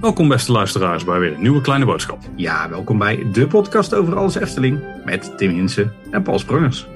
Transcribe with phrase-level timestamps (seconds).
[0.00, 2.18] Welkom beste luisteraars bij weer een nieuwe kleine boodschap.
[2.36, 6.86] Ja, welkom bij de podcast over alles Efteling met Tim Hinsen en Paul Sprungers.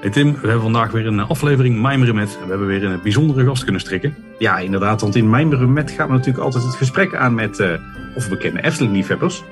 [0.00, 2.36] Hey Tim, we hebben vandaag weer een aflevering Mijmeren met.
[2.40, 4.16] En we hebben weer een bijzondere gast kunnen strikken.
[4.38, 7.72] Ja, inderdaad, want in Mijmeren met gaat natuurlijk altijd het gesprek aan met uh,
[8.16, 9.42] of bekende Efteling-liefhebbers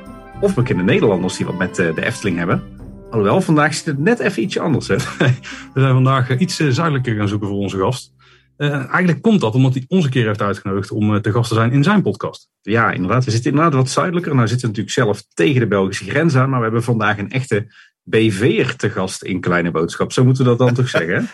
[0.41, 2.76] of bekende Nederlanders die wat met uh, de Efteling hebben.
[3.11, 4.88] Alhoewel, vandaag zit het net even ietsje anders.
[4.88, 4.96] Hè?
[5.75, 8.14] we zijn vandaag iets uh, zuidelijker gaan zoeken voor onze gast.
[8.59, 11.55] Uh, eigenlijk komt dat omdat hij ons een keer heeft uitgenodigd om te gast te
[11.55, 12.48] zijn in zijn podcast.
[12.62, 13.24] Ja, inderdaad.
[13.24, 14.34] We zitten inderdaad wat zuidelijker.
[14.34, 16.48] Nou zitten we natuurlijk zelf tegen de Belgische grens aan.
[16.48, 17.66] Maar we hebben vandaag een echte
[18.02, 20.12] BV'er te gast in Kleine Boodschap.
[20.12, 21.28] Zo moeten we dat dan toch zeggen?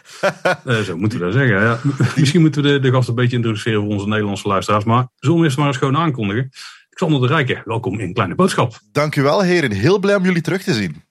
[0.66, 1.60] uh, zo moeten we dat zeggen.
[1.60, 1.78] Ja.
[2.20, 4.84] Misschien moeten we de, de gast een beetje introduceren voor onze Nederlandse luisteraars.
[4.84, 6.48] Maar zullen we eerst maar eens gewoon aankondigen.
[6.90, 8.78] Xander de Rijken, welkom in Kleine Boodschap.
[8.92, 9.70] Dank u wel heren.
[9.70, 11.10] Heel blij om jullie terug te zien.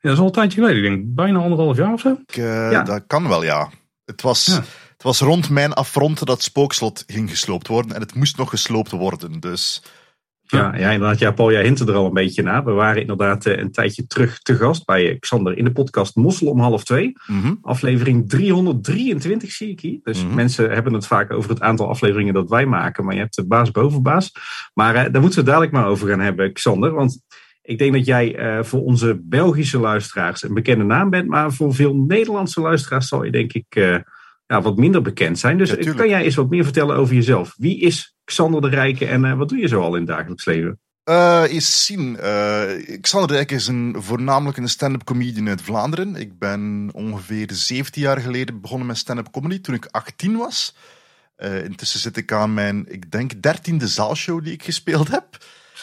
[0.00, 0.84] Ja, dat is al een tijdje geleden.
[0.84, 2.16] Ik denk bijna anderhalf jaar of zo.
[2.26, 2.82] Ik, ja.
[2.82, 3.70] Dat kan wel, ja.
[4.04, 4.46] Het was...
[4.46, 4.62] Ja.
[4.98, 7.94] Het was rond mijn affront dat spookslot ging gesloopt worden.
[7.94, 9.40] En het moest nog gesloopt worden.
[9.40, 9.82] Dus.
[10.42, 11.18] Ja, ja, inderdaad.
[11.18, 12.64] Ja, Paul, jij hintte er al een beetje naar.
[12.64, 16.60] We waren inderdaad een tijdje terug te gast bij Xander in de podcast Mossel om
[16.60, 17.12] half twee.
[17.26, 17.58] Mm -hmm.
[17.62, 20.00] Aflevering 323 zie ik hier.
[20.02, 20.36] Dus mm -hmm.
[20.36, 23.04] mensen hebben het vaak over het aantal afleveringen dat wij maken.
[23.04, 24.32] Maar je hebt de baas boven baas.
[24.74, 26.92] Maar uh, daar moeten we dadelijk maar over gaan hebben, Xander.
[26.92, 27.20] Want
[27.68, 31.28] ik denk dat jij uh, voor onze Belgische luisteraars een bekende naam bent.
[31.28, 33.76] Maar voor veel Nederlandse luisteraars zal je denk ik...
[33.76, 33.98] Uh,
[34.46, 35.58] ja, wat minder bekend zijn.
[35.58, 37.54] Dus ja, kan jij eens wat meer vertellen over jezelf?
[37.56, 40.44] Wie is Xander de Rijke en uh, wat doe je zo al in het dagelijks
[40.44, 40.80] leven?
[41.08, 42.16] Uh, eens zien.
[42.20, 42.62] Uh,
[43.00, 46.16] Xander de Rijke is een, voornamelijk een stand-up comedian uit Vlaanderen.
[46.16, 50.76] Ik ben ongeveer 17 jaar geleden begonnen met stand-up comedy toen ik 18 was.
[51.38, 55.26] Uh, intussen zit ik aan mijn, ik denk, dertiende zaalshow die ik gespeeld heb.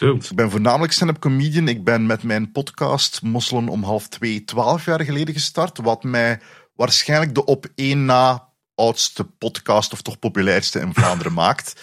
[0.00, 1.68] Ik ben voornamelijk stand-up comedian.
[1.68, 5.78] Ik ben met mijn podcast Mosselen om half twee, twaalf jaar geleden gestart.
[5.78, 6.40] Wat mij
[6.74, 11.80] waarschijnlijk de op één na oudste podcast, of toch populairste in Vlaanderen maakt.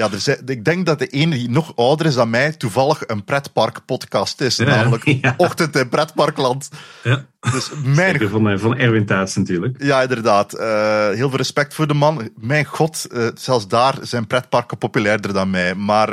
[0.00, 3.02] Ja, er zijn, ik denk dat de ene die nog ouder is dan mij toevallig
[3.06, 4.56] een pretpark-podcast is.
[4.56, 5.34] Ja, namelijk ja.
[5.36, 6.68] Ochtend in Pretparkland.
[7.02, 7.24] Ja.
[7.52, 8.10] Dus mijn...
[8.10, 9.82] Zeker van, van Erwin Taats natuurlijk.
[9.82, 10.54] Ja, inderdaad.
[10.54, 12.30] Uh, heel veel respect voor de man.
[12.36, 15.74] Mijn god, uh, zelfs daar zijn pretparken populairder dan mij.
[15.74, 16.12] Maar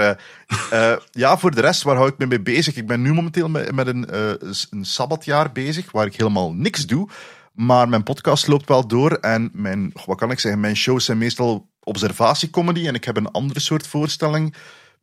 [0.74, 2.76] uh, ja, voor de rest, waar hou ik me mee bezig?
[2.76, 4.08] Ik ben nu momenteel met, met een,
[4.70, 7.08] een sabbatjaar bezig, waar ik helemaal niks doe.
[7.54, 11.18] Maar mijn podcast loopt wel door en mijn, wat kan ik zeggen, mijn shows zijn
[11.18, 12.88] meestal observatiecomedy.
[12.88, 14.56] En ik heb een andere soort voorstelling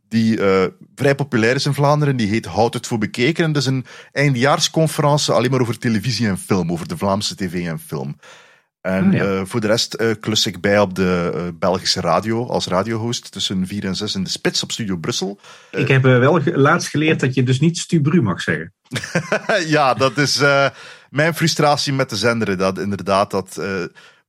[0.09, 0.65] die uh,
[0.95, 2.17] vrij populair is in Vlaanderen.
[2.17, 3.45] Die heet Houd het voor bekeken.
[3.45, 7.67] En dat is een eindjaarsconferentie alleen maar over televisie en film, over de Vlaamse tv
[7.67, 8.17] en film.
[8.81, 9.25] En Ah, ja.
[9.25, 13.33] uh, voor de rest uh, klus ik bij op de uh, Belgische radio als radiohost
[13.33, 15.39] tussen 4 en 6 in de spits op Studio Brussel.
[15.71, 18.73] Ik heb wel ge laatst geleerd dat je dus niet Stubru mag zeggen.
[19.77, 20.43] ja, dat is
[21.11, 22.57] mijn frustratie met de zender.
[22.57, 23.61] Dat inderdaad, dat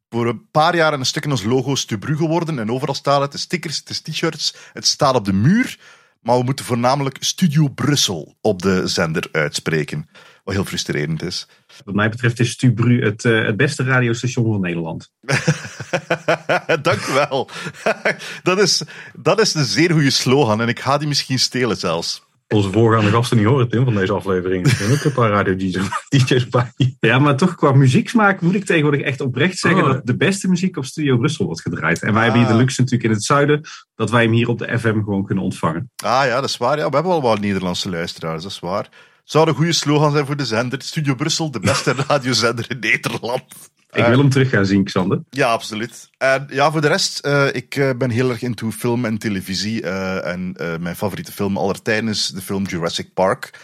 [0.09, 2.59] voor een paar jaar een stuk in ons logo Stubru geworden.
[2.59, 5.77] En overal staat het, de stickers, het is t-shirts, het staat op de muur.
[6.21, 10.09] Maar we moeten voornamelijk Studio Brussel op de zender uitspreken.
[10.43, 11.47] Wat heel frustrerend is.
[11.85, 15.11] Wat mij betreft is Stubru het, uh, het beste radiostation van Nederland.
[16.81, 17.49] Dank u wel.
[18.43, 18.81] dat, is,
[19.13, 22.24] dat is een zeer goede slogan en ik ga die misschien stelen zelfs.
[22.47, 24.65] Onze voorgaande gasten niet horen, Tim, van deze aflevering.
[24.65, 26.71] Er zijn ook een paar radio-dj's bij.
[26.99, 30.47] Ja, maar toch qua muzieksmaak moet ik tegenwoordig echt oprecht zeggen oh, dat de beste
[30.47, 32.01] muziek op Studio Brussel wordt gedraaid.
[32.01, 32.23] En wij ah.
[32.23, 33.61] hebben hier de luxe natuurlijk in het zuiden
[33.95, 35.91] dat wij hem hier op de FM gewoon kunnen ontvangen.
[36.03, 36.77] Ah ja, dat is waar.
[36.77, 38.89] Ja, we hebben al wat Nederlandse luisteraars, dat is waar.
[39.25, 40.81] Zou een goede slogan zijn voor de zender.
[40.81, 43.43] Studio Brussel, de beste radiozender in Nederland.
[43.91, 45.23] Ik wil hem terug gaan zien, Xander.
[45.29, 46.09] Ja, absoluut.
[46.17, 49.81] En ja, voor de rest, uh, ik uh, ben heel erg into film en televisie.
[49.81, 53.59] Uh, en mijn favoriete film aller tijden is de film Jurassic Park.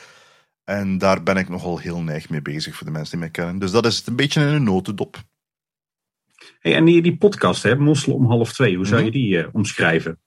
[0.64, 3.60] En daar ben ik nogal heel neig mee bezig voor de mensen die mij kennen.
[3.60, 5.18] Dus dat is het een beetje in een notendop.
[6.60, 10.20] Hey, en die, die podcast, hè, Mossel om half twee, hoe zou je die omschrijven?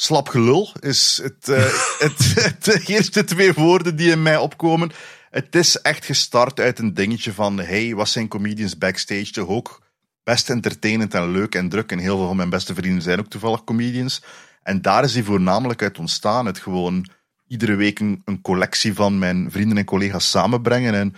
[0.00, 1.46] Slap gelul is het,
[2.06, 4.90] het, het, de eerste twee woorden die in mij opkomen.
[5.30, 9.82] Het is echt gestart uit een dingetje van, hey, wat zijn comedians backstage toch ook
[10.22, 11.92] best entertainend en leuk en druk.
[11.92, 14.22] En heel veel van mijn beste vrienden zijn ook toevallig comedians.
[14.62, 16.46] En daar is hij voornamelijk uit ontstaan.
[16.46, 17.08] Het gewoon
[17.46, 20.94] iedere week een, een collectie van mijn vrienden en collega's samenbrengen.
[20.94, 21.14] En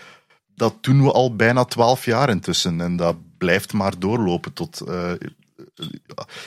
[0.54, 2.80] dat doen we al bijna twaalf jaar intussen.
[2.80, 5.12] En dat blijft maar doorlopen tot, uh,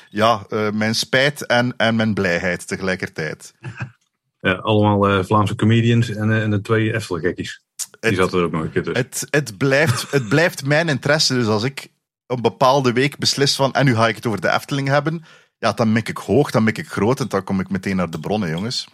[0.09, 3.53] ja, uh, mijn spijt en, en mijn blijheid tegelijkertijd.
[4.39, 7.63] Ja, allemaal uh, Vlaamse comedians en, uh, en de twee Eftelgekkies.
[7.75, 9.05] Die het, zaten er ook nog een keer tussen.
[9.05, 11.33] Het, het, blijft, het blijft mijn interesse.
[11.33, 11.91] Dus als ik
[12.27, 15.23] een bepaalde week beslis van en nu ga ik het over de Efteling hebben,
[15.57, 18.09] ja, dan mik ik hoog, dan mik ik groot en dan kom ik meteen naar
[18.09, 18.87] de bronnen, jongens.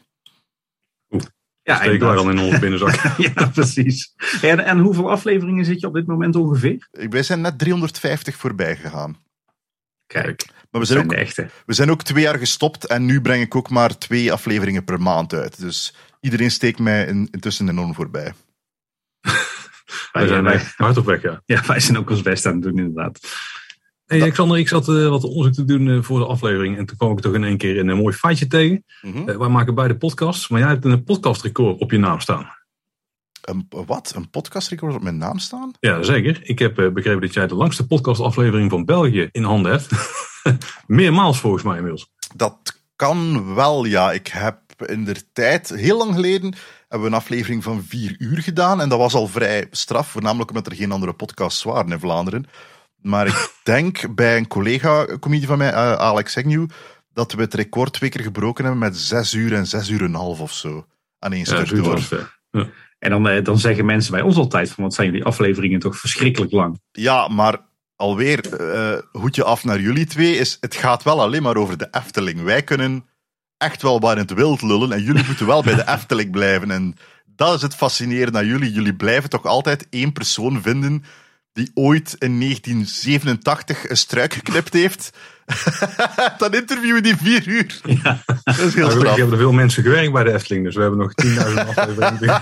[1.10, 1.24] Oeh.
[1.64, 3.18] Ja, steken wij dan in onze binnenzak.
[3.36, 4.14] ja, precies.
[4.42, 6.88] En, en hoeveel afleveringen zit je op dit moment ongeveer?
[6.92, 9.18] Wij zijn net 350 voorbij gegaan.
[10.10, 11.14] Kijk, maar we zijn, ook,
[11.66, 15.02] we zijn ook twee jaar gestopt en nu breng ik ook maar twee afleveringen per
[15.02, 15.60] maand uit.
[15.60, 18.34] Dus iedereen steekt mij in, intussen enorm voorbij.
[20.12, 21.42] wij zijn wij, hard op weg, ja.
[21.46, 23.20] Ja, wij zijn ook ons best aan het doen, inderdaad.
[24.06, 26.78] Hey, Alexander, ik zat uh, wat onderzoek te doen uh, voor de aflevering.
[26.78, 28.84] En toen kwam ik toch in één keer een mooi feitje tegen.
[29.02, 29.30] Mm -hmm.
[29.30, 32.58] uh, wij maken beide podcasts, maar jij hebt een podcastrecord op je naam staan.
[33.42, 34.14] Een, wat?
[34.16, 35.72] Een podcastrecord op mijn naam staan?
[35.80, 36.40] Ja, zeker.
[36.44, 39.90] Ik heb begrepen dat jij de langste podcastaflevering van België in handen hebt.
[40.88, 42.12] Meermaals volgens mij inmiddels.
[42.36, 44.12] Dat kan wel, ja.
[44.12, 46.54] Ik heb in de tijd, heel lang geleden,
[46.88, 48.82] hebben we een aflevering van vier uur gedaan.
[48.82, 52.46] En dat was al vrij straf, voornamelijk omdat er geen andere podcasts waren in Vlaanderen.
[52.96, 56.68] Maar ik denk bij een collega-comedie van mij, uh, Alex Agnew,
[57.14, 60.06] dat we het record twee keer gebroken hebben met zes uur en zes uur en
[60.06, 60.86] een half of zo.
[61.20, 62.00] Aan één stuk door.
[62.52, 62.70] Ja.
[63.00, 65.98] En dan, uh, dan zeggen mensen bij ons altijd van, wat zijn jullie afleveringen toch
[65.98, 66.80] verschrikkelijk lang.
[66.92, 67.58] Ja, maar
[67.96, 71.88] alweer, uh, hoedje af naar jullie twee, is, het gaat wel alleen maar over de
[71.92, 72.42] Efteling.
[72.42, 73.06] Wij kunnen
[73.58, 76.72] echt wel waar in het wild lullen en jullie moeten wel bij de Efteling blijven.
[76.72, 78.72] En dat is het fascinerende aan jullie.
[78.72, 81.04] Jullie blijven toch altijd één persoon vinden
[81.54, 85.18] die ooit in 1987 een struik geknipt heeft.
[86.38, 87.80] dan interviewen die vier uur.
[87.84, 88.24] Ja.
[88.44, 91.12] Dat is heel hebben er veel mensen gewerkt bij de Efteling, dus we hebben nog
[91.26, 92.42] 10.000 afleveringen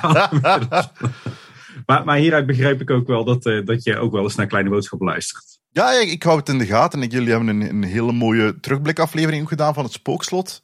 [1.85, 4.47] maar, maar hieruit begrijp ik ook wel dat, uh, dat je ook wel eens naar
[4.47, 5.59] Kleine Boodschappen luistert.
[5.69, 7.01] Ja, ik, ik hou het in de gaten.
[7.01, 10.59] En jullie hebben een, een hele mooie terugblikaflevering gedaan van het Spookslot.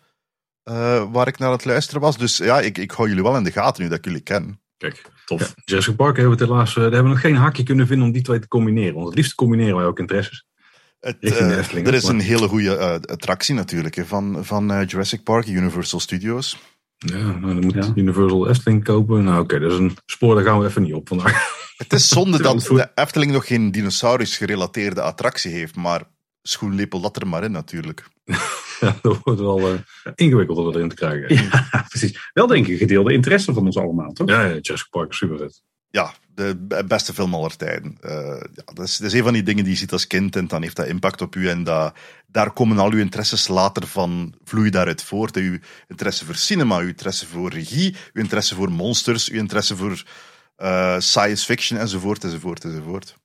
[0.70, 2.18] Uh, waar ik naar het luisteren was.
[2.18, 4.62] Dus ja, ik, ik hou jullie wel in de gaten nu dat ik jullie ken.
[4.78, 5.40] Kijk, tof.
[5.40, 8.06] Ja, Jurassic Park hebben we helaas, uh, daar hebben we nog geen hakje kunnen vinden
[8.06, 8.94] om die twee te combineren.
[8.94, 10.46] Want het liefst combineren wij ook interesses.
[11.04, 15.48] Het, uh, er is een hele goede uh, attractie natuurlijk hè, van, van Jurassic Park,
[15.48, 16.58] Universal Studios.
[16.98, 17.92] Ja, nou, dan moet ja.
[17.96, 19.24] Universal Efteling kopen.
[19.24, 21.62] Nou oké, okay, dat is een spoor, daar gaan we even niet op vandaag.
[21.78, 26.04] Het is zonde dat de Efteling nog geen dinosaurus gerelateerde attractie heeft, maar
[26.42, 28.08] schoenlepel dat er maar in natuurlijk.
[28.80, 29.80] ja, dat wordt wel uh,
[30.16, 31.36] ingewikkeld om erin te krijgen.
[31.44, 32.30] Ja, precies.
[32.34, 34.30] Wel denk ik gedeelde interesse van ons allemaal, toch?
[34.30, 35.64] Ja, ja Jurassic Park is super vet.
[35.90, 37.98] Ja, de beste film aller tijden.
[38.02, 38.12] Uh,
[38.56, 40.48] ja, dat, is, dat is een van die dingen die je ziet als kind en
[40.48, 41.50] dan heeft dat impact op u.
[41.50, 41.96] En dat,
[42.28, 45.36] daar komen al uw interesses later van, vloeien daaruit voort.
[45.36, 45.58] Uw
[45.88, 50.04] interesse voor cinema, uw interesse voor regie, uw interesse voor monsters, uw interesse voor
[50.58, 53.16] uh, science fiction enzovoort, enzovoort, enzovoort.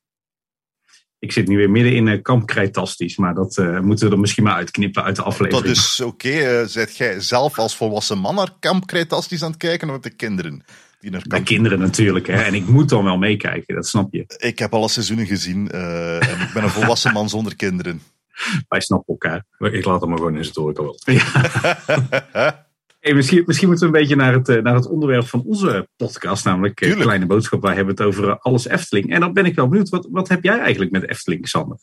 [1.19, 4.19] Ik zit nu weer midden in uh, kamp Krijtastisch, maar dat uh, moeten we er
[4.19, 5.65] misschien maar uitknippen uit de aflevering.
[5.65, 6.27] Dat is oké.
[6.27, 6.67] Okay.
[6.67, 10.63] Zet jij zelf als volwassen man naar kamp Krijtastisch aan het kijken of de kinderen?
[10.99, 11.23] Die naar.
[11.27, 12.41] De kinderen natuurlijk, hè.
[12.41, 14.23] en ik moet dan wel meekijken, dat snap je.
[14.37, 18.01] Ik heb alle seizoenen gezien en ik ben een volwassen man zonder kinderen.
[18.67, 19.45] Wij snappen elkaar.
[19.73, 20.99] Ik laat hem maar gewoon in zijn toren wel.
[21.03, 22.67] Ja.
[22.99, 26.45] Hey, misschien, misschien moeten we een beetje naar het, naar het onderwerp van onze podcast,
[26.45, 27.01] namelijk Tuurlijk.
[27.01, 27.61] Kleine Boodschap.
[27.61, 29.13] Wij hebben het over alles Efteling.
[29.13, 31.77] En dan ben ik wel benieuwd, wat, wat heb jij eigenlijk met Efteling, Sander?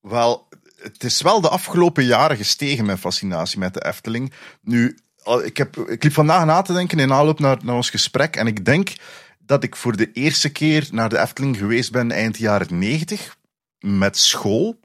[0.00, 0.48] Wel,
[0.82, 4.32] het is wel de afgelopen jaren gestegen, mijn fascinatie met de Efteling.
[4.62, 8.36] Nu, ik, heb, ik liep vandaag na te denken in aanloop naar, naar ons gesprek.
[8.36, 8.92] En ik denk
[9.38, 13.36] dat ik voor de eerste keer naar de Efteling geweest ben eind jaren 90
[13.78, 14.80] met school.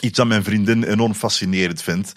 [0.00, 2.12] Iets dat mijn vriendin enorm fascinerend vindt.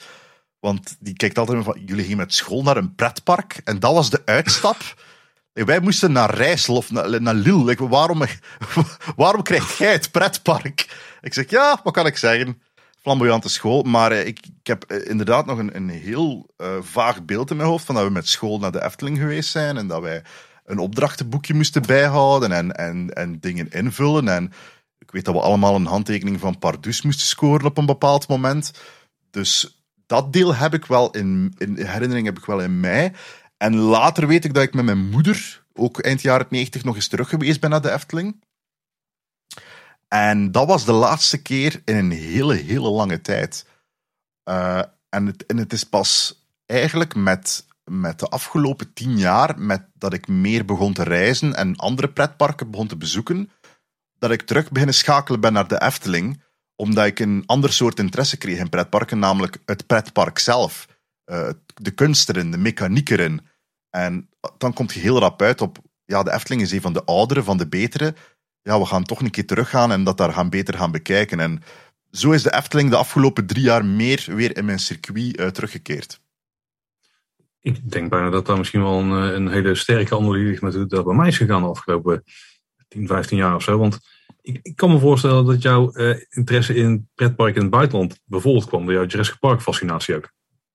[0.59, 3.61] Want die kijkt altijd van, jullie gingen met school naar een pretpark.
[3.63, 4.77] En dat was de uitstap.
[5.53, 7.87] Wij moesten naar Rijssel of naar, naar Lille.
[7.87, 8.21] waarom,
[9.15, 10.87] waarom krijg jij het pretpark?
[11.21, 12.61] Ik zeg, ja, wat kan ik zeggen?
[13.05, 13.83] Flamboyante school.
[13.83, 17.57] Maar eh, ik, ik, heb eh, inderdaad nog een, een heel uh, vaag beeld in
[17.57, 19.77] mijn hoofd van dat we met school naar de Efteling geweest zijn.
[19.77, 20.23] En dat wij
[20.65, 24.27] een opdrachtenboekje moesten bijhouden en, en, en dingen invullen.
[24.27, 24.51] En
[24.97, 28.71] ik weet dat we allemaal een handtekening van Pardus moesten scoren op een bepaald moment.
[29.31, 33.13] Dus dat deel heb ik wel in, in herinnering heb ik wel in mij.
[33.57, 37.07] En later weet ik dat ik met mijn moeder, ook eind jaren 90, nog eens
[37.07, 38.43] terug geweest ben naar de Efteling.
[40.07, 43.67] En dat was de laatste keer in een hele, hele lange tijd.
[44.49, 50.13] Uh, en, het, het is pas eigenlijk met, met de afgelopen tien jaar, met dat
[50.13, 53.51] ik meer begon te reizen en andere pretparken begon te bezoeken,
[54.19, 56.43] dat ik terug beginnen schakelen ben naar de Efteling
[56.75, 60.87] omdat ik een ander soort interesse kreeg in pretparken, namelijk het pretpark zelf.
[61.25, 63.47] Uh, de kunst erin, de mechaniek erin.
[63.89, 67.03] En dan komt je heel rap uit op, ja, de Efteling is een van de
[67.03, 68.15] oudere, van de betere.
[68.65, 71.39] Ja, we gaan toch een keer teruggaan en dat daar gaan beter gaan bekijken.
[71.39, 71.61] En
[72.11, 76.19] zo is de Efteling de afgelopen drie jaar meer weer in mijn circuit uh, teruggekeerd.
[77.61, 81.05] Ik denk bijna dat daar misschien wel een, eh, een hele sterke analyse met dat
[81.05, 82.23] bij mij is gegaan de afgelopen
[82.87, 83.77] 10, 15 jaar of zo.
[83.77, 83.99] Want
[84.41, 88.65] ik, ik, kan me voorstellen dat jouw uh, interesse in pretparken in het buitenland bijvoorbeeld
[88.65, 90.31] kwam door jouw Jurassic Park fascinatie ook.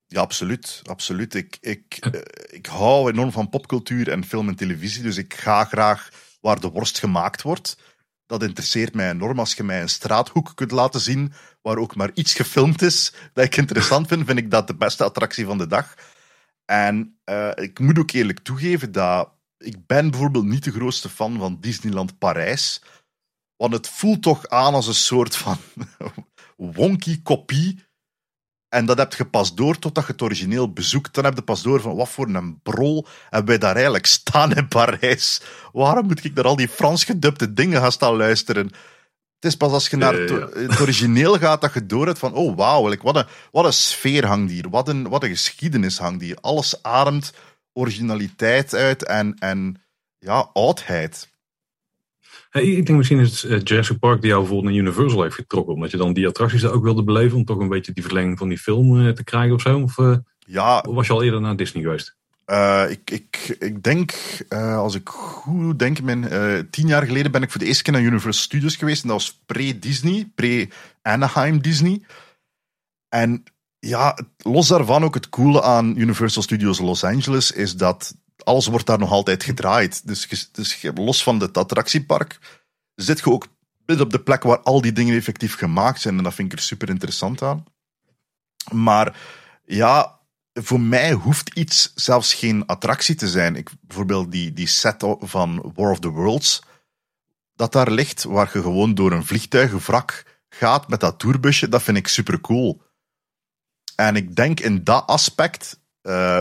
[0.07, 0.83] Ja, absoluut.
[0.85, 1.35] absoluut.
[1.35, 2.21] Ik, ik, eh,
[2.51, 6.09] ik hou enorm van popcultuur en film en televisie, dus ik ga graag
[6.41, 7.77] waar de worst gemaakt wordt.
[8.27, 9.39] Dat interesseert mij enorm.
[9.39, 11.33] Als je mij een straathoek kunt laten zien
[11.63, 15.05] waar ook maar iets gefilmd is dat ik interessant vind, vind ik dat de beste
[15.05, 15.95] attractie van de dag.
[16.65, 21.39] En uh, ik moet ook eerlijk toegeven dat ik ben bijvoorbeeld niet de grootste fan
[21.39, 22.83] van Disneyland Parijs.
[23.57, 25.57] Want het voelt toch aan als een soort van
[26.57, 27.85] wonky kopie
[28.71, 31.15] en dat heb je pas door totdat je het origineel bezoekt.
[31.15, 34.55] Dan heb je pas door van wat voor een brol hebben wij daar eigenlijk staan
[34.55, 35.43] in Parijs.
[35.73, 38.65] Waarom moet ik naar al die Frans gedubte dingen gaan staan luisteren?
[39.35, 42.57] Het is pas als je naar het, origineel gaat dat je door hebt van oh
[42.57, 44.71] wauw, wat, een, wat een sfeer hangt hier.
[44.71, 46.39] Wat een, wat een geschiedenis hangt hier.
[46.41, 47.33] Alles ademt
[47.73, 49.83] originaliteit uit en, en
[50.19, 51.29] ja, oudheid
[52.51, 55.75] ik denk misschien is het eh, Jurassic Park die jou bijvoorbeeld naar Universal heeft getrokken.
[55.75, 57.37] Omdat je dan die attracties ook wilde beleven.
[57.37, 59.81] Om toch een beetje die verlenging van die film eh, te krijgen of zo.
[59.81, 62.19] Of uh, ja, was je al eerder naar Disney geweest?
[62.91, 64.13] ik, ik, ik denk,
[64.77, 66.29] als ik goed denk, mijn,
[66.71, 69.03] tien jaar geleden ben ik voor de eerste keer naar Universal Studios geweest.
[69.03, 72.03] En dat was pre-Disney, pre-Anaheim Disney.
[73.09, 73.45] En
[73.79, 78.87] ja, los daarvan ook het coole aan Universal Studios Los Angeles is dat alles wordt
[78.87, 80.07] daar nog altijd gedraaid.
[80.07, 82.39] Dus, dus los van het attractiepark
[82.95, 83.47] zit je ook
[83.87, 86.19] midden op de plek waar al die dingen effectief gemaakt zijn.
[86.19, 87.65] En dat vind ik er super interessant aan.
[88.73, 89.17] Maar
[89.65, 90.19] ja,
[90.53, 93.57] voor mij hoeft iets zelfs geen attractie te zijn.
[93.57, 96.63] Ik, bijvoorbeeld die, die set van War of the Worlds,
[97.55, 101.97] dat daar ligt, waar je gewoon door een vliegtuigenwrak gaat met dat tourbusje, dat vind
[101.97, 102.83] ik super cool.
[103.97, 106.41] En ik denk in dat aspect uh,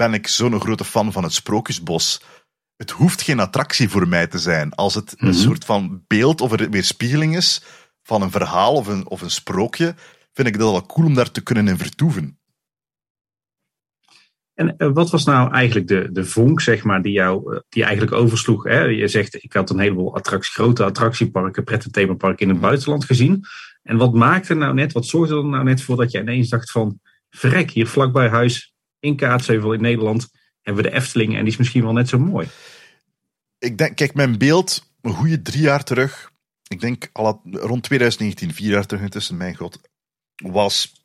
[0.00, 2.22] ben ik zo'n grote fan van het Sprookjesbos.
[2.76, 4.72] Het hoeft geen attractie voor mij te zijn.
[4.74, 5.36] Als het een mhm.
[5.36, 7.62] soort van beeld of een weerspiegeling is
[8.02, 9.94] van een verhaal of een, of een sprookje,
[10.32, 12.38] vind ik dat wel cool om daar te kunnen in vertoeven.
[14.54, 17.84] En eh, wat was nou eigenlijk de, de vonk, zeg maar, die jou eh, die
[17.84, 18.64] eigenlijk oversloeg?
[18.64, 18.80] Hè?
[18.80, 23.44] Je zegt, ik had een heleboel attractie, grote attractieparken, themaparken in het buitenland gezien.
[23.82, 26.70] En wat maakte nou net, wat zorgde er nou net voor dat je ineens dacht
[26.70, 28.69] van, verrek, hier vlakbij huis
[29.00, 30.28] in Kaatsheuvel in Nederland
[30.62, 32.48] hebben we de Efteling en die is misschien wel net zo mooi.
[33.58, 36.32] Ik denk, kijk, mijn beeld, een goede drie jaar terug,
[36.68, 39.80] ik denk al rond 2019, vier jaar terug intussen, mijn god,
[40.36, 40.98] was.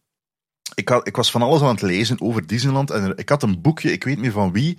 [0.75, 3.91] Ik, ik was van alles aan het lezen over Disneyland en ik had een boekje,
[3.91, 4.77] ik weet niet meer van wie,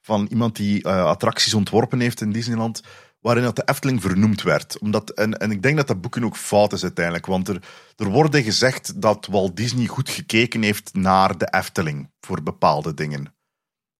[0.00, 2.82] van iemand die uh, attracties ontworpen heeft in Disneyland
[3.20, 4.78] waarin dat de Efteling vernoemd werd.
[4.78, 7.26] Omdat, en, en ik denk dat dat boeken ook fout is uiteindelijk.
[7.26, 7.62] Want er,
[7.96, 13.34] er wordt gezegd dat Walt Disney goed gekeken heeft naar de Efteling voor bepaalde dingen.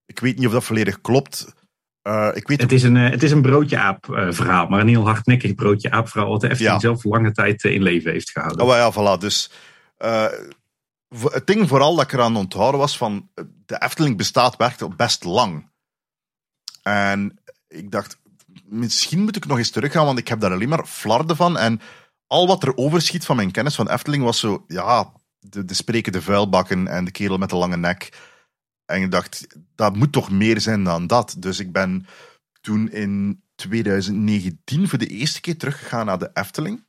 [0.05, 1.53] Ik weet niet of dat volledig klopt.
[2.03, 4.79] Uh, ik weet het, is een, eh, het is een broodje aap uh, verhaal, maar
[4.79, 6.29] een heel hardnekkig broodje aap verhaal.
[6.29, 8.65] Wat de Efteling zelf lange tijd in leven heeft gehouden.
[8.65, 9.19] Oh ja, voilà.
[9.19, 9.51] Dus
[11.31, 13.29] het ding vooral dat ik eraan onthouden was van
[13.65, 15.69] de Efteling bestaat werkelijk best lang.
[16.83, 18.19] En ik dacht,
[18.65, 21.57] misschien moet ik nog eens teruggaan, want ik heb daar alleen maar flarden van.
[21.57, 21.81] En
[22.27, 26.87] al wat er overschiet van mijn kennis van Efteling was zo, ja, de, de vuilbakken
[26.87, 28.09] en de kerel met de lange nek.
[28.85, 31.35] En ik dacht, dat moet toch meer zijn dan dat.
[31.37, 32.05] Dus ik ben
[32.61, 36.87] toen in 2019 voor de eerste keer teruggegaan naar de Efteling.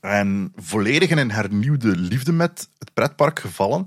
[0.00, 3.86] En volledig in een hernieuwde liefde met het pretpark gevallen.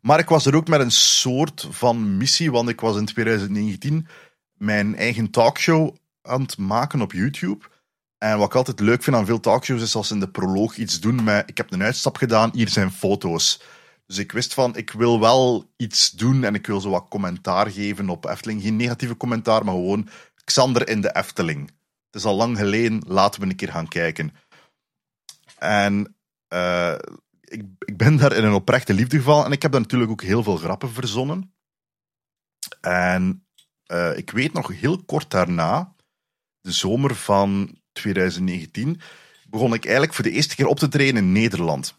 [0.00, 4.06] Maar ik was er ook met een soort van missie, want ik was in 2019
[4.52, 7.64] mijn eigen talkshow aan het maken op YouTube.
[8.18, 10.76] En wat ik altijd leuk vind aan veel talkshows is als ze in de proloog
[10.76, 13.62] iets doen met ik heb een uitstap gedaan, hier zijn foto's.
[14.06, 17.70] Dus ik wist van, ik wil wel iets doen en ik wil zo wat commentaar
[17.70, 18.62] geven op Efteling.
[18.62, 20.08] Geen negatieve commentaar, maar gewoon
[20.44, 21.66] Xander in de Efteling.
[22.06, 24.32] Het is al lang geleden, laten we een keer gaan kijken.
[25.58, 26.16] En
[26.48, 26.94] uh,
[27.40, 30.22] ik, ik ben daar in een oprechte liefde gevallen en ik heb daar natuurlijk ook
[30.22, 31.54] heel veel grappen verzonnen.
[32.80, 33.46] En
[33.92, 35.93] uh, ik weet nog heel kort daarna,
[36.64, 39.00] de zomer van 2019
[39.48, 41.94] begon ik eigenlijk voor de eerste keer op te treden in Nederland.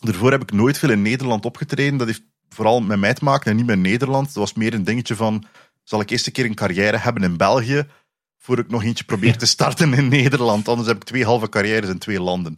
[0.00, 1.98] Daarvoor heb ik nooit veel in Nederland opgetreden.
[1.98, 4.26] Dat heeft vooral met mij te maken en niet met Nederland.
[4.26, 5.44] Dat was meer een dingetje van,
[5.82, 7.86] zal ik eerst een keer een carrière hebben in België,
[8.38, 10.68] voor ik nog eentje probeer te starten in Nederland.
[10.68, 12.56] Anders heb ik twee halve carrières in twee landen.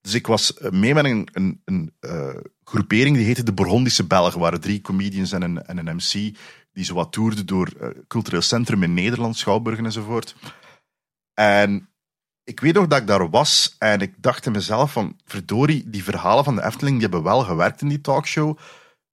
[0.00, 4.04] Dus ik was eh, mee met een, een, een uh, groepering die heette de Burgondische
[4.04, 4.40] Belgen.
[4.40, 6.36] Waren drie comedians en een, en een MC
[6.72, 10.34] die zo wat toerde door uh, cultureel centrum in Nederland, Schouwburgen enzovoort.
[11.34, 11.88] En
[12.44, 16.04] ik weet nog dat ik daar was en ik dacht in mezelf van, verdorie, die
[16.04, 18.58] verhalen van de Efteling, die hebben wel gewerkt in die talkshow.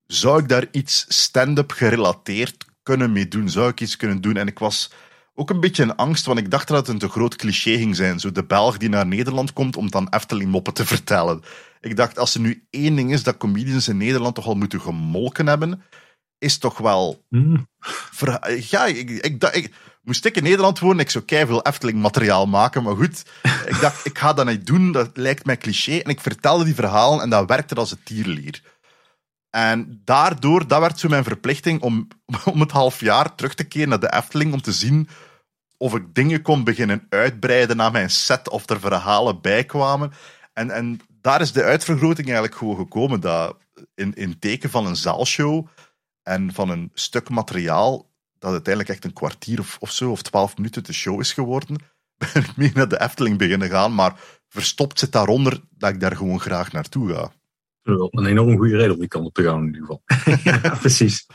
[0.06, 3.50] Zou ik daar iets stand-up gerelateerd kunnen mee doen?
[3.50, 4.38] Zou ik iets kunnen doen?
[4.38, 4.92] En ik was
[5.34, 7.96] ook een beetje een angst, want ik dacht dat het een te groot cliché ging
[7.96, 8.20] zijn.
[8.20, 11.44] Zo de Belg die naar Nederland komt om dan Efteling-moppen te vertellen.
[11.82, 14.82] Ik dacht, als er nu één ding is dat comedians in Nederland toch al moeten
[14.82, 15.82] gemolken hebben,
[16.38, 17.24] is toch wel...
[17.30, 17.68] Mm.
[18.70, 22.96] Ja, ik, ik, ik, moest ik in Nederland wonen, ik zou veel Efteling-materiaal maken, maar
[22.96, 23.24] goed,
[23.72, 25.98] ik dacht, ik ga dat niet doen, dat lijkt mij cliché.
[25.98, 28.62] En ik vertelde die verhalen en dat werkte als een tierlier.
[29.50, 32.08] En daardoor, dat werd zo mijn verplichting om,
[32.54, 35.10] om het half jaar terug te keren naar de Efteling, om te zien
[35.78, 40.12] of ik dingen kon beginnen uitbreiden naar mijn set, of er verhalen bij kwamen.
[40.54, 43.58] En, en daar is de uitvergroting eigenlijk gewoon gekomen, dat
[43.96, 45.68] in, in teken van een zaalshow
[46.28, 50.58] en van een stuk materiaal, dat uiteindelijk echt een kwartier of, of zo, of twaalf
[50.58, 51.78] minuten de show is geworden,
[52.34, 54.20] ben ik mee naar de Efteling beginnen gaan, maar
[54.50, 57.32] verstopt zit daaronder dat ik daar gewoon graag naartoe ga.
[57.84, 60.02] Een enorm goede reden om die kant op te gaan in ieder geval.
[60.62, 61.28] ja, precies.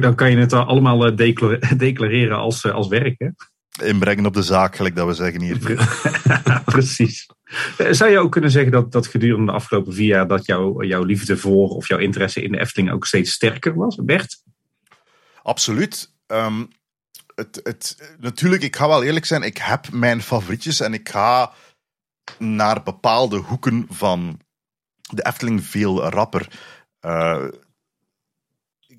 [0.00, 1.16] Dan kan je het allemaal eh,
[1.76, 3.28] declareren als, eh, als werk, hè?
[3.86, 5.58] Inbrengen op de zaak, gelijk dat we zeggen hier.
[6.64, 7.26] precies.
[7.78, 10.82] Eh, zou je ook kunnen zeggen dat, dat gedurende de afgelopen vier jaar dat jouw
[10.82, 14.42] jouw liefde voor of jouw interesse in de Efteling ook steeds sterker was, Bert?
[15.42, 16.12] Absoluut.
[16.26, 16.68] Um,
[17.34, 21.52] het, het, natuurlijk, ik ga wel eerlijk zijn, ik heb mijn favorietjes en ik ga
[22.38, 24.40] naar bepaalde hoeken van
[25.00, 26.48] de Efteling veel rapper.
[27.00, 27.44] Uh,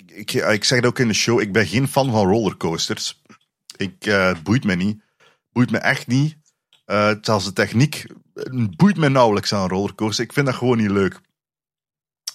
[0.06, 3.22] ik, ik, zeg het ook in de show, ik ben geen fan van rollercoasters.
[3.78, 5.04] Ik, uh, het boeit me niet.
[5.52, 6.38] Boeit me echt niet.
[6.86, 8.06] Uh, zelfs de techniek
[8.76, 10.28] boeit me nauwelijks aan rollercoasters.
[10.28, 11.20] Ik vind dat gewoon niet leuk.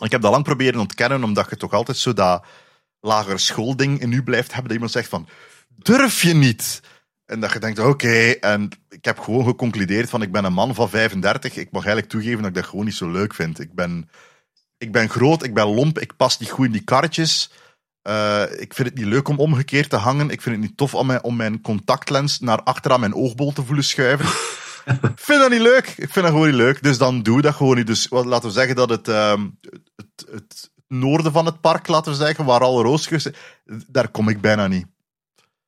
[0.00, 2.44] Ik heb dat lang proberen ontkennen, omdat je toch altijd zo dat
[3.00, 4.64] lagere schoolding in u blijft hebben.
[4.64, 5.28] Dat iemand zegt van,
[5.68, 6.80] durf je niet?
[7.24, 8.30] En dat je denkt, oké.
[8.30, 11.56] En ik heb gewoon geconcludeerd van, ik ben een man van 35.
[11.56, 13.60] Ik mag eigenlijk toegeven dat ik dat gewoon niet zo leuk vind.
[13.60, 14.10] Ik ben,
[14.78, 17.50] ik ben groot, ik ben lomp, ik pas niet goed in die karretjes.
[18.08, 20.30] Uh, ik vind het niet leuk om omgekeerd te hangen.
[20.30, 23.64] Ik vind het niet tof om mijn, om mijn contactlens naar achteraan mijn oogbol te
[23.64, 24.26] voelen schuiven.
[24.88, 25.86] Ik vind dat niet leuk.
[25.86, 26.82] Ik vind dat gewoon niet leuk.
[26.82, 27.86] Dus dan doe dat gewoon niet.
[27.86, 29.58] Dus laten we zeggen dat het, um,
[29.96, 33.34] het, het, noorden van het park, laten we zeggen, waar alle rooskussen,
[33.86, 34.86] daar kom ik bijna niet.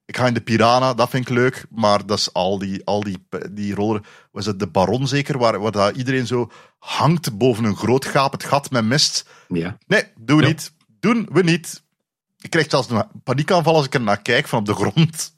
[0.04, 3.02] Ik ga in de Piranha, dat vind ik leuk, maar dat is al die, al
[3.02, 4.02] die, die roller.
[4.30, 8.44] Was het de Baron zeker, waar, waar dat iedereen zo hangt boven een groot gapend
[8.44, 9.28] gat met mist?
[9.48, 9.78] Ja.
[9.86, 10.72] Nee, doen we niet.
[11.00, 11.82] Doen we niet.
[12.40, 15.34] Ik krijg zelfs een paniekaanval als ik er naar kijk van op de grond.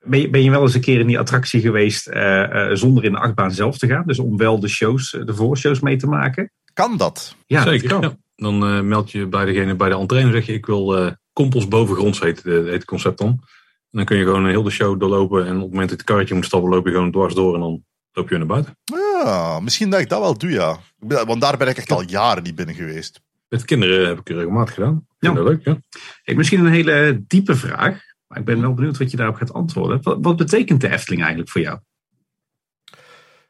[0.00, 3.04] Ben je, ben je wel eens een keer in die attractie geweest uh, uh, zonder
[3.04, 4.02] in de achtbaan zelf te gaan?
[4.06, 6.50] Dus om wel de shows, de voorshows mee te maken?
[6.72, 7.36] Kan dat?
[7.46, 7.88] Ja, Zeker.
[7.88, 8.00] kan.
[8.00, 8.16] Ja.
[8.36, 11.68] Dan uh, meld je bij degene bij de entree en zeg je: Ik wil Kompels
[11.68, 13.28] bovengronds heet, heet het concept dan.
[13.28, 15.46] En dan kun je gewoon een hele show doorlopen.
[15.46, 17.60] En op het moment dat het karretje moet stappen, loop je gewoon dwars door en
[17.60, 18.76] dan loop je naar buiten.
[18.84, 20.78] Ja, misschien dat ik dat wel doe, ja.
[20.98, 23.20] Want daar ben ik echt al jaren niet binnen geweest.
[23.48, 25.06] Met kinderen heb ik regelmatig gedaan.
[25.18, 25.32] Ja.
[25.32, 25.78] leuk, ja.
[26.22, 28.02] Hey, misschien een hele diepe vraag.
[28.28, 30.22] Maar ik ben wel benieuwd wat je daarop gaat antwoorden.
[30.22, 31.78] Wat, betekent de Efteling eigenlijk voor jou?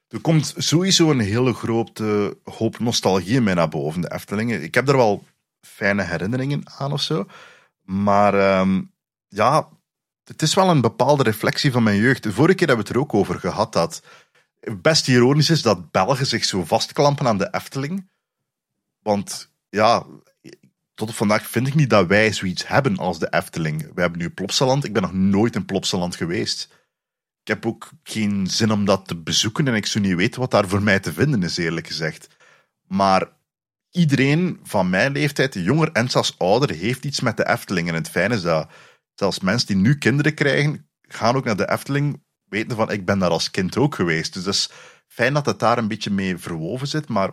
[0.08, 4.62] Er komt sowieso een hele grote hoop nostalgie in mij naar boven, de Eftelingen.
[4.62, 5.24] Ik heb er wel
[5.60, 7.26] fijne herinneringen aan of zo.
[7.84, 8.92] Maar um,
[9.28, 9.68] ja,
[10.24, 12.22] het is wel een bepaalde reflectie van mijn jeugd.
[12.22, 14.02] De vorige keer hebben we het er ook over gehad dat
[14.76, 18.08] best ironisch is dat Belgen zich zo vastklampen aan de Efteling.
[19.02, 20.06] Want ja,
[20.98, 23.94] tot op vandaag vind ik niet dat wij zoiets hebben als de Efteling.
[23.94, 24.84] We hebben nu Plopsaland.
[24.84, 26.68] Ik ben nog nooit in Plopsaland geweest.
[27.40, 30.50] Ik heb ook geen zin om dat te bezoeken en ik zou niet weten wat
[30.50, 32.28] daar voor mij te vinden is, eerlijk gezegd.
[32.86, 33.28] Maar
[33.90, 37.88] iedereen van mijn leeftijd, jonger en zelfs ouder, heeft iets met de Efteling.
[37.88, 38.70] En het fijne is dat
[39.14, 43.18] zelfs mensen die nu kinderen krijgen, gaan ook naar de Efteling, weten van ik ben
[43.18, 44.32] daar als kind ook geweest.
[44.32, 44.70] Dus het is
[45.06, 47.30] fijn dat het daar een beetje mee verwoven zit, maar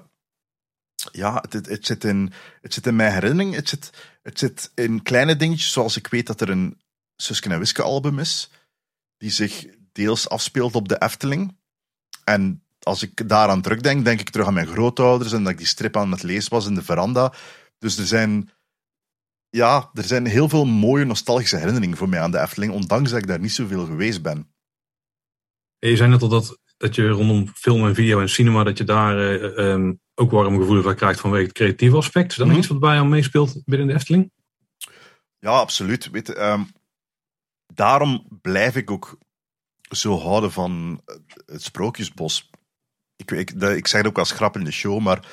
[1.11, 3.55] ja, het, het, zit, in, het zit in mijn herinnering.
[3.55, 3.89] Het zit,
[4.21, 6.81] het zit in kleine dingetjes, zoals ik weet dat er een
[7.15, 8.49] Suske en Wiske album is,
[9.17, 11.57] die zich deels afspeelt op de Efteling.
[12.23, 15.67] En als ik daaraan terugdenk, denk ik terug aan mijn grootouders en dat ik die
[15.67, 17.33] strip aan het lezen was in de veranda.
[17.77, 18.49] Dus er zijn,
[19.49, 23.19] ja, er zijn heel veel mooie nostalgische herinneringen voor mij aan de Efteling, ondanks dat
[23.19, 24.53] ik daar niet zoveel geweest ben.
[25.79, 28.83] je zei net al dat, dat je rondom film en video en cinema, dat je
[28.83, 32.31] daar uh, um, ook warme gevoelens van krijgt vanwege het creatieve aspect.
[32.31, 34.31] Is dat mm iets wat bij jou meespeelt binnen de Efteling?
[35.39, 36.09] Ja, absoluut.
[36.09, 36.63] Weet, ehm,
[37.73, 39.17] daarom blijf ik ook
[39.89, 41.01] zo houden van
[41.45, 42.49] het Sprookjesbos
[43.15, 45.27] ik, ik, ik zeg het ook als grap in de show, maar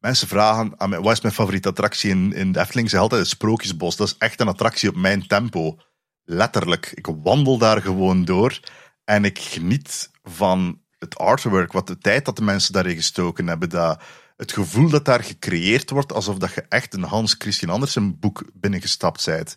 [0.00, 2.90] mensen vragen aan mij, wat is mijn favoriete attractie in, in de Efteling?
[2.90, 3.96] Ze altijd het Sprookjesbos.
[3.96, 5.78] Dat is echt een attractie op mijn tempo.
[6.24, 6.92] Letterlijk.
[6.94, 8.60] Ik wandel daar gewoon door
[9.04, 13.68] en ik geniet van het artwork, wat de tijd dat de mensen daarin gestoken hebben,
[13.68, 14.02] dat,
[14.42, 18.44] het gevoel dat daar gecreëerd wordt, alsof dat je echt een Hans Christian Andersen boek
[18.54, 19.56] binnengestapt bent.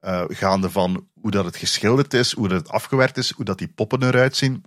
[0.00, 3.58] Uh, gaande van hoe dat het geschilderd is, hoe dat het afgewerkt is, hoe dat
[3.58, 4.64] die poppen eruit zien.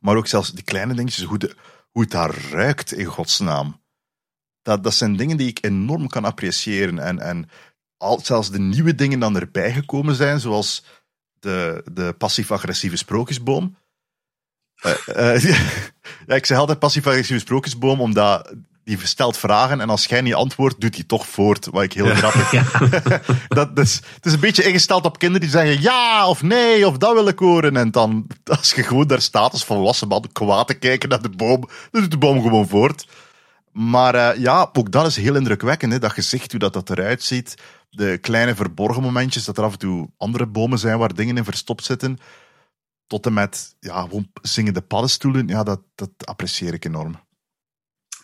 [0.00, 1.56] Maar ook zelfs die kleine dingetjes, hoe, de,
[1.90, 3.82] hoe het daar ruikt in godsnaam.
[4.62, 6.98] Dat, dat zijn dingen die ik enorm kan appreciëren.
[6.98, 7.48] En, en
[7.96, 10.84] al, zelfs de nieuwe dingen dan erbij gekomen zijn, zoals
[11.38, 13.76] de, de passief-agressieve sprookjesboom.
[15.08, 15.60] Uh, uh,
[16.26, 18.54] ja, ik zeg altijd passief-agressieve sprookjesboom, omdat
[18.88, 21.66] die stelt vragen en als jij niet antwoordt, doet hij toch voort.
[21.70, 22.64] Wat ik heel grappig ja.
[23.48, 26.96] dat, dus, Het is een beetje ingesteld op kinderen die zeggen ja of nee of
[26.98, 27.76] dat wil ik horen.
[27.76, 31.30] En dan, als je gewoon daar staat als volwassen man kwaad te kijken naar de
[31.30, 33.06] boom, dan doet de boom gewoon voort.
[33.72, 35.92] Maar uh, ja, ook dat is heel indrukwekkend.
[35.92, 35.98] Hè?
[35.98, 37.54] Dat gezicht, hoe dat, dat eruit ziet.
[37.90, 41.44] De kleine verborgen momentjes, dat er af en toe andere bomen zijn waar dingen in
[41.44, 42.18] verstopt zitten.
[43.08, 45.48] Tot en met ja, gewoon zingende paddenstoelen.
[45.48, 47.14] Ja, dat, dat apprecieer ik enorm.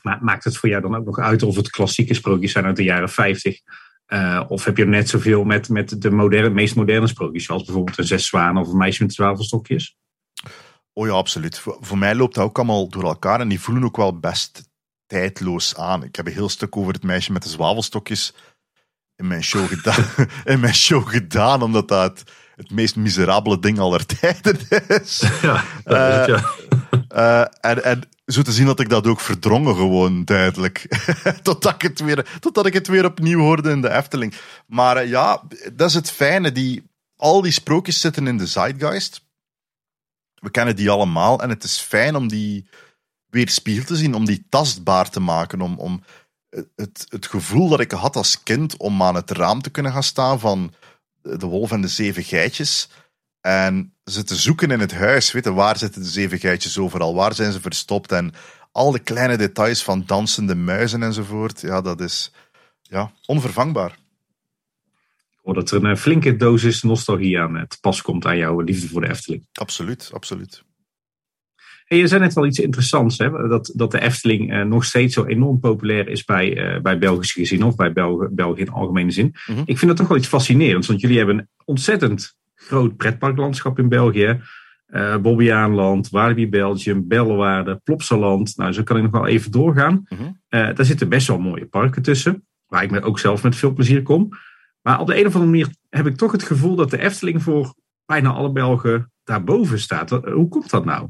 [0.03, 2.77] Maar maakt het voor jou dan ook nog uit of het klassieke sprookjes zijn uit
[2.77, 3.61] de jaren 50?
[4.07, 7.65] Uh, eh, of heb je net zoveel met, met de moderne, meest moderne sprookjes, zoals
[7.65, 9.97] bijvoorbeeld een Zes Zwanen of een Meisje met Zwavelstokjes?
[10.93, 11.59] Oh ja, absoluut.
[11.59, 14.71] Voor, voor, mij loopt dat ook allemaal door elkaar en die voelen ook wel best
[15.07, 16.05] tijdloos aan.
[16.05, 18.35] Ik heb een heel stuk over het meisje met de zwavelstokjes
[19.17, 22.23] in mijn show gedaan, in mijn show gedaan omdat dat
[22.57, 25.23] het, meest miserabele ding aller tijden is.
[25.43, 26.45] Ja, uh, ja.
[27.15, 30.87] Uh, en, en zo te zien dat ik dat ook verdrongen gewoon, duidelijk.
[31.43, 34.35] totdat, ik het weer, totdat ik het weer opnieuw hoorde in de Efteling.
[34.67, 36.53] Maar uh, ja, dat is het fijne.
[36.53, 39.23] Die, al die sprookjes zitten in de zeitgeist.
[40.35, 42.69] We kennen die allemaal en het is fijn om die
[43.31, 46.03] weer spiegel te zien, om die tastbaar te maken, om, om
[46.77, 50.03] het, het gevoel dat ik had als kind om aan het raam te kunnen gaan
[50.03, 50.73] staan van
[51.25, 52.89] de wolf en de zeven geitjes.
[53.41, 57.35] En ze te zoeken in het huis, weten waar zitten de zeven geitjes overal, waar
[57.35, 58.33] zijn ze verstopt en
[58.73, 61.61] al de kleine details van dansende muizen enzovoort.
[61.61, 62.33] Ja, dat is
[62.83, 63.99] ja, onvervangbaar.
[65.43, 69.01] Hoor dat er een flinke dosis nostalgie aan het pas komt aan jouw liefde voor
[69.01, 69.47] de Efteling.
[69.53, 70.65] Absoluut, absoluut.
[71.85, 73.49] Hey, je zei net wel iets interessants, hè?
[73.49, 77.39] Dat, dat de Efteling eh, nog steeds zo enorm populair is bij, uh, bij Belgische
[77.41, 79.35] gezinnen of bij België, België in algemene zin.
[79.47, 79.63] Mhm.
[79.65, 83.89] Ik vind dat toch wel iets fascinerends, want jullie hebben een ontzettend groot pretparklandschap in
[83.89, 84.41] België.
[84.89, 88.57] Uh, Bobbejaanland, Walibi Belgium, Bellewaarde, Plopsaland.
[88.57, 90.05] Nou, zo kan ik nog wel even doorgaan.
[90.09, 90.31] Mhm.
[90.49, 94.29] daar zitten best wel mooie parken tussen, waar ik ook zelf met veel plezier kom.
[94.83, 97.43] Maar op de een of andere manier heb ik toch het gevoel dat de Efteling
[97.43, 97.75] voor
[98.07, 100.11] bijna alle Belgen daarboven staat.
[100.11, 101.09] Hoe komt dat nou?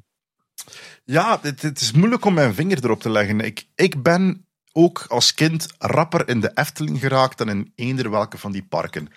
[1.05, 3.41] Ja, het, is moeilijk om mijn vinger erop te leggen.
[3.41, 8.39] Ik, ik ben ook als kind rapper in de Efteling geraakt dan in eender welke
[8.39, 9.09] van die parken.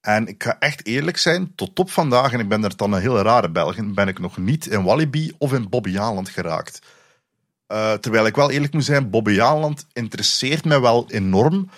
[0.00, 3.00] En ik ga echt eerlijk zijn, tot op vandaag, en ik ben er dan een
[3.00, 6.78] hele rare Belgen, ben ik nog niet in Walibi of in Bobbejaanland geraakt.
[7.68, 11.70] Uh, terwijl ik wel eerlijk moet zijn, Bobbejaanland interesseert mij wel enorm,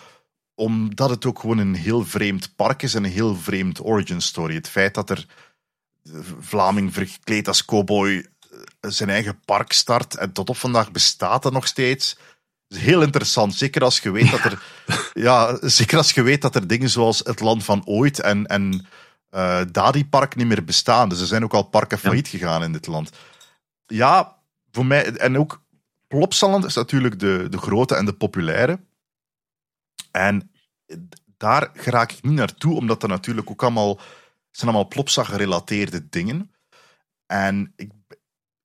[0.55, 4.55] omdat het ook gewoon een heel vreemd park is en een heel vreemd origin story.
[4.55, 5.27] Het feit dat er
[6.41, 8.27] Vlaming verkleed als cowboy
[8.81, 10.17] zijn eigen park start.
[10.17, 12.17] En tot op vandaag bestaat dat nog steeds.
[12.69, 13.55] is heel interessant.
[13.55, 14.63] Zeker als je weet dat er,
[15.27, 18.87] ja, zeker als je weet dat er dingen zoals het land van ooit en, en
[19.31, 21.09] uh, Dadi Park niet meer bestaan.
[21.09, 23.11] Dus er zijn ook al parken failliet gegaan in dit land.
[23.87, 24.37] Ja,
[24.71, 25.63] voor mij, en ook
[26.09, 28.81] Plopsaland is natuurlijk de, de grote en de populaire.
[30.11, 30.51] En
[31.37, 34.01] daar raak ik niet naartoe, omdat er natuurlijk ook allemaal
[34.51, 36.53] zijn allemaal Plopsa gerelateerde dingen.
[37.27, 37.91] En ik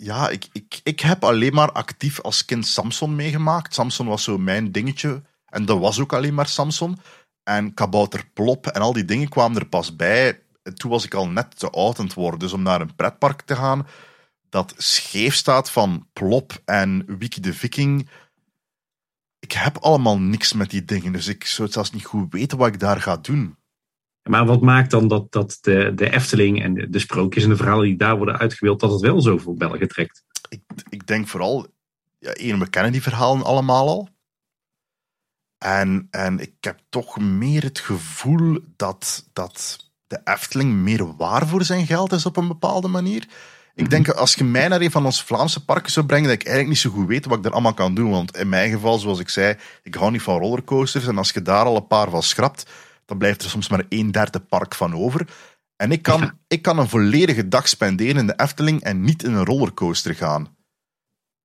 [0.04, 3.74] ja, ik, ik, ik heb alleen maar actief als kind Samson meegemaakt.
[3.74, 5.22] Samson was zo mijn dingetje.
[5.46, 6.98] En dat was ook alleen maar Samson.
[7.44, 10.42] En Kabouter Plop en al die dingen kwamen er pas bij.
[10.74, 12.40] toen was ik al net te oud aan het worden.
[12.40, 13.88] Dus om naar een pretpark te gaan
[14.54, 18.10] dat scheef staat van Plop en Wiki de Viking.
[19.40, 21.12] Ik heb allemaal niks met die dingen.
[21.12, 23.58] Dus ik zou zelfs niet goed weten wat ik daar ga doen.
[24.24, 27.56] Maar wat maakt dan dat, dat de, de Efteling en de, de sprookjes en de
[27.56, 30.24] verhalen die daar worden uitgebeeld, dat het wel zoveel Belgen trekt?
[30.50, 31.68] Ik, ik denk vooral,
[32.20, 34.10] ja, we kennen die verhalen allemaal al.
[35.58, 41.64] En, en ik heb toch meer het gevoel dat, dat de Efteling meer waar voor
[41.64, 43.28] zijn geld is op een bepaalde manier.
[43.76, 46.46] Ik denk, als je mij naar een van onze Vlaamse parken zou brengen, dat ik
[46.46, 48.12] eigenlijk niet zo goed weet wat ik er allemaal kan doen.
[48.12, 51.08] Want in mijn geval, zoals ik zei, ik hou niet van rollercoasters.
[51.08, 52.66] En als je daar al een paar van schrapt,
[53.14, 55.28] dan blijft er soms maar een derde park van over.
[55.76, 59.34] En ik kan, ik kan een volledige dag spenderen in de Efteling en niet in
[59.34, 60.56] een rollercoaster gaan.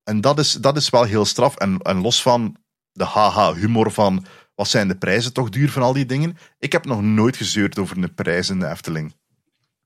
[0.03, 1.55] En dat is, dat is wel heel straf.
[1.55, 2.55] En, en los van
[2.91, 6.37] de haha-humor van wat zijn de prijzen toch duur van al die dingen.
[6.59, 9.15] Ik heb nog nooit gezeurd over de prijzen in de Efteling.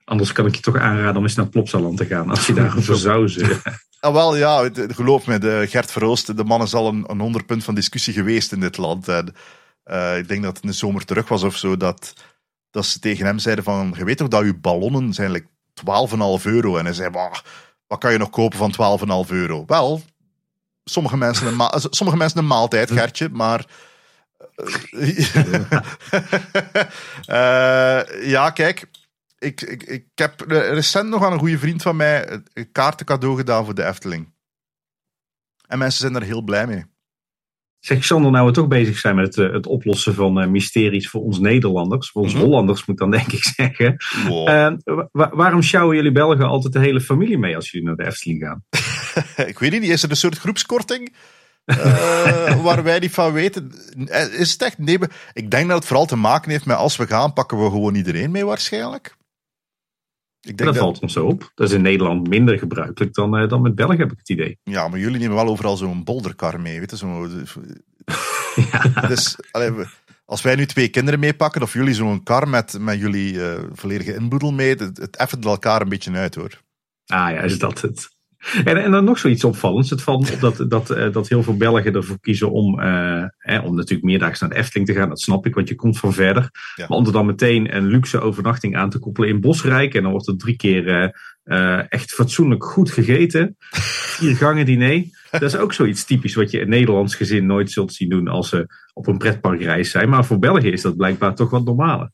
[0.04, 2.72] Anders kan ik je toch aanraden om eens naar Plopsaland te gaan, als je daar
[2.72, 3.62] voor zou zitten.
[4.00, 7.64] Ah, wel, ja, geloof me, de Gert Verhoost, de man is al een, een onderpunt
[7.64, 9.08] van discussie geweest in dit land.
[9.08, 9.34] En
[9.86, 12.14] uh, ik denk dat het in de zomer terug was of zo, dat
[12.74, 15.48] dat ze tegen hem zeiden van, je weet toch dat uw ballonnen zijn like
[16.40, 16.78] 12,5 euro?
[16.78, 17.10] En hij zei,
[17.88, 19.64] wat kan je nog kopen van 12,5 euro?
[19.66, 20.02] Wel,
[20.84, 23.66] sommige mensen een, sommige mensen een maaltijd, Gertje, maar...
[27.28, 28.04] uh,
[28.36, 28.90] ja, kijk,
[29.38, 33.38] ik, ik, ik heb recent nog aan een goede vriend van mij een kaarten cadeau
[33.38, 34.34] gedaan voor de Efteling.
[35.68, 36.86] En mensen zijn er heel blij mee.
[37.86, 41.10] Zeg Sander, nou we toch bezig zijn met het, eh, het oplossen van uh, mysteries
[41.10, 42.44] voor ons Nederlanders, voor ons mhm.
[42.44, 43.96] Hollanders moet dan denk ik zeggen.
[44.28, 44.74] Uh,
[45.12, 48.64] waarom sjouwen jullie Belgen altijd de hele familie mee als jullie naar de Efteling gaan?
[49.48, 51.14] ik weet niet, is er een soort groepskorting?
[51.66, 53.72] uh, waar wij niet van weten.
[54.38, 54.78] Is het echt?
[54.78, 54.98] Nee,
[55.34, 57.96] ik denk dat het vooral te maken heeft met als we gaan, pakken we gewoon
[57.96, 59.16] iedereen mee waarschijnlijk.
[60.44, 61.52] Ik denk dat, valt ons zo op.
[61.56, 64.60] Dat is in Nederland minder gebruikelijk dan, uh, dan met België, heb ik het idee.
[64.64, 66.80] Ja, maar jullie nemen wel overal zo'n bolderkar mee.
[66.80, 67.28] Weet je, zo,
[68.72, 69.08] ja.
[69.08, 69.36] Dus
[70.26, 74.16] als wij nu twee kinderen meepakken, of jullie zo'n kar met, met jullie uh, volledige
[74.16, 76.62] inboedel mee, het, het effent elkaar een beetje uit hoor.
[77.06, 78.10] Ah ja, is dat het?
[78.64, 79.90] En, en dan nog zoiets opvallends.
[79.90, 83.26] Het valt op dat, dat, eh, dat heel veel Belgen ervoor kiezen om, uh,
[83.64, 85.10] om natuurlijk meerdaags naar de Efteling te gaan.
[85.10, 86.50] Dat snap ik, want je komt van verder.
[86.76, 89.94] Maar om er dan meteen een luxe overnachting aan te koppelen in Bosrijk.
[89.94, 91.14] En dan wordt er drie keer
[91.46, 93.56] uh, echt fatsoenlijk goed gegeten.
[94.18, 95.04] Vier gangen diner.
[95.32, 98.50] Dat is ook zoiets typisch wat je in Nederlands gezin nooit zult zien doen als
[98.50, 100.10] ze op een pretparkreis zijn.
[100.10, 102.12] Maar voor België is dat blijkbaar toch wat normaler.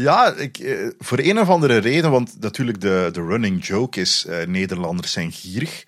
[0.00, 4.26] Ja, ik, eh, voor een of andere reden, want natuurlijk de, de running joke is
[4.28, 5.84] uh, Nederlanders zijn gierig.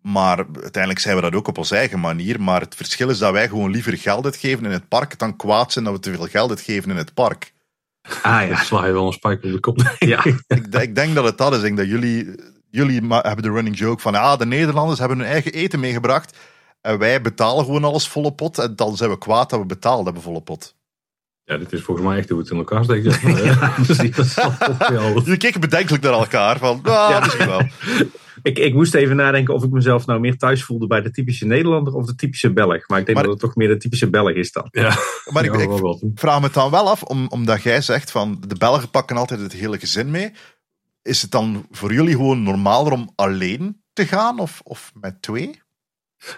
[0.00, 2.40] Maar uiteindelijk zijn we dat ook op onze eigen manier.
[2.40, 5.72] Maar het verschil is dat wij gewoon liever geld uitgeven in het park dan kwaad
[5.72, 7.52] zijn dat we te veel geld uitgeven in het park.
[8.22, 9.94] Ah ja, sla je wel een spijker op de kop.
[9.98, 10.24] ja.
[10.24, 11.58] ik, ik, denk dat het dat is.
[11.58, 12.34] Ik denk dat jullie,
[12.70, 16.36] jullie hebben de running joke van ah, de Nederlanders hebben hun eigen eten meegebracht.
[16.80, 18.58] En wij betalen gewoon alles volle pot.
[18.58, 20.74] En dan zijn we kwaad dat we betaald hebben volle pot.
[21.44, 23.04] Ja, dit is volgens mij echt hoe het in elkaar steekt.
[23.44, 24.34] ja, precies.
[25.24, 26.58] Jullie keken bedenkelijk naar elkaar.
[26.58, 27.20] Van, ah, ja.
[27.20, 27.68] misschien wel.
[28.42, 31.46] ik, ik moest even nadenken of ik mezelf nou meer thuis voelde bij de typische
[31.46, 32.88] Nederlander of de typische Belg.
[32.88, 34.68] Maar ik denk dat het toch meer de typische Belg is dan.
[34.70, 34.96] Ja.
[35.32, 35.70] Maar ik, ik
[36.14, 39.40] vraag me het dan wel af, om, omdat jij zegt van de Belgen pakken altijd
[39.40, 40.32] het hele gezin mee.
[41.02, 45.61] Is het dan voor jullie gewoon normaler om alleen te gaan of, of met twee?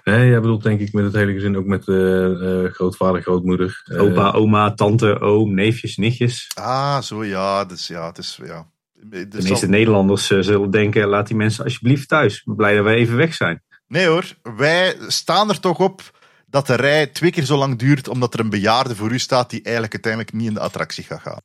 [0.04, 3.82] Nee, jij bedoelt denk ik met het hele gezin ook met uh, grootvader, grootmoeder.
[3.98, 6.50] Opa, oma, tante, oom, neefjes, nichtjes.
[6.54, 7.64] Ah, zo ja.
[7.64, 8.66] Dus ja, het is, ja.
[8.92, 12.42] De meeste Nederlanders zullen denken, laat die mensen alsjeblieft thuis.
[12.44, 13.62] Blij dat wij even weg zijn.
[13.86, 14.24] Nee hoor,
[14.56, 16.02] wij staan er toch op
[16.46, 19.50] dat de rij twee keer zo lang duurt omdat er een bejaarde voor u staat
[19.50, 21.40] die eigenlijk uiteindelijk niet in de attractie gaat gaan.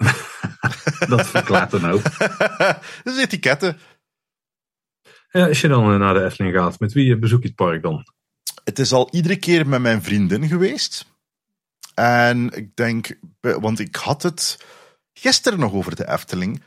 [1.09, 2.01] dat verklaart dan ook.
[3.03, 3.77] dat is etiketten.
[5.31, 8.05] Ja, als je dan naar de Efteling gaat, met wie bezoek je het park dan?
[8.69, 11.05] Het is al iedere keer met mijn vriendin geweest.
[11.93, 14.65] En ik denk, want ik had het
[15.13, 16.61] gisteren nog over de Efteling.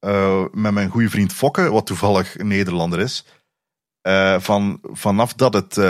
[0.00, 3.24] Uh, met mijn goede vriend Fokke, wat toevallig een Nederlander is.
[4.02, 5.84] Uh, van, vanaf dat het, uh,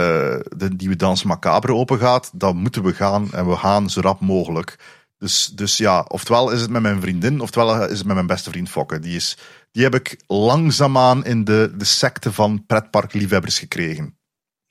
[0.56, 3.32] de nieuwe Dans Macabre open gaat, dan moeten we gaan.
[3.32, 4.78] En we gaan zo rap mogelijk.
[5.18, 8.50] Dus, dus ja, oftewel is het met mijn vriendin, oftewel is het met mijn beste
[8.50, 8.98] vriend Fokke.
[8.98, 9.38] Die, is,
[9.70, 14.18] die heb ik langzaamaan in de, de secte van pretparkliefhebbers gekregen.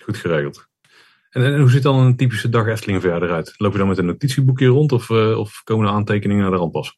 [0.03, 0.68] Goed geregeld.
[1.29, 3.53] En, hoe ziet dan een typische dag Efteling verder uit?
[3.57, 6.57] Loop je dan met een notitieboekje rond of, uh, of komen er aantekeningen naar de
[6.57, 6.97] randpas?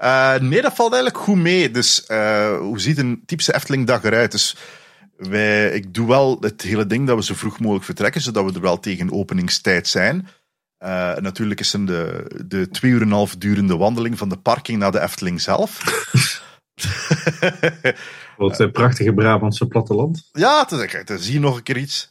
[0.00, 1.70] uh, nee, dat valt eigenlijk goed mee.
[1.70, 4.30] Dus uh, hoe ziet een typische Efteling dag eruit?
[4.30, 4.56] Dus
[5.16, 8.52] wij, ik doe wel het hele ding dat we zo vroeg mogelijk vertrekken, zodat we
[8.52, 10.28] er wel tegen openingstijd zijn.
[11.20, 14.78] natuurlijk is er de, de twee uur en een half durende wandeling van de parking
[14.78, 15.82] naar de Efteling zelf.
[18.36, 20.28] Wat prachtige Brabantse platteland.
[20.32, 20.64] Ja,
[21.04, 22.08] dan zie je nog een keer iets.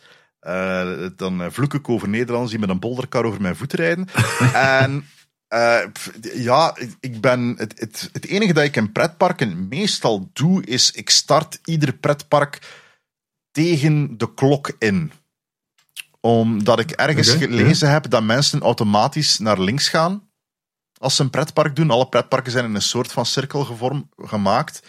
[0.47, 4.07] Uh, dan vloek ik over Nederlanders die met een bolderkar over mijn voet rijden.
[4.53, 5.05] en
[5.53, 5.79] uh,
[6.33, 11.09] ja, ik ben, het, het, het, enige dat ik in pretparken meestal doe, is ik
[11.09, 12.59] start ieder pretpark
[13.51, 15.11] tegen de klok in.
[16.19, 20.29] Omdat ik ergens gelezen heb dat mensen automatisch naar links gaan
[20.99, 21.91] als ze een pretpark doen.
[21.91, 23.63] Alle pretparken zijn in een soort van cirkel
[24.17, 24.79] gemaakt.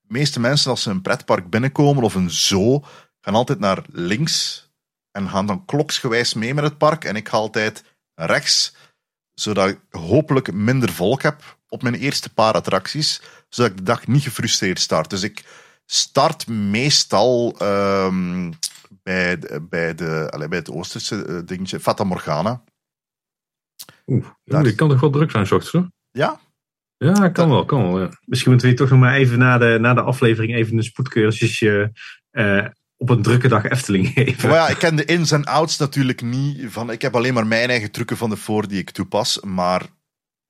[0.00, 2.84] De meeste mensen, als ze een pretpark binnenkomen of een zoo,
[3.20, 4.66] gaan altijd naar links
[5.12, 7.04] en gaan dan kloksgewijs mee met het park.
[7.04, 8.76] En ik ga altijd rechts,
[9.34, 14.06] zodat ik hopelijk minder volk heb op mijn eerste paar attracties, zodat ik de dag
[14.06, 15.10] niet gefrustreerd start.
[15.10, 15.44] Dus ik
[15.86, 18.52] start meestal um,
[19.02, 22.64] bij, de, bij, de, allez, bij het Oosterse uh, dingetje, Fata Morgana.
[24.06, 25.72] Oeh, die kan toch wel druk zijn, zocht?
[26.10, 26.40] Ja?
[26.96, 28.00] Ja, kan wel, kan wel.
[28.00, 28.08] Ja.
[28.24, 31.92] Misschien moeten we toch nog maar even na de, na de aflevering even een spoedcursusje
[32.30, 32.66] uh,
[33.02, 34.48] op een drukke dag Efteling geven.
[34.48, 36.66] Maar ja, ik ken de ins en outs natuurlijk niet.
[36.68, 39.40] Van, ik heb alleen maar mijn eigen trucken van de voor die ik toepas.
[39.40, 39.86] Maar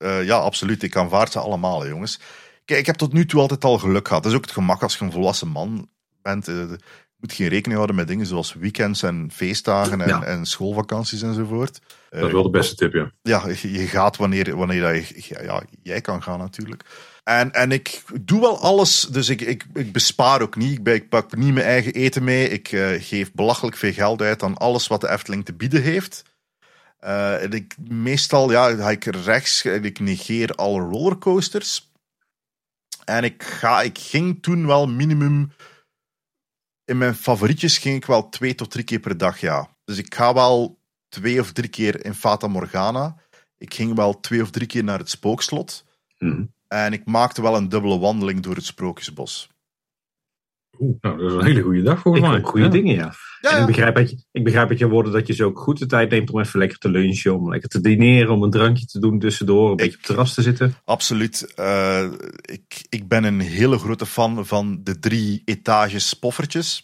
[0.02, 0.82] Uh, ja, absoluut.
[0.82, 2.20] Ik aanvaard ze allemaal, jongens.
[2.64, 4.22] Kijk, ik heb tot nu toe altijd al geluk gehad.
[4.22, 5.88] Dat is ook het gemak als je een volwassen man
[6.22, 6.48] bent.
[6.48, 6.78] Uh, je
[7.16, 11.80] moet geen rekening houden met dingen zoals weekends en feestdagen en, en schoolvakanties enzovoort.
[12.10, 13.10] Dat is wel de beste tip, ja.
[13.22, 15.04] Ja, je gaat wanneer, wanneer je,
[15.42, 16.84] ja, jij kan gaan natuurlijk.
[17.22, 20.78] En, en ik doe wel alles, dus ik, ik, ik bespaar ook niet.
[20.78, 22.48] Ik, ik pak niet mijn eigen eten mee.
[22.48, 26.22] Ik uh, geef belachelijk veel geld uit aan alles wat de Efteling te bieden heeft.
[27.00, 31.90] Uh, en ik, meestal ja, ga ik rechts, ik negeer alle rollercoasters.
[33.04, 35.52] En ik, ga, ik ging toen wel minimum.
[36.84, 39.76] In mijn favorietjes ging ik wel twee tot drie keer per dag, ja.
[39.84, 43.16] Dus ik ga wel twee of drie keer in Fata Morgana.
[43.58, 45.84] Ik ging wel twee of drie keer naar het spookslot.
[46.18, 46.52] Mm.
[46.72, 49.48] En ik maakte wel een dubbele wandeling door het Sprookjesbos.
[50.78, 52.40] Oeh, nou, dat is een hele goede dag voor mij.
[52.40, 53.12] Goede dingen, ja.
[53.40, 55.78] ja, Ik, begrijp dat je, ik begrijp uit je woorden dat je zo ook goed
[55.78, 58.86] de tijd neemt om even lekker te lunchen, om lekker te dineren, om een drankje
[58.86, 60.74] te doen tussendoor, een beetje op het terras te zitten.
[60.84, 61.52] Absoluut.
[61.58, 66.82] Uh, ik, ik ben een hele grote fan van de drie etages poffertjes.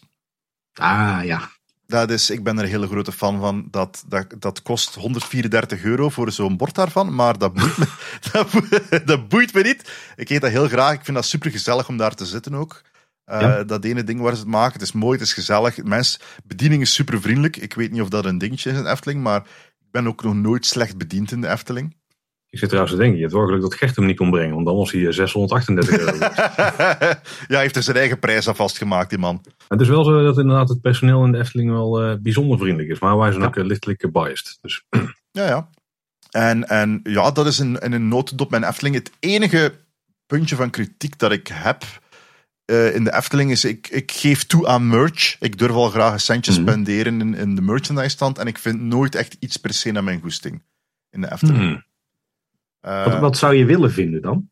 [0.73, 1.49] Ah, ja.
[1.89, 3.67] Dat is, ik ben er een hele grote fan van.
[3.71, 7.87] Dat, dat, dat kost 134 euro voor zo'n bord daarvan, maar dat boeit, me,
[8.31, 9.91] dat, dat, boeit me niet.
[10.15, 10.93] Ik eet dat heel graag.
[10.93, 12.81] Ik vind dat super gezellig om daar te zitten ook.
[13.25, 15.83] Uh, Dat ene ding waar ze het maken, het is mooi, het is gezellig.
[15.83, 17.57] Mens, bediening is super vriendelijk.
[17.57, 19.41] Ik weet niet of dat een dingetje is in Efteling, maar
[19.79, 21.95] ik ben ook nog nooit slecht bediend in de Efteling.
[22.49, 24.53] Ik zit trouwens te denken, je hebt wel geluk dat Gert hem niet kon brengen,
[24.53, 26.17] want dan was hij 638 euro.
[26.19, 29.45] ja, hij heeft er zijn eigen prijs aan vastgemaakt, die man.
[29.67, 32.89] Het is wel zo dat inderdaad het personeel in de Efteling wel uh, bijzonder vriendelijk
[32.89, 34.57] is, maar wij zijn ook uh, lichtelijk biased.
[34.61, 34.83] Dus.
[35.31, 35.69] ja, ja.
[36.31, 38.95] En, en ja, dat is in, in een notendop mijn Efteling.
[38.95, 39.73] Het enige
[40.25, 41.83] puntje van kritiek dat ik heb
[42.65, 45.35] uh, in de Efteling is, ik, ik geef toe aan merch.
[45.39, 48.57] Ik durf al graag een centje mm spenderen in, in de merchandise stand en ik
[48.57, 50.63] vind nooit echt iets per se naar mijn goesting
[51.09, 51.57] in de Efteling.
[51.57, 51.88] Mm uh,
[52.79, 54.49] wat, wat, zou je willen vinden dan?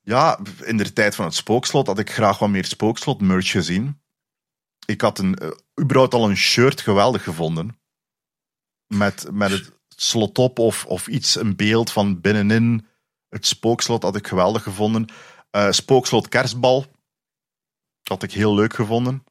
[0.00, 4.00] Ja, in de tijd van het spookslot had ik graag wat meer spookslot merch gezien.
[4.86, 7.78] Ik had een, uh, überhaupt al een shirt geweldig gevonden.
[8.86, 12.86] Met, met het slot op of, of iets, een beeld van binnenin
[13.28, 15.06] het spookslot had ik geweldig gevonden.
[15.56, 16.86] Uh, spookslot kerstbal
[18.02, 19.24] had ik heel leuk gevonden.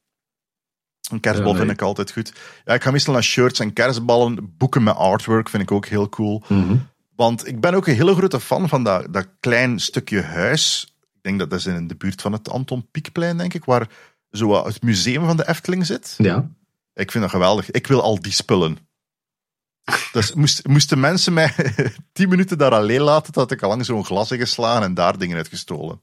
[1.11, 2.33] Een kerstbal vind ik altijd goed.
[2.65, 4.55] Ja, ik ga meestal naar shirts en kerstballen.
[4.57, 6.43] Boeken met artwork vind ik ook heel cool.
[6.47, 10.93] Mm want ik ben ook een hele grote fan van dat, dat klein stukje huis.
[11.13, 13.89] Ik denk dat dat is in de buurt van het Anton Pieckplein, denk ik, waar
[14.31, 16.15] zo het museum van de Efteling zit.
[16.17, 16.49] Ja.
[16.93, 17.71] Ik vind dat geweldig.
[17.71, 18.77] Ik wil al die spullen.
[20.11, 21.53] Dus moest, moesten mensen mij
[22.13, 25.37] tien minuten daar alleen laten, dat ik al lang zo'n glas geslaan en daar dingen
[25.37, 26.01] uitgestolen.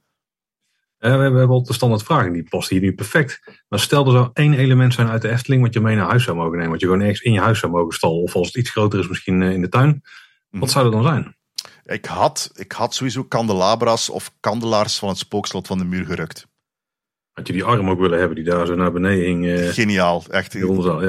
[1.01, 3.41] Uh, we hebben al de standaard vragen, die past hier nu perfect.
[3.69, 6.25] Maar stel er zou één element zijn uit de Efteling wat je mee naar huis
[6.25, 6.71] zou mogen nemen.
[6.71, 8.23] Wat je gewoon ergens in je huis zou mogen stallen.
[8.23, 10.03] Of als het iets groter is, misschien eh, in de tuin.
[10.51, 11.37] Wat zou er dan zijn?
[11.85, 16.47] Ik had, ik had sowieso kandelabra's of kandelaars van het spookslot van de muur gerukt.
[17.33, 19.45] Had je die arm ook willen hebben die daar zo naar beneden hing?
[19.45, 20.55] Uh, Geniaal, echt.
[20.55, 20.63] Ik,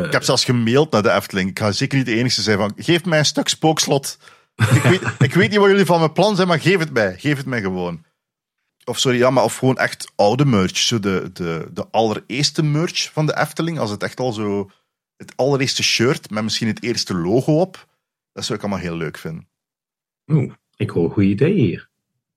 [0.06, 1.49] ik heb zelfs gemaild naar de Efteling.
[1.49, 4.17] Ik ga zeker niet de enige zijn van, geef mij een stuk spookslot.
[4.56, 7.15] ik, weet, ik weet niet wat jullie van mijn plan zijn, maar geef het mij.
[7.17, 8.06] Geef het mij gewoon.
[8.84, 10.77] Of sorry, ja, maar of gewoon echt oude merch.
[10.77, 13.80] Zo de, de, de allereerste merch van de Efteling.
[13.80, 14.69] Als het echt al zo...
[15.17, 17.88] Het allereerste shirt met misschien het eerste logo op.
[18.34, 19.50] Dat zou ik allemaal heel leuk vinden.
[20.28, 21.89] Oeh, ik hoor goede ideeën hier.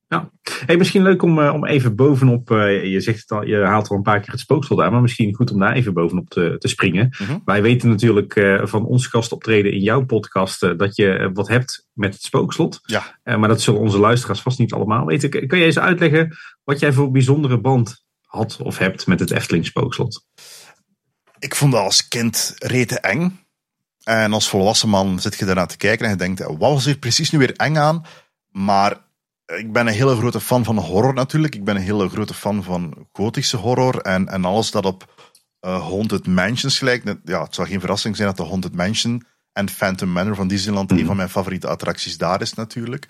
[0.08, 0.30] Ja.
[0.66, 3.88] Hey, misschien leuk om, uh, om even bovenop, uh, je, zegt het al, je haalt
[3.88, 6.56] al een paar keer het spookslot aan, maar misschien goed om daar even bovenop te,
[6.58, 7.16] te springen.
[7.18, 7.38] Mhm.
[7.44, 12.12] Wij weten natuurlijk uh, van ons gastoptreden in jouw podcast dat je wat hebt met
[12.12, 12.80] het spookslot.
[12.82, 13.18] Ja.
[13.36, 15.46] maar dat zullen onze luisteraars vast niet allemaal weten.
[15.46, 19.66] Kan je eens uitleggen wat jij voor bijzondere band had of hebt met het Efteling
[19.66, 20.26] spookslot?
[21.38, 23.43] Ik vond dat als kind rete eng.
[24.04, 26.98] En als volwassen man zit je daarna te kijken en je denkt, wat was hier
[26.98, 28.06] precies nu weer eng aan?
[28.50, 29.04] Maar
[29.46, 31.54] ik ben een hele grote fan van horror natuurlijk.
[31.54, 35.14] Ik ben een hele grote fan van gotische horror en, en alles dat op
[35.60, 37.16] uh, Haunted Mansions gelijkt.
[37.24, 40.90] Ja, het zou geen verrassing zijn dat de Haunted Mansion en Phantom Manor van Disneyland
[40.90, 43.08] mm een van mijn favoriete attracties daar is natuurlijk.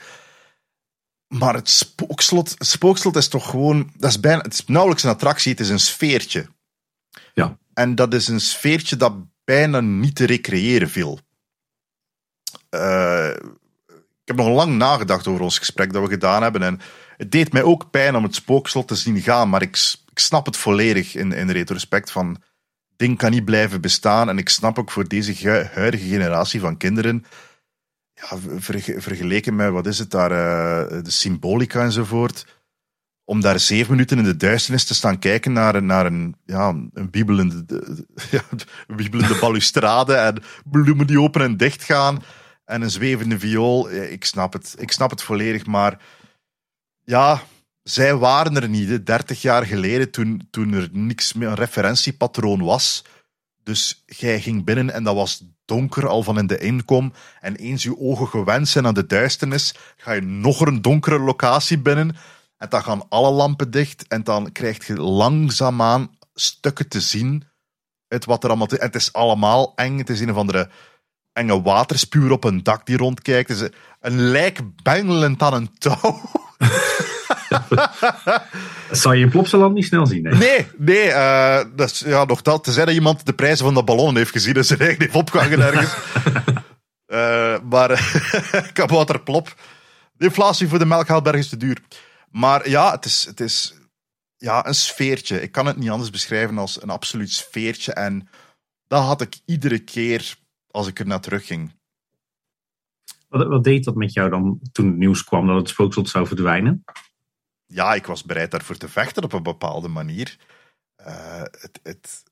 [1.28, 5.10] Maar het spookslot, het spookslot is toch gewoon, dat is bijna, het is nauwelijks een
[5.10, 6.46] attractie, het is een sfeertje.
[7.34, 7.58] Ja.
[7.74, 9.12] En dat is een sfeertje dat
[9.44, 11.18] bijna niet te recreëren viel.
[12.70, 13.30] Uh,
[14.24, 16.62] ik heb nog lang nagedacht over ons gesprek dat we gedaan hebben.
[16.62, 16.80] En
[17.16, 19.48] het deed mij ook pijn om het spookslot te zien gaan.
[19.48, 22.42] Maar ik, ik snap het volledig in, in retrospect van...
[22.96, 24.28] Ding kan niet blijven bestaan.
[24.28, 27.24] En ik snap ook voor deze huidige generatie van kinderen...
[28.14, 28.38] Ja,
[28.96, 32.46] vergeleken met, wat is het daar, uh, de symbolica enzovoort
[33.24, 37.08] om daar zeven minuten in de duisternis te staan kijken naar, naar een, ja, een
[37.10, 37.64] wiebelende,
[38.30, 38.42] ja,
[38.86, 42.22] wiebelende balustrade en bloemen die open en dicht gaan.
[42.64, 43.90] en een zwevende viool.
[43.90, 44.74] Ik snap het.
[44.78, 45.66] Ik snap het volledig.
[45.66, 45.98] Maar
[47.04, 47.42] ja,
[47.82, 49.06] zij waren er niet.
[49.06, 53.04] 30 jaar geleden, toen, toen er niks meer een referentiepatroon was.
[53.62, 57.12] Dus jij ging binnen en dat was donker al van in de inkom.
[57.40, 61.78] En eens je ogen gewend zijn aan de duisternis, ga je nog een donkere locatie
[61.78, 62.16] binnen.
[62.58, 64.06] En dan gaan alle lampen dicht.
[64.08, 67.44] En dan krijg je langzaamaan stukken te zien.
[68.08, 69.98] Het wat er allemaal te, en het is allemaal eng.
[69.98, 70.68] Het is een of andere
[71.32, 73.48] enge waterspuur op een dak die rondkijkt.
[73.48, 73.68] Het is
[74.00, 76.20] een lijk bengelend aan een touw.
[78.88, 80.22] dat zou je in Plopsaland niet snel zien.
[80.22, 81.06] Nee, nee.
[81.06, 82.64] Uh, dat is, ja, nog dat.
[82.64, 85.60] Tenzij dat iemand de prijzen van de ballon heeft gezien en zijn eigen heeft opgehangen
[85.60, 85.94] ergens.
[87.06, 88.20] uh, maar
[88.72, 89.54] kabouter plop.
[90.12, 91.78] De inflatie voor de melkhaalberg is te duur.
[92.34, 93.74] Maar ja, het is, het is
[94.36, 95.42] ja, een sfeertje.
[95.42, 97.92] Ik kan het niet anders beschrijven als een absoluut sfeertje.
[97.92, 98.28] En
[98.86, 100.36] dat had ik iedere keer
[100.70, 101.74] als ik er naar terugging.
[103.28, 106.26] Wat, wat deed dat met jou dan toen het nieuws kwam dat het spookslot zou
[106.26, 106.84] verdwijnen?
[107.66, 110.36] Ja, ik was bereid daarvoor te vechten op een bepaalde manier.
[111.06, 112.22] Uh, het, het,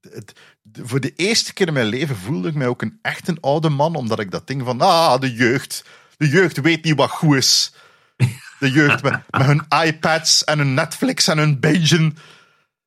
[0.00, 0.40] het,
[0.72, 3.68] voor de eerste keer in mijn leven voelde ik mij ook een echt een oude
[3.68, 5.84] man, omdat ik dat ding van, ah, de jeugd.
[6.16, 7.74] De jeugd weet niet wat goed is.
[8.58, 12.16] De jeugd met, hun iPads en hun Netflix en hun bingen.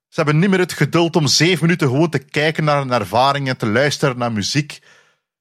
[0.08, 3.48] Ze hebben niet meer het geduld om zeven minuten gewoon te kijken naar een ervaring
[3.48, 4.82] en te luisteren naar muziek.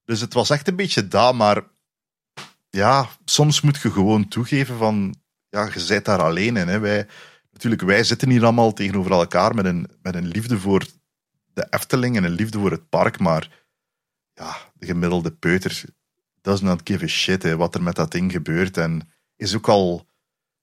[0.04, 1.62] Dus het was echt een beetje dat, maar
[2.70, 5.14] ja, soms moet je gewoon toegeven van,
[5.48, 6.68] ja, je zit daar alleen in.
[6.68, 6.78] Hè.
[6.78, 7.06] Wij,
[7.52, 10.86] natuurlijk, wij zitten hier allemaal tegenover elkaar met een, met een liefde voor
[11.54, 13.48] de Efteling en een liefde voor het park, maar
[14.32, 15.84] ja, de gemiddelde peuter
[16.40, 18.76] does not give a shit hè, wat er met dat ding gebeurt.
[18.76, 20.06] En is ook al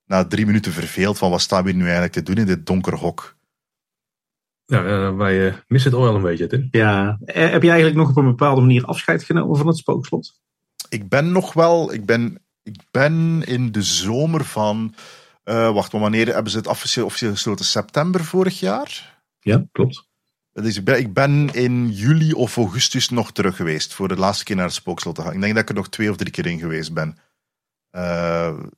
[0.06, 2.66] na drie minuten verveeld van wat staan we hier nu eigenlijk te doen in dit
[2.66, 3.36] donker hok.
[4.66, 6.68] Ja, uh, wij uh, missen het oil een beetje, Tim.
[6.72, 7.18] Ja.
[7.26, 10.40] Eh, heb je eigenlijk nog op een bepaalde manier afscheid genomen van het spookslot?
[10.90, 11.94] Ik ben nog wel...
[11.94, 14.94] Ik ben, ik ben in de zomer van...
[15.44, 17.66] wacht, maar wanneer hebben ze het officieel, officieel gesloten?
[17.66, 19.20] September vorig jaar?
[19.40, 20.08] Ja, klopt.
[20.52, 24.44] Dus ik ben, ik ben in juli of augustus nog terug geweest voor de laatste
[24.44, 25.34] keer naar het spookslot te gaan.
[25.34, 27.18] Ik denk dat ik er nog twee of drie keer in geweest ben.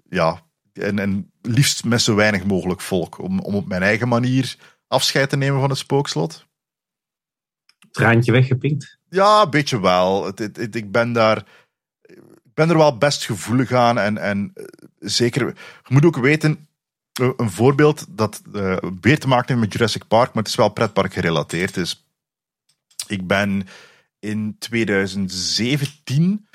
[0.09, 0.46] ja,
[0.77, 3.19] en, en liefst met zo weinig mogelijk volk.
[3.19, 4.55] Om, om op mijn eigen manier
[4.87, 6.45] afscheid te nemen van het spookslot.
[7.91, 8.97] Traantje weggepinkt?
[9.09, 10.25] Ja, een beetje wel.
[10.25, 11.37] Het, het, ik ben daar.
[12.43, 13.97] Ik ben er wel best gevoelig aan.
[13.97, 14.65] En, en eh,
[14.99, 15.45] zeker.
[15.83, 16.67] Je moet ook weten.
[17.13, 20.57] Eh, een voorbeeld dat uh, weer te maken heeft met Jurassic Park, maar het is
[20.57, 21.73] wel pretpark gerelateerd.
[21.73, 22.07] Dus
[23.07, 23.67] ik ben
[24.19, 26.47] in 2017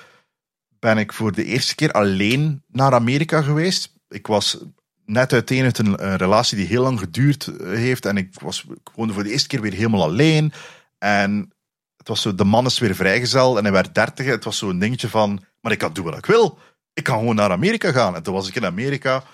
[0.79, 3.93] ben ik voor de eerste keer alleen naar Amerika geweest.
[4.13, 4.59] Ik was
[5.05, 8.07] net uiteen uit een, relatie die heel lang geduurd eh, heeft.
[8.07, 10.53] En ik, was, ik woonde voor de eerste keer weer helemaal alleen.
[10.99, 11.53] En
[11.97, 14.27] het was zo, de man is weer vrijgezel en hij werd dertig.
[14.27, 16.59] Het was zo'n dingetje van, maar ik kan doen wat ik wil.
[16.93, 18.15] Ik kan gewoon naar Amerika gaan.
[18.15, 19.25] En toen was ik in Amerika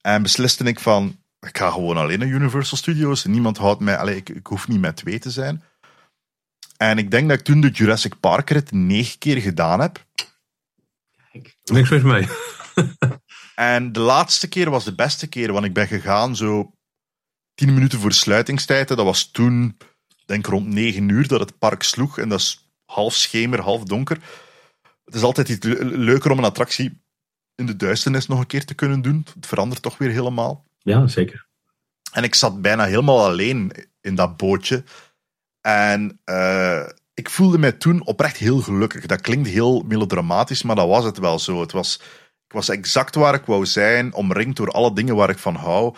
[0.00, 3.24] en besliste ik van, ik ga gewoon alleen naar Universal Studios.
[3.24, 5.62] Niemand houdt mij, allez, ik, ik hoef niet met twee te zijn.
[6.76, 10.04] En ik denk dat ik toen de Jurassic Park rit negen keer gedaan heb.
[11.32, 12.28] Kijk, niks mis mee.
[13.58, 16.72] En de laatste keer was de beste keer, want ik ben gegaan zo
[17.54, 18.88] tien minuten voor sluitingstijd.
[18.88, 19.76] Dat was toen,
[20.26, 22.18] denk rond negen uur, dat het park sloeg.
[22.18, 24.18] En dat is half schemer, half donker.
[25.04, 27.00] Het is altijd iets leuker om een attractie
[27.54, 29.26] in de duisternis nog een keer te kunnen doen.
[29.34, 30.64] Het verandert toch weer helemaal.
[30.78, 31.46] Ja, zeker.
[32.12, 34.84] En ik zat bijna helemaal alleen in dat bootje.
[35.60, 39.06] En uh, ik voelde mij toen oprecht heel gelukkig.
[39.06, 41.60] Dat klinkt heel melodramatisch, maar dat was het wel zo.
[41.60, 42.00] Het was
[42.48, 45.94] ik was exact waar ik wou zijn, omringd door alle dingen waar ik van hou.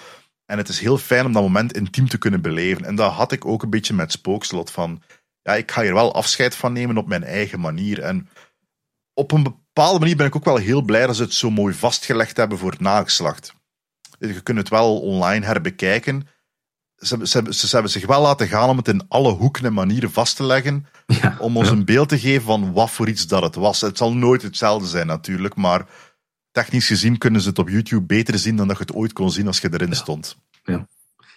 [0.47, 2.85] En het is heel fijn om dat moment intiem te kunnen beleven.
[2.85, 5.03] En dat had ik ook een beetje met Spookslot van...
[5.43, 8.01] Ja, ik ga hier wel afscheid van nemen op mijn eigen manier.
[8.01, 8.29] En
[9.15, 11.75] op een bepaalde manier ben ik ook wel heel blij dat ze het zo mooi
[11.75, 13.55] vastgelegd hebben voor het nageslacht.
[14.19, 16.29] Je kunt het wel online herbekijken.
[16.97, 20.11] Ze, ze, ze, hebben zich wel laten gaan om het in alle hoeken en manieren
[20.11, 20.87] vast te leggen.
[21.39, 23.81] om ons een beeld te geven van wat voor iets dat het was.
[23.81, 25.87] Het zal nooit hetzelfde zijn natuurlijk, maar
[26.53, 29.31] technisch gezien kunnen ze het op YouTube beter zien dan dat je het ooit kon
[29.31, 30.37] zien als je erin stond.
[30.65, 30.87] Ja.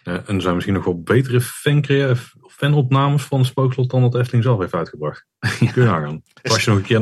[0.04, 0.24] ja.
[0.26, 1.42] en er zijn misschien nog wel betere
[2.48, 5.26] fanopnames van Spookslot dan dat Efteling zelf heeft uitgebracht.
[5.74, 6.22] Kun je nagaan.
[6.42, 7.02] Als je nog een keer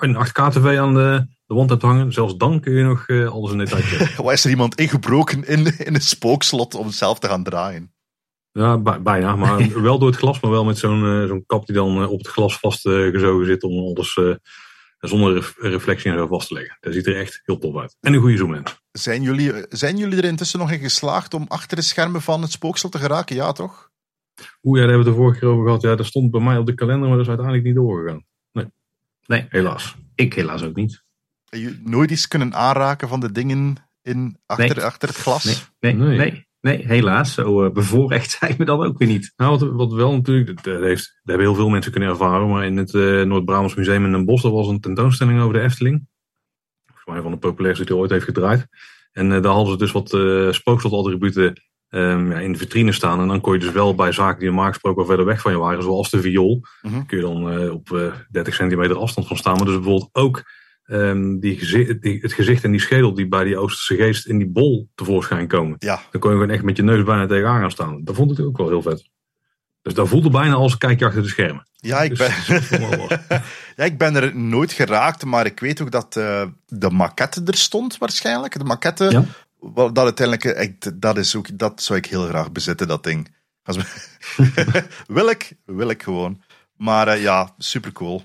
[0.00, 3.52] een 8K-TV aan de, de wand hebt hangen, zelfs dan kun je nog uh, alles
[3.52, 4.22] in detail kijken.
[4.24, 7.92] Waar is er iemand ingebroken in, in een spookslot om het zelf te gaan draaien?
[8.52, 9.36] Ja, bijna.
[9.36, 12.10] Maar wel door het glas, maar wel met zo'n uh, zo'n kap die dan uh,
[12.10, 14.18] op het glas vastgezogen zit om alles
[15.08, 16.76] zonder reflectie en zo vast te leggen.
[16.80, 17.96] Dat ziet er echt heel tof uit.
[18.00, 18.80] En een goede zoomlens.
[18.92, 22.50] Zijn jullie, zijn jullie er intussen nog in geslaagd om achter de schermen van het
[22.50, 23.36] spooksel te geraken?
[23.36, 23.90] Ja, toch?
[24.62, 25.82] Oeh, ja, daar hebben we het de vorige keer over gehad.
[25.82, 28.24] Ja, dat stond bij mij op de kalender, maar dat is uiteindelijk niet doorgegaan.
[28.52, 28.66] Nee.
[29.26, 29.96] Nee, helaas.
[30.14, 31.02] Ik helaas ook niet.
[31.44, 35.44] Heb je nooit eens kunnen aanraken van de dingen in, achter, achter het glas?
[35.80, 36.18] Nee, nee, nee.
[36.18, 37.34] nee, helaas.
[37.34, 39.32] Zo uh, bevoorrecht zijn we dan ook weer niet.
[39.36, 42.64] Nou, wat, wat wel natuurlijk, dat, heeft, dat hebben heel veel mensen kunnen ervaren, maar
[42.64, 46.06] in het uh, Noord-Brabants Museum in Den Bosch, was een tentoonstelling over de Efteling.
[46.86, 48.66] Volgens mij van de populairste die ooit heeft gedraaid.
[49.12, 53.20] En uh, daar hadden ze dus wat uh, spookslot-attributen um, ja, in de vitrine staan.
[53.20, 55.58] En dan kon je dus wel bij zaken die normaal gesproken verder weg van je
[55.58, 57.06] waren, zoals de viool, mm -hmm.
[57.06, 59.56] kun je dan uh, op uh, 30 centimeter afstand van staan.
[59.56, 60.42] Maar dus bijvoorbeeld ook
[60.92, 64.38] um, die gezicht, die, het gezicht en die schedel die bij die Oosterse geest in
[64.38, 65.76] die bol tevoorschijn komen.
[65.78, 66.02] Ja.
[66.10, 68.04] Dan kon je gewoon echt met je neus bijna tegenaan gaan staan.
[68.04, 69.10] Dat vond ik ook wel heel vet.
[69.82, 71.66] Dus dat voelde bijna als een kijkje achter de schermen.
[71.76, 72.32] Ja, ik ben,
[73.76, 77.56] ja, ik ben er nooit geraakt, maar ik weet ook dat uh, de maquette er
[77.56, 78.58] stond waarschijnlijk.
[78.58, 79.24] De maquette ja
[79.72, 83.34] dat uiteindelijk, dat, is ook, dat zou ik heel graag bezitten, dat ding.
[83.62, 83.76] Als
[85.06, 86.42] wil ik, wil ik gewoon.
[86.76, 88.24] Maar uh, ja, super cool.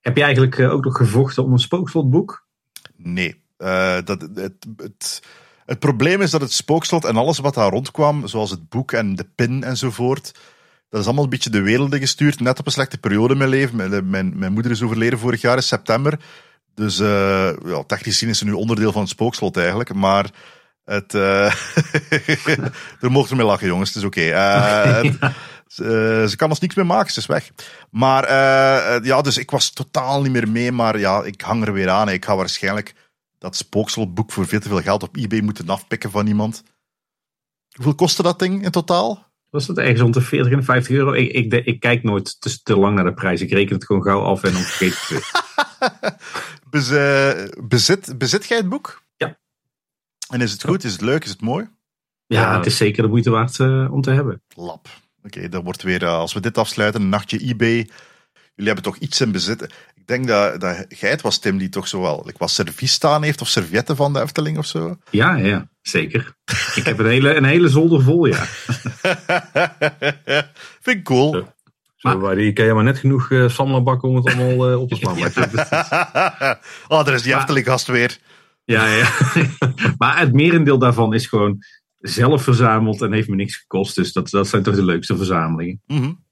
[0.00, 2.46] Heb je eigenlijk uh, ook nog gevochten om een spookslotboek?
[2.96, 3.42] Nee.
[3.58, 5.22] Uh, dat, het, het,
[5.66, 9.14] het probleem is dat het spookslot en alles wat daar rondkwam, zoals het boek en
[9.14, 10.32] de pin enzovoort,
[10.88, 12.40] dat is allemaal een beetje de wereld gestuurd.
[12.40, 13.76] Net op een slechte periode in mijn leven.
[13.76, 16.18] Mijn, mijn, mijn moeder is overleden vorig jaar in september.
[16.74, 19.94] Dus uh, ja, technisch gezien is ze nu onderdeel van het spookslot eigenlijk.
[19.94, 20.30] Maar
[20.84, 21.44] het, uh,
[23.00, 23.88] er mogen mee lachen, jongens.
[23.88, 24.20] Het is oké.
[24.30, 25.04] Okay.
[25.04, 25.30] Uh,
[25.74, 26.26] ja.
[26.26, 27.50] ze, kan ons niks meer maken, ze is weg.
[27.90, 28.32] Maar
[29.04, 30.72] ja, dus ik was totaal niet meer mee.
[30.72, 32.08] Maar ja, ik hang er weer aan.
[32.08, 32.94] Ik ga waarschijnlijk
[33.38, 36.62] dat spookslotboek voor veel te veel geld op eBay moeten afpikken van iemand.
[37.74, 39.28] Hoeveel kostte dat ding in totaal?
[39.50, 41.12] Was dat ergens rond de 40 en 50 euro?
[41.12, 43.40] Ik, ik, ik kijk nooit te, te, lang naar de prijs.
[43.40, 45.30] Ik reken het gewoon gauw af en dan vergeet het
[46.70, 49.02] Bez, uh, bezit, bezit jij het boek?
[49.16, 49.38] Ja.
[50.28, 50.84] En is het goed?
[50.84, 51.24] Is het leuk?
[51.24, 51.68] Is het mooi?
[52.26, 54.42] Ja, ja het is zeker de moeite waard uh, om te hebben.
[54.54, 54.88] Lap.
[55.24, 57.88] Oké, okay, dat wordt weer, uh, als we dit afsluiten, een nachtje eBay.
[58.54, 59.62] Jullie hebben toch iets in bezit.
[59.94, 62.92] Ik denk dat, dat jij het was, Tim, die toch zo wel like, wat servies
[62.92, 64.96] staan heeft of servietten van de Efteling of zo.
[65.10, 66.34] Ja, ja, zeker.
[66.74, 68.44] ik heb een hele, een hele zolder vol, ja.
[70.82, 71.32] Vind ik cool.
[71.32, 71.48] Zo.
[71.96, 74.96] Zo, maar, die Ikea maar net genoeg uh, sammelbakken om het allemaal uh, op te
[74.96, 75.16] slaan.
[76.98, 78.18] oh, daar is die Efteling gast weer.
[78.64, 79.08] Ja, ja.
[79.98, 81.58] maar het merendeel daarvan is gewoon
[82.00, 83.94] zelf verzameld en heeft me niks gekost.
[83.94, 85.82] Dus dat, dat zijn toch de leukste verzamelingen.
[85.86, 86.24] Mm -hmm.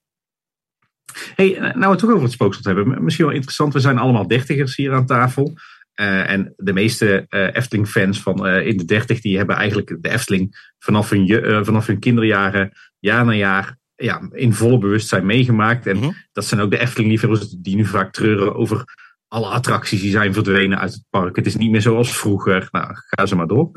[1.35, 3.05] hey, nou we het toch over het spookslot hebben.
[3.05, 5.53] Misschien wel interessant, we zijn allemaal dertigers hier aan tafel.
[6.01, 10.09] Uh, en de meeste uh, Efteling-fans van uh, in de dertig, die hebben eigenlijk de
[10.09, 15.87] Efteling vanaf hun, vanaf hun kinderjaren, jaar na jaar, ja, in volle bewustzijn meegemaakt.
[15.87, 16.15] En mm-hmm.
[16.33, 18.85] dat zijn ook de Efteling-liefhebbers die nu vaak treuren over
[19.29, 21.37] alle attracties die zijn verdwenen uit het park.
[21.37, 22.69] Het is niet meer zoals vroeger.
[22.71, 23.71] Nou, ga ze maar door.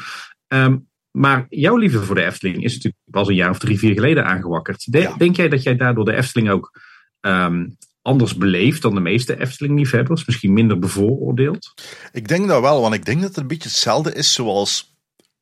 [0.48, 3.94] Um, maar jouw liefde voor de Efteling is natuurlijk pas een jaar of drie, vier
[3.94, 4.92] geleden aangewakkerd.
[4.92, 5.16] De, ja.
[5.18, 6.80] Denk jij dat jij daardoor de Efteling ook
[7.22, 10.26] um, anders beleeft dan de meeste Efteling-liefhebbers?
[10.26, 11.74] Misschien minder bevooroordeeld?
[12.12, 14.96] Ik denk dat wel, want ik denk dat het een beetje hetzelfde is zoals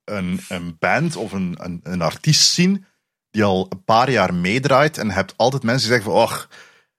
[0.04, 2.86] een, een band of een, een, een artiest zien
[3.32, 6.50] die al een paar jaar meedraait en hebt altijd mensen die zeggen van, ach,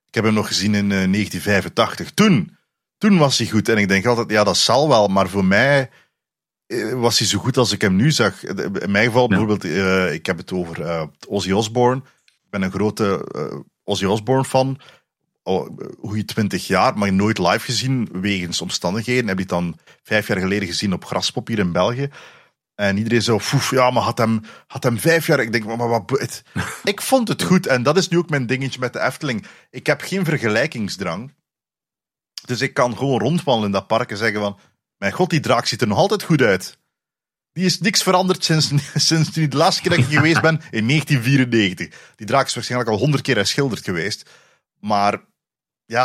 [0.07, 2.11] ik heb hem nog gezien in uh, 1985.
[2.11, 2.57] Toen,
[2.99, 3.69] toen was hij goed.
[3.69, 5.91] En ik denk altijd, ja, dat zal wel, maar voor mij
[6.95, 8.45] was hij zo goed als ik hem nu zag.
[8.45, 9.29] In mijn geval, ja.
[9.29, 12.03] bijvoorbeeld, uh, ik heb het over uh, Ozzy Osbourne.
[12.25, 14.81] Ik ben een grote uh, Ozzy Osbourne fan.
[15.99, 19.27] Hoe je twintig jaar, maar nooit live gezien wegens omstandigheden.
[19.27, 22.11] Heb je het dan vijf jaar geleden gezien op Graspop hier in België.
[22.75, 25.41] En iedereen zo, foef, ja, maar had hem, had hem vijf jaar.
[25.41, 26.11] Ik denk, maar, maar wat.
[26.11, 26.43] Het,
[26.85, 27.67] ik vond het goed.
[27.67, 29.47] En dat is nu ook mijn dingetje met de Efteling.
[29.71, 31.35] Ik heb geen vergelijkingsdrang.
[32.45, 34.59] Dus ik kan gewoon rondwandelen in dat park en zeggen van.
[35.01, 36.79] Mijn god, die draak ziet er nog altijd goed uit.
[37.53, 38.73] Die is niks veranderd sinds,
[39.09, 42.13] sinds de laatste keer dat ik geweest ben in 1994.
[42.17, 44.31] Die draak is waarschijnlijk al honderd keer herschilderd geweest.
[44.81, 45.25] Maar
[45.85, 46.05] ja.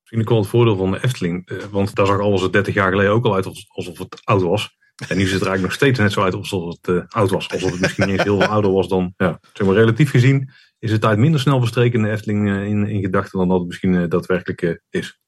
[0.00, 1.68] Misschien ook wel het voordeel van de Efteling.
[1.70, 4.76] Want daar zag alles er 30 jaar geleden ook al uit alsof het oud was.
[5.08, 7.30] En nu ziet het er eigenlijk nog steeds net zo uit alsof het uh, oud
[7.30, 7.50] was.
[7.50, 9.14] Alsof het misschien niet heel veel ouder was dan.
[9.16, 12.86] Ja, zeg relatief gezien is de tijd minder snel verstreken in de Efteling uh, in,
[12.86, 15.20] in gedachten dan dat het misschien daadwerkelijk is.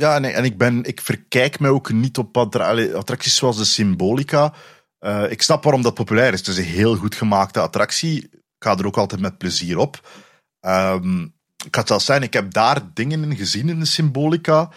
[0.00, 4.54] Ja, nee, en ik, ben, ik verkijk me ook niet op attracties zoals de Symbolica.
[5.28, 6.38] ik snap waarom dat populair is.
[6.38, 8.22] Het is een heel goed gemaakte attractie.
[8.22, 10.08] Ik ga er ook altijd met plezier op.
[10.60, 11.34] Um,
[11.64, 14.70] ik zelfs zijn, ik heb daar dingen in gezien in de Symbolica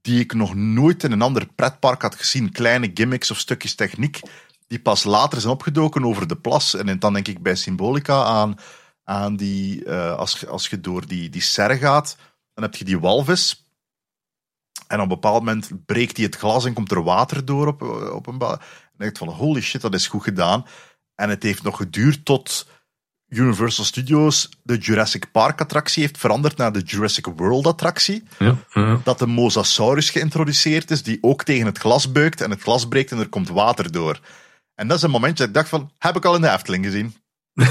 [0.00, 2.52] die ik nog nooit in een ander pretpark had gezien.
[2.52, 4.20] Kleine gimmicks of stukjes techniek
[4.66, 6.74] die pas later zijn opgedoken over de plas.
[6.74, 8.54] En dan denk ik bij Symbolica aan,
[9.04, 12.16] aan die, uh, als, als je door die, die serre gaat,
[12.54, 13.69] dan heb je die walvis.
[14.86, 17.82] En op een bepaald moment breekt hij het glas en komt er water door op,
[18.12, 18.52] op een bal.
[18.52, 18.60] En
[18.96, 20.66] denk ik van, holy shit, dat is goed gedaan.
[21.14, 22.66] En het heeft nog geduurd tot
[23.30, 28.22] Universal Studios de Jurassic Park attractie heeft veranderd naar de Jurassic World attractie.
[28.38, 29.00] Ja, ja.
[29.04, 33.12] Dat de Mosasaurus geïntroduceerd is, die ook tegen het glas beukt en het glas breekt
[33.12, 34.20] en er komt water door.
[34.74, 36.84] En dat is een momentje dat ik dacht van, heb ik al in de Efteling
[36.84, 37.14] gezien?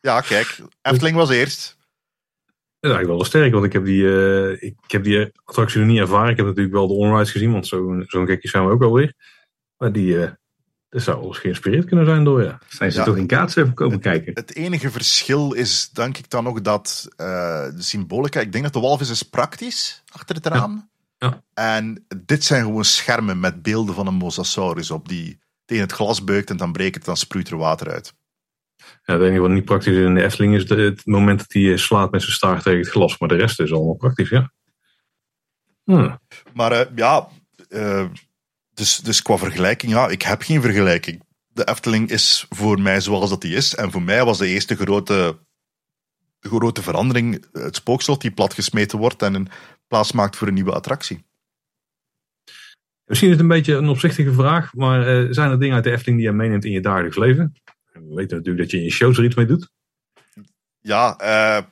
[0.00, 1.76] ja, kijk, Efteling was eerst.
[2.82, 5.88] Dat is eigenlijk wel sterk, want ik heb die, uh, ik, heb die attractie nog
[5.88, 6.30] niet ervaren.
[6.30, 9.14] Ik heb natuurlijk wel de onrides gezien, want zo'n zo'n gekje zijn we ook alweer.
[9.76, 10.30] Maar die, uh,
[10.88, 12.58] dat zou eens geïnspireerd kunnen zijn door, ja.
[12.68, 14.32] Zijn ze toch in kaats even komen kijken?
[14.34, 17.26] Het enige verschil is, denk ik dan nog, dat uh,
[17.64, 18.40] de symbolica...
[18.40, 20.90] Ik denk dat de walvis is praktisch, achter het raam.
[21.18, 21.42] Ja.
[21.54, 26.24] En dit zijn gewoon schermen met beelden van een mosasaurus op die tegen het glas
[26.24, 28.14] beukt en dan breekt het, dan sproeit er water uit.
[29.12, 32.10] Het enige wat niet praktisch is in de Efteling is het moment dat hij slaat
[32.10, 33.18] met zijn staart tegen het glas.
[33.18, 34.52] Maar de rest is allemaal praktisch, ja.
[35.84, 36.10] Hm.
[36.54, 37.28] Maar uh, ja,
[37.68, 38.06] uh,
[38.74, 41.22] dus, dus qua vergelijking, ja, ik heb geen vergelijking.
[41.48, 43.74] De Efteling is voor mij zoals dat die is.
[43.74, 45.38] En voor mij was de eerste grote,
[46.40, 49.48] grote verandering het spookslot die platgesmeten wordt en een
[49.86, 51.24] plaats maakt voor een nieuwe attractie.
[53.04, 55.90] Misschien is het een beetje een opzichtige vraag, maar uh, zijn er dingen uit de
[55.90, 57.52] Efteling die je meeneemt in je dagelijks leven?
[57.92, 59.70] We weten natuurlijk dat je in je shows er iets mee doet.
[60.80, 61.64] Ja, uh,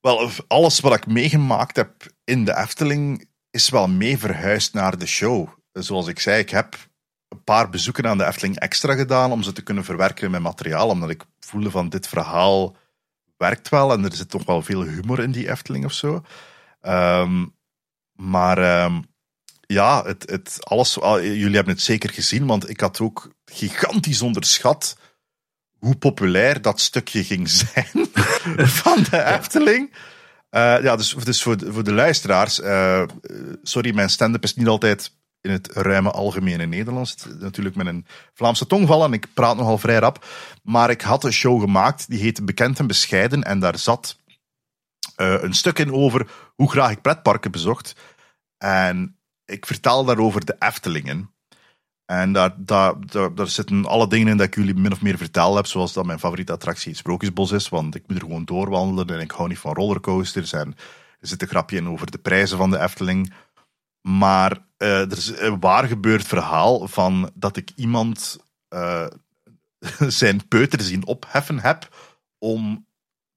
[0.00, 5.06] wel, alles wat ik meegemaakt heb in de Efteling is wel mee verhuisd naar de
[5.06, 6.90] show zoals ik zei, ik heb
[7.28, 10.42] een paar bezoeken aan de Efteling extra gedaan om ze te kunnen verwerken in mijn
[10.42, 12.76] materiaal, omdat ik voelde van dit verhaal
[13.36, 16.24] werkt wel en er zit toch wel veel humor in die Efteling of zo.
[16.82, 17.54] Um,
[18.12, 19.04] maar um,
[19.72, 24.96] ja, het, het, alles, jullie hebben het zeker gezien, want ik had ook gigantisch onderschat
[25.78, 28.08] hoe populair dat stukje ging zijn
[28.82, 29.90] van de Efteling.
[30.50, 33.02] Uh, ja, dus, dus voor, de, voor de luisteraars, uh,
[33.62, 37.16] sorry, mijn stand-up is niet altijd in het ruime algemene Nederlands.
[37.38, 40.26] Natuurlijk met een Vlaamse tongval en ik praat nogal vrij rap.
[40.62, 43.42] Maar ik had een show gemaakt die heette Bekend en Bescheiden.
[43.42, 44.18] En daar zat
[45.16, 47.94] uh, een stuk in over hoe graag ik pretparken bezocht.
[48.58, 51.30] En ik vertel daarover de Eftelingen.
[52.04, 55.16] En daar, daar, daar, daar, zitten alle dingen in dat ik jullie min of meer
[55.16, 55.66] verteld heb.
[55.66, 57.68] Zoals dat mijn favoriete attractie het Sprookjesbos is.
[57.68, 60.52] Want ik moet er gewoon doorwandelen en ik hou niet van rollercoasters.
[60.52, 60.74] En
[61.20, 63.32] er zit een grapje in over de prijzen van de Efteling.
[64.00, 68.38] Maar uh, er is een waar gebeurd verhaal van dat ik iemand
[68.74, 69.06] uh,
[70.20, 71.96] zijn peuter zien opheffen heb
[72.38, 72.86] om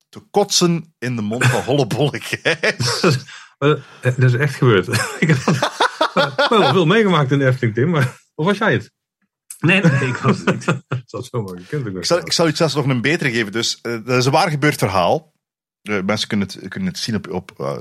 [0.09, 3.01] te kotsen in de mond van Hollebolle Gijs.
[4.01, 4.87] dat is echt gebeurd.
[6.15, 7.89] ik heb wel veel meegemaakt in de Efteling, Tim.
[7.89, 8.93] Maar, of was jij het?
[9.59, 10.65] Nee, nee, ik was het niet.
[11.11, 13.51] dat zomaar gekund ik, zal, ik zal u zelfs nog een betere geven.
[13.51, 15.33] Dus, uh, dat is een waar gebeurd verhaal.
[15.83, 17.77] Uh, mensen kunnen het, kunnen het zien op, op uh,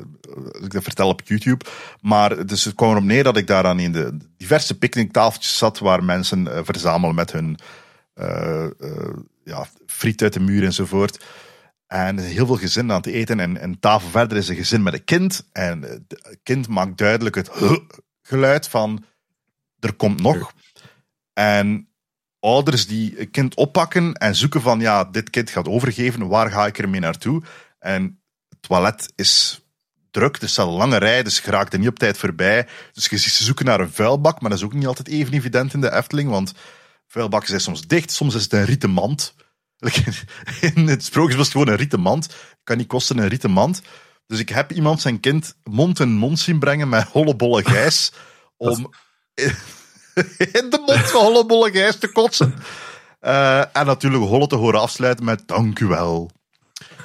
[0.62, 1.64] ik dat vertel op YouTube.
[2.01, 5.78] Maar dus het kwam erop neer dat ik daar aan in de diverse picknicktafeltjes zat
[5.78, 7.59] waar mensen uh, verzamelen met hun
[9.45, 11.24] ja, friet uit de muur enzovoort.
[11.87, 13.41] En heel veel gezinnen aan het eten.
[13.41, 15.49] En, en tafel verder is een gezin met een kind.
[15.53, 17.51] En het kind maakt duidelijk het
[18.26, 19.04] geluid van
[19.78, 20.52] er komt nog.
[21.32, 21.88] En
[22.40, 26.66] ouders die een kind oppakken en zoeken van ja, dit kind gaat overgeven, waar ga
[26.66, 27.42] ik ermee naartoe?
[27.78, 29.62] En het toilet is
[30.10, 32.66] druk, er staat een lange rij, dus je raakt er niet op tijd voorbij.
[32.92, 35.32] Dus je ziet ze zoeken naar een vuilbak, maar dat is ook niet altijd even
[35.32, 36.52] evident in de Efteling, want
[37.06, 39.34] vuilbakken zijn soms dicht, soms is het een rieten mand.
[40.74, 42.36] In het sprookje was het gewoon een rieten mand.
[42.62, 43.82] Kan niet kosten een rieten mand.
[44.26, 48.12] Dus ik heb iemand zijn kind mond in mond zien brengen met hollebolle gijs
[48.56, 48.92] om
[50.58, 52.54] in de mond van hollebolle gijs te kotsen.
[53.20, 56.30] Uh, en natuurlijk Holle te horen afsluiten met dank u wel.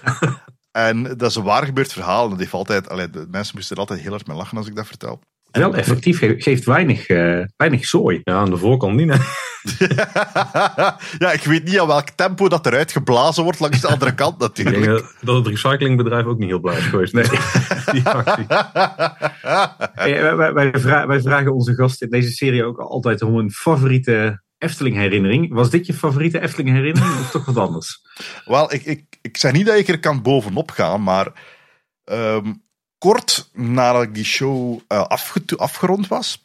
[0.71, 2.29] En dat is een waar gebeurd verhaal.
[2.29, 4.75] Dat heeft altijd, allee, de mensen moesten er altijd heel hard mee lachen als ik
[4.75, 5.19] dat vertel.
[5.51, 8.21] Wel effectief, geeft weinig, uh, weinig zooi.
[8.23, 9.07] Ja, aan de voorkant niet,
[11.19, 14.39] ja, ik weet niet aan welk tempo dat eruit geblazen wordt langs de andere kant
[14.39, 15.05] natuurlijk.
[15.21, 17.13] Dat het recyclingbedrijf ook niet heel blij is geweest.
[17.13, 17.23] Nee,
[17.91, 18.01] die
[19.93, 23.51] hey, wij, wij, vragen, wij, vragen onze gasten in deze serie ook altijd om een
[23.51, 25.53] favoriete Efteling herinnering.
[25.53, 28.01] Was dit je favoriete Efteling herinnering of toch wat anders?
[28.45, 31.31] Wel, ik, ik, ik zeg niet dat ik er kan bovenop gaan, maar
[32.05, 32.63] um,
[32.97, 35.05] kort nadat ik die show uh,
[35.57, 36.43] afgerond was,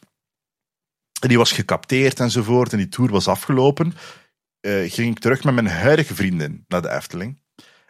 [1.25, 3.93] en die was gecapteerd enzovoort, en die tour was afgelopen,
[4.61, 7.41] uh, ging ik terug met mijn huidige vriendin naar de Efteling.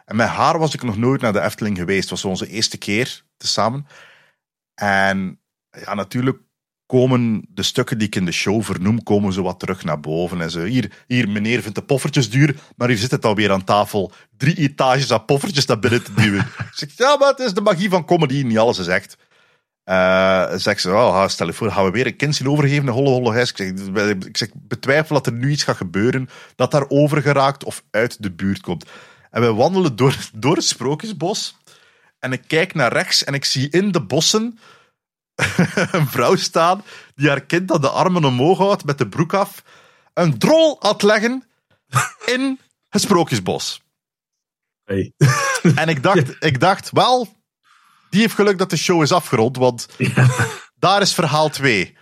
[0.04, 2.00] En met haar was ik nog nooit naar de Efteling geweest.
[2.00, 3.86] Het was onze eerste keer tezamen.
[4.74, 6.38] En ja, natuurlijk
[6.86, 10.40] komen de stukken die ik in de show vernoem, komen zo wat terug naar boven.
[10.40, 13.64] En zo, hier, hier, meneer vindt de poffertjes duur, maar hier zit het alweer aan
[13.64, 14.12] tafel.
[14.36, 16.40] Drie etages aan poffertjes naar binnen te duwen.
[16.70, 19.16] ik zeg, ja, maar het is de magie van comedy, niet alles is echt.
[19.88, 22.92] Uh, zeg ze, oh, stel je voor, gaan we weer een kind zien overgeven in
[22.92, 23.50] Holle Holle Huis?
[23.50, 23.68] Ik zeg,
[24.26, 28.22] ik zeg, betwijfel dat er nu iets gaat gebeuren dat daar over geraakt of uit
[28.22, 28.84] de buurt komt.
[29.30, 31.56] En we wandelen door, door het sprookjesbos.
[32.18, 34.58] En ik kijk naar rechts en ik zie in de bossen
[35.92, 36.82] een vrouw staan
[37.14, 39.62] die haar kind aan de armen omhoog houdt met de broek af.
[40.14, 41.44] Een drol het leggen
[42.24, 43.82] in het sprookjesbos.
[44.84, 45.12] Hey.
[45.74, 47.35] En ik dacht, ik dacht, wel,
[48.10, 49.88] die heeft geluk dat de show is afgerond, want
[50.78, 51.96] daar is verhaal 2.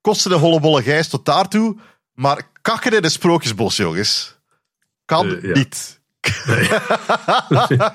[0.00, 1.76] Kosten de hollebolle gijs tot daartoe,
[2.12, 4.38] maar kakken in het sprookjesbos, jongens.
[5.04, 6.00] Kan uh, niet.
[6.46, 6.68] Nee.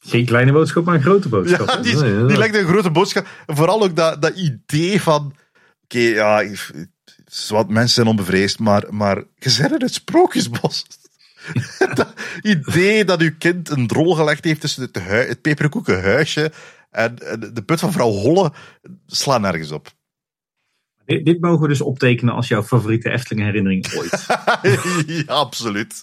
[0.00, 1.68] Geen kleine boodschap, maar een grote boodschap.
[1.68, 3.26] Ja, die, die lijkt een grote boodschap.
[3.46, 5.34] Vooral ook dat, dat idee van...
[5.84, 6.44] Oké, ja,
[7.48, 10.84] wat mensen zijn onbevreesd, maar, maar je bent in het sprookjesbos.
[11.94, 14.98] dat idee dat uw kind een drol gelegd heeft tussen het,
[15.28, 16.52] het peperkoeken huisje en
[17.52, 18.52] de put van vrouw Holle,
[19.06, 19.88] slaan nergens op.
[21.04, 24.26] Dit, dit, mogen we dus optekenen als jouw favoriete Efteling herinnering ooit.
[25.26, 26.02] ja, absoluut.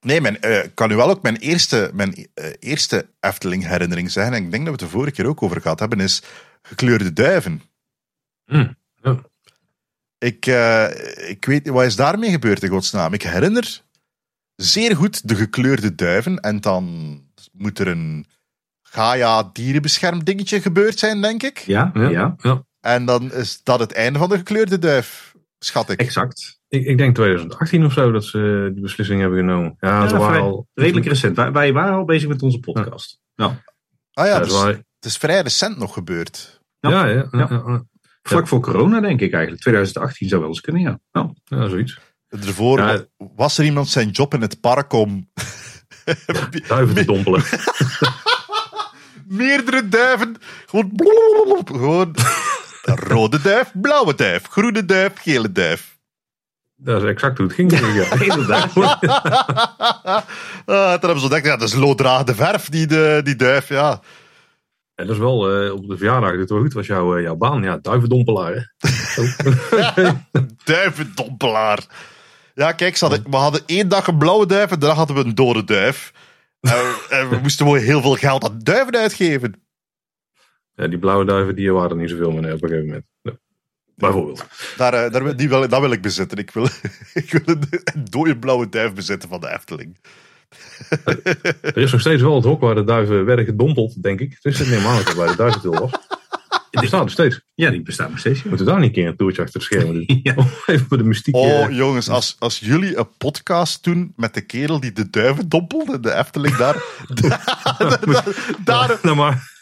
[0.00, 4.32] Nee, mijn, uh, kan u wel ook mijn eerste, mijn, uh, eerste Efteling herinnering zijn.
[4.32, 6.22] En ik denk dat we het de vorige keer ook over gehad hebben, is
[6.62, 7.62] gekleurde duiven.
[8.46, 9.20] Mm, ja.
[10.18, 10.88] ik, uh,
[11.28, 13.12] ik weet wat is daarmee gebeurd in godsnaam.
[13.12, 13.82] Ik herinner
[14.56, 16.40] zeer goed de gekleurde duiven.
[16.40, 17.18] En dan
[17.52, 18.26] moet er een
[18.94, 21.58] Gaia dierenbeschermdingetje gebeurd zijn, denk ik.
[21.58, 22.64] Ja, ja, ja.
[22.80, 26.00] En dan is dat het einde van de gekleurde duif, schat ik.
[26.00, 26.60] Exact.
[26.68, 29.76] Ik, ik denk 2018 of zo dat ze die beslissing hebben genomen.
[29.80, 30.66] Ja, ja ze waren al...
[30.74, 31.36] redelijk recent.
[31.36, 33.20] Wij, wij, waren al bezig met onze podcast.
[33.34, 33.62] Ja.
[34.12, 36.60] Ah ja, dus, het is vrij recent nog gebeurd.
[36.80, 37.28] Ja, ja.
[37.30, 37.84] ja,
[38.22, 39.62] Vlak voor corona denk ik eigenlijk.
[39.62, 41.00] 2018 zou wel eens kunnen, ja.
[41.44, 41.98] Ja, zoiets.
[42.28, 45.30] Ervoor was er iemand zijn job in het park om...
[46.68, 47.42] duiven te dompelen.
[49.28, 50.36] Meerdere duiven.
[50.66, 50.92] Gewoon...
[51.64, 52.14] Gewoon...
[52.84, 55.98] Rode duif, blauwe duif, groene duif, gele duif.
[56.76, 57.78] Dat is exact hoe het ging.
[57.78, 58.76] Ja, inderdaad.
[58.76, 58.84] uh,
[60.66, 64.00] toen hebben ze ontdekt, ja, dat is looddragende verf, die, de, die duif, ja.
[64.94, 67.36] En dat is wel, uh, op de verjaardag, dit wel goed was jouw, uh, jouw
[67.36, 67.62] baan.
[67.62, 68.74] Ja, duivendompelaar.
[70.64, 71.84] duivendompelaar.
[72.54, 75.64] Ja, kijk, we hadden één dag een blauwe duif en daarna hadden we een dode
[75.64, 76.12] duif.
[77.08, 79.62] En we moesten gewoon heel veel geld aan duiven uitgeven.
[80.74, 83.04] Ja, die blauwe duiven die waren er niet zoveel meer op een gegeven moment.
[83.96, 84.46] Bijvoorbeeld.
[84.76, 86.38] Daar, uh, daar, die wil, dat wil ik bezitten.
[86.38, 86.64] Ik wil,
[87.22, 89.96] ik wil een, een dode blauwe duif bezitten van de Efteling.
[91.60, 94.38] er is nog steeds wel het hok waar de duiven werden gedompeld, denk ik.
[94.40, 95.90] Het is helemaal niet waar de duiventil was.
[96.74, 97.40] Die bestaat nog steeds.
[97.54, 98.42] Ja, die bestaat nog steeds.
[98.42, 98.48] Ja.
[98.48, 100.20] Moeten daar niet een keer een toertje achter de schermen doen?
[100.22, 100.34] ja.
[100.66, 101.36] Even voor de mystiek.
[101.36, 106.00] Oh, jongens, als, als jullie een podcast doen met de kerel die de duiven dompelde,
[106.00, 106.76] de Efteling daar.
[107.78, 108.24] daar, daar,
[108.64, 109.52] daar, nou maar.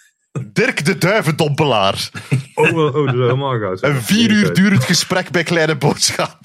[0.52, 2.10] Dirk de Duivendompelaar.
[2.54, 3.82] Oh, oh, oh dat is helemaal goud.
[3.82, 6.38] Een vier uur durend gesprek bij Kleine Boodschap.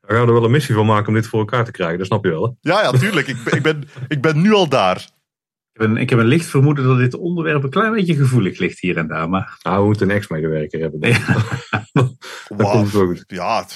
[0.00, 1.98] Daar gaan we er wel een missie van maken om dit voor elkaar te krijgen,
[1.98, 2.44] dat snap je wel.
[2.44, 2.70] Hè?
[2.72, 3.26] Ja, ja, tuurlijk.
[3.26, 5.08] ik, ik, ben, ik ben nu al daar.
[5.74, 8.58] Ik heb, een, ik heb een licht vermoeden dat dit onderwerp een klein beetje gevoelig
[8.58, 9.28] ligt hier en daar.
[9.28, 9.58] Maar...
[9.62, 11.08] Nou, we moeten een ex-medewerker hebben.
[11.08, 11.36] Ja.
[12.56, 13.24] dat komt goed.
[13.26, 13.66] Ja,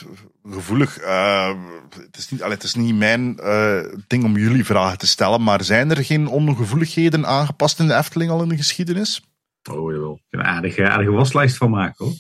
[0.45, 1.03] gevoelig.
[1.03, 1.53] Uh,
[1.91, 5.43] het, is niet, allee, het is niet mijn uh, ding om jullie vragen te stellen,
[5.43, 9.23] maar zijn er geen ongevoeligheden aangepast in de Efteling al in de geschiedenis?
[9.71, 10.21] Oh, jawel.
[10.31, 12.15] Een aardige, aardige waslijst van maken hoor.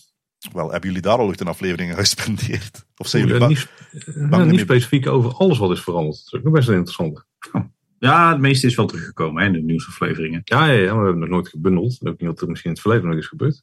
[0.52, 2.84] Wel, hebben jullie daar al ooit een aflevering gespendeerd?
[2.96, 3.68] Of zijn jullie uh, niet,
[4.16, 6.28] uh, niet specifiek over alles wat is veranderd.
[6.30, 7.24] Dat is ook best interessant.
[7.52, 7.64] Oh.
[7.98, 10.40] Ja, het meeste is wel teruggekomen hè, in de nieuwsafleveringen.
[10.44, 11.98] Ja, ja, ja, maar we hebben het nog nooit gebundeld.
[12.06, 13.62] Ook niet wat er misschien in het verleden nog is gebeurd.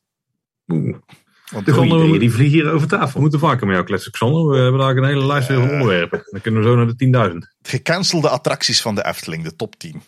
[0.67, 0.95] Oeh.
[1.51, 3.13] Want de die vliegen hier over tafel.
[3.13, 4.49] We moeten vaker met jou kletsen, Xander.
[4.49, 6.21] We hebben daar een hele lijst van uh, onderwerpen.
[6.29, 7.38] Dan kunnen we zo naar de 10.000.
[7.61, 10.01] Gecancelde attracties van de Efteling, de top 10.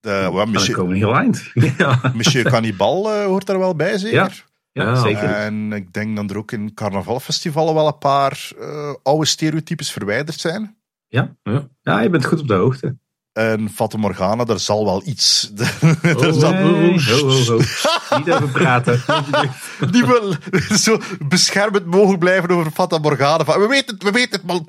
[0.00, 1.50] De, well, monsieur, komen heel eind.
[1.78, 2.12] ja.
[2.14, 4.44] Monsieur Cannibal uh, hoort daar wel bij, zeker?
[4.72, 4.82] Ja.
[4.82, 5.30] Ja, zeker.
[5.30, 10.40] En ik denk dat er ook in carnavalfestivalen wel een paar uh, oude stereotypes verwijderd
[10.40, 10.76] zijn.
[11.14, 11.36] Ja?
[11.42, 12.96] ja, ja, je bent goed op de hoogte.
[13.32, 15.52] En Fata Morgana, daar zal wel iets.
[16.16, 16.52] Oh, zal...
[16.52, 17.00] nee.
[17.10, 17.60] ho, ho, ho.
[18.18, 19.00] Niet over praten.
[19.92, 20.34] Die wil
[20.78, 20.98] zo
[21.28, 23.44] beschermend mogen blijven over Fata Morgana.
[23.44, 24.68] We weten het, we weten het, man.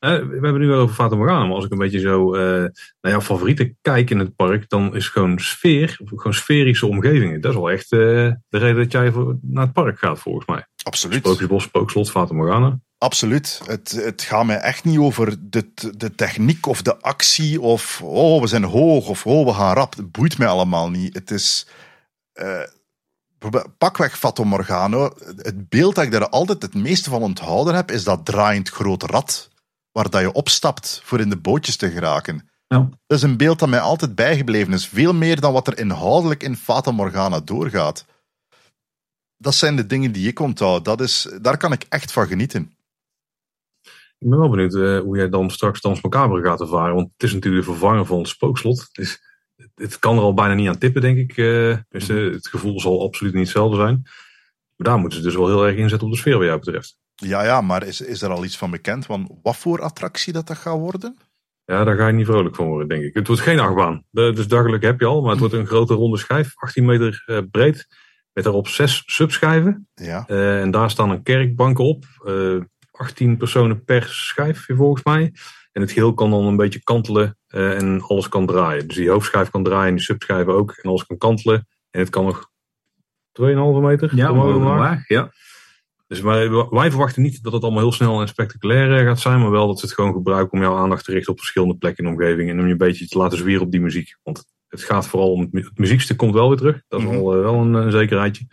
[0.00, 2.40] Uh, we hebben nu wel over Fata Morgana, maar als ik een beetje zo uh,
[3.00, 7.40] naar jouw favorieten kijk in het park, dan is gewoon sfeer, gewoon sferische omgevingen.
[7.40, 7.98] Dat is wel echt uh,
[8.48, 10.66] de reden dat jij naar het park gaat, volgens mij.
[10.88, 11.18] Absoluut.
[11.18, 12.78] Sprookjesbos, Spookslot, Fata Morgana.
[12.98, 13.60] Absoluut.
[13.66, 18.40] Het, het gaat mij echt niet over de, de techniek of de actie of oh,
[18.40, 19.96] we zijn hoog of oh, we gaan rap.
[19.96, 21.14] Het boeit mij allemaal niet.
[21.14, 21.66] Het is...
[22.34, 22.62] Uh,
[23.78, 25.12] pakweg Fato Morgano.
[25.36, 29.06] Het beeld dat ik daar altijd het meeste van onthouden heb, is dat draaiend grote
[29.06, 29.48] rad
[29.92, 32.48] waar dat je opstapt voor in de bootjes te geraken.
[32.68, 32.88] Ja.
[33.06, 34.86] Dat is een beeld dat mij altijd bijgebleven is.
[34.86, 38.04] Veel meer dan wat er inhoudelijk in Fata Morgana doorgaat.
[39.38, 40.84] Dat zijn de dingen die ik onthoud.
[40.84, 42.72] Dat is, daar kan ik echt van genieten.
[44.18, 46.94] Ik ben wel benieuwd uh, hoe jij dan straks Dans Macabre gaat ervaren.
[46.94, 48.88] Want het is natuurlijk de vervanger van het spookslot.
[48.92, 49.20] Het,
[49.74, 51.36] het kan er al bijna niet aan tippen, denk ik.
[51.36, 54.02] Uh, dus, uh, het gevoel zal absoluut niet hetzelfde zijn.
[54.76, 56.96] Maar daar moeten ze dus wel heel erg inzetten op de sfeer wat jou betreft.
[57.14, 59.06] Ja, ja, maar is, is er al iets van bekend?
[59.06, 61.16] Want wat voor attractie dat dat gaat worden?
[61.64, 63.14] Ja, daar ga je niet vrolijk van worden, denk ik.
[63.14, 64.04] Het wordt geen achtbaan.
[64.10, 67.38] Dus dagelijk heb je al, maar het wordt een grote ronde schijf, 18 meter uh,
[67.50, 67.86] breed.
[68.38, 69.88] Met daarop zes subschijven.
[69.94, 70.24] Ja.
[70.28, 72.04] Uh, en daar staan een kerkbanken op.
[72.24, 72.60] Uh,
[72.90, 75.32] 18 personen per schijf, volgens mij.
[75.72, 78.86] En het geheel kan dan een beetje kantelen en alles kan draaien.
[78.86, 80.70] Dus die hoofdschijf kan draaien, die subschijven ook.
[80.70, 81.66] En alles kan kantelen.
[81.90, 82.50] En het kan nog
[83.40, 83.46] 2,5
[83.82, 85.08] meter ja, omhoog.
[85.08, 85.32] Ja.
[86.06, 89.50] Dus wij, wij, verwachten niet dat het allemaal heel snel en spectaculair gaat zijn, maar
[89.50, 92.10] wel dat ze het gewoon gebruiken om jouw aandacht te richten op verschillende plekken in
[92.10, 94.16] de omgeving en om je een beetje te laten zwieren op die muziek.
[94.22, 96.82] Want het gaat vooral om het, het muziekstuk komt wel weer terug.
[96.88, 98.46] Dat is mm wel, wel een, een, zekerheidje.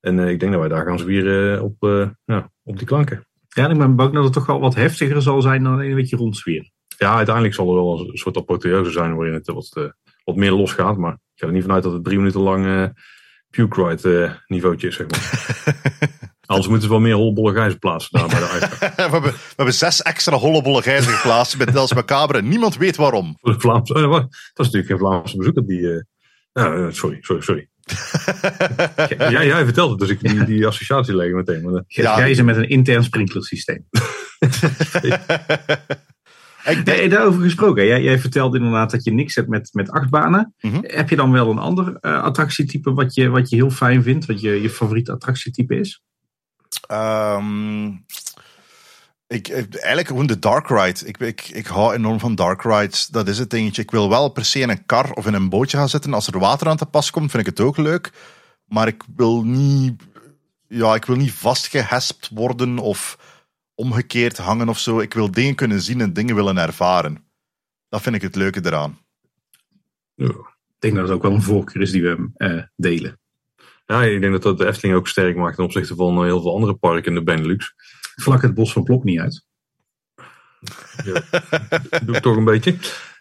[0.00, 3.26] En uh, ik denk dat wij daar gaan zwieren op, uh, ja, op die klanken.
[3.48, 6.16] Ja, ik ben bang dat het toch wel wat heftiger zal zijn dan een beetje
[6.16, 6.72] rondzwieren.
[6.98, 9.84] Ja, uiteindelijk zal er wel een soort apotheose zijn waarin het wat, uh,
[10.24, 10.96] wat meer losgaat.
[10.96, 12.86] Maar ik ga er niet vanuit dat het drie minuten lang uh,
[13.50, 16.24] puke ride niveautje is, zeg maar.
[16.46, 18.66] Anders moeten we wel meer hollebolle gijzen plaatsen daar bij de
[18.96, 22.42] we, hebben, we hebben zes extra hollebolle gijzen geplaatst met Dels Macabre.
[22.42, 23.36] Niemand weet waarom.
[23.40, 25.80] Voor de Vlaamse, oh, dat is natuurlijk geen Vlaamse bezoeker die...
[25.80, 26.02] Uh,
[26.52, 27.68] uh, sorry, sorry, sorry.
[29.32, 31.70] ja, jij vertelt het, dus ik die, die associatie leggen meteen.
[31.70, 32.14] Maar, ja.
[32.14, 33.86] Gijzen met een intern sprinklersysteem.
[36.66, 37.10] Ik denk...
[37.10, 40.54] daarover gesproken, jij, jij vertelde inderdaad dat je niks hebt met, met achtbanen.
[40.60, 44.02] Mm Heb je dan wel een ander uh, attractietype wat je, wat je heel fijn
[44.02, 46.02] vindt, wat je, je favoriete attractietype is?
[46.90, 48.04] Um,
[49.26, 51.06] ik, eigenlijk gewoon de dark ride.
[51.06, 53.06] Ik, ik, ik hou enorm van dark rides.
[53.06, 53.82] Dat is het dingetje.
[53.82, 56.14] Ik wil wel per se in een kar of in een bootje gaan zitten.
[56.14, 58.12] Als er water aan te pas komt, vind ik het ook leuk.
[58.64, 60.02] Maar ik wil niet,
[60.68, 63.18] ja, ik wil niet vastgehespt worden of
[63.74, 65.00] omgekeerd hangen of zo.
[65.00, 67.24] Ik wil dingen kunnen zien en dingen willen ervaren.
[67.88, 68.98] Dat vind ik het leuke eraan.
[70.14, 73.20] Ja, ik denk dat het ook wel een voorkeur is die we uh, delen.
[73.86, 76.42] Ja, ik denk dat dat de Efteling ook sterk maakt ten opzichte van eh, heel
[76.42, 77.74] veel andere parken in de Benelux.
[78.14, 79.44] Vlak het bos van Plok niet uit.
[81.04, 81.22] Ja,
[82.04, 82.76] doe ik toch een beetje.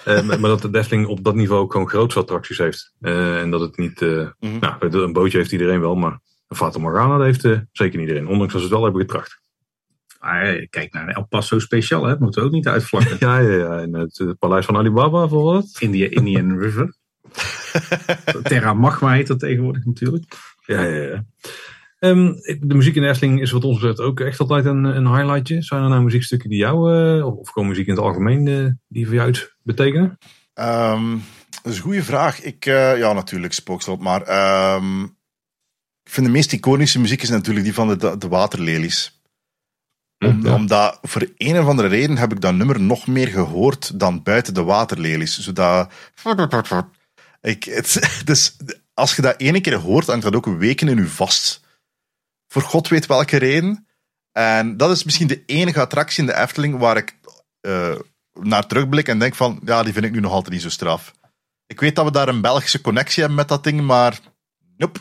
[0.08, 2.94] Uh, maar dat de Efteling op dat niveau ook gewoon grootste attracties heeft.
[3.00, 4.02] Uh, en dat het niet...
[4.02, 4.60] Uh, mm-hmm.
[4.60, 8.28] Nou, een bootje heeft iedereen wel, maar een Fata Morgana heeft zeker niet iedereen.
[8.28, 9.40] Ondanks dat ze het wel hebben getracht.
[10.26, 12.16] Ah, kijk naar El Paso Special, hè.
[12.20, 13.18] Moeten we ook niet uitvlakken.
[13.28, 13.80] ja, ja, ja.
[13.80, 15.76] En het, het, paleis van Alibaba, voor wat?
[15.80, 16.96] India, Indian River.
[18.44, 20.55] Terra Magma heet dat tegenwoordig natuurlijk.
[20.66, 21.26] Ja, ja, ja.
[22.00, 25.16] Um, de muziek in de Efteling is wat ons betreft ook echt altijd een, een
[25.16, 25.62] highlightje.
[25.62, 29.06] Zijn er nou muziekstukken die jou, uh, of gewoon muziek in het algemeen, uh, die
[29.06, 30.18] voor jou iets betekenen?
[30.54, 31.24] Um,
[31.64, 32.42] dat is een goede vraag.
[32.42, 34.22] Ik, uh, ja, natuurlijk Spookslot, maar
[34.76, 35.04] um,
[36.04, 39.22] ik vind de meest iconische muziek is natuurlijk die van de, de waterlelies.
[40.20, 40.54] Om, ja.
[40.54, 44.54] Omdat voor een of andere reden heb ik dat nummer nog meer gehoord dan buiten
[44.54, 45.40] de waterlelies.
[45.40, 45.92] Zodat.
[47.42, 48.58] Ik, het, dus
[48.96, 51.62] als je dat ene keer hoort, hangt dat ook weken in je vast.
[52.48, 53.88] Voor god weet welke reden.
[54.32, 57.18] En dat is misschien de enige attractie in de Efteling waar ik
[57.62, 57.96] uh,
[58.34, 61.14] naar terugblik en denk van, ja, die vind ik nu nog altijd niet zo straf.
[61.68, 64.20] Ik weet dat we daar een Belgische connectie hebben met dat ding, maar
[64.78, 65.00] nope.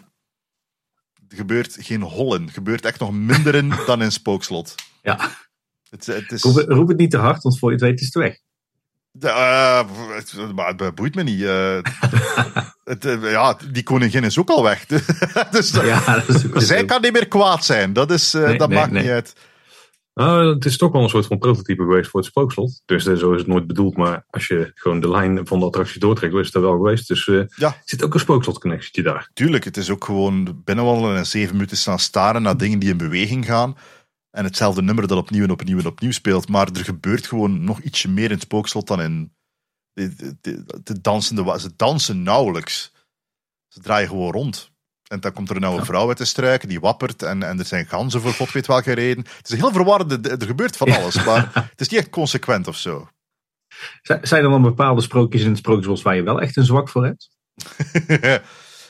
[1.29, 2.47] Er gebeurt geen hollen.
[2.47, 4.75] Er gebeurt echt nog minder in dan in Spookslot.
[5.03, 5.31] Ja.
[5.91, 6.43] Het, het is...
[6.43, 8.39] roep, het, roep, het, niet te hard, want voor je het weet is het weg.
[9.21, 10.31] Uh, het,
[10.77, 11.41] het boeit me niet.
[11.41, 11.79] Uh,
[12.85, 14.87] het, uh, ja, die koningin is ook al weg.
[15.51, 16.25] dus ja,
[16.55, 17.93] zij kan niet meer kwaad zijn.
[17.93, 19.03] Dat, is, nee, dat nee, maakt nee.
[19.03, 19.35] niet uit.
[20.15, 22.83] Nou, het is toch wel een soort van prototype geweest voor het spookslot.
[22.85, 23.97] Dus zo is het nooit bedoeld.
[23.97, 27.09] Maar als je gewoon de lijn van de attractie doortrekt, is het er wel geweest.
[27.09, 27.77] Dus ja.
[27.85, 29.31] zit ook een spookslot-connectie daar.
[29.33, 32.97] Tuurlijk, het is ook gewoon binnenwandelen en zeven minuten staan staren naar dingen die in
[32.97, 33.77] beweging gaan.
[34.31, 36.49] En hetzelfde nummer dat opnieuw en opnieuw en opnieuw speelt.
[36.49, 39.33] Maar er gebeurt gewoon nog ietsje meer in het spookslot dan in
[39.95, 41.61] de, de, de dansende...
[41.61, 42.93] Ze dansen nauwelijks.
[43.69, 44.73] Ze draaien gewoon rond.
[45.09, 47.23] En dan komt er nou een vrouw uit te struiken, die wappert.
[47.23, 49.25] En, en er zijn ganzen voor god weet welke reden.
[49.37, 51.25] Het is heel verwarrend, er gebeurt van alles.
[51.25, 53.09] Maar het is niet echt consequent of zo.
[54.03, 57.05] Zijn er dan bepaalde sprookjes in het Sprookjesbos waar je wel echt een zwak voor
[57.05, 57.29] hebt?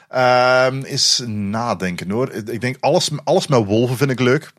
[0.08, 2.32] um, is nadenken hoor.
[2.32, 4.52] Ik denk alles, alles met wolven vind ik leuk.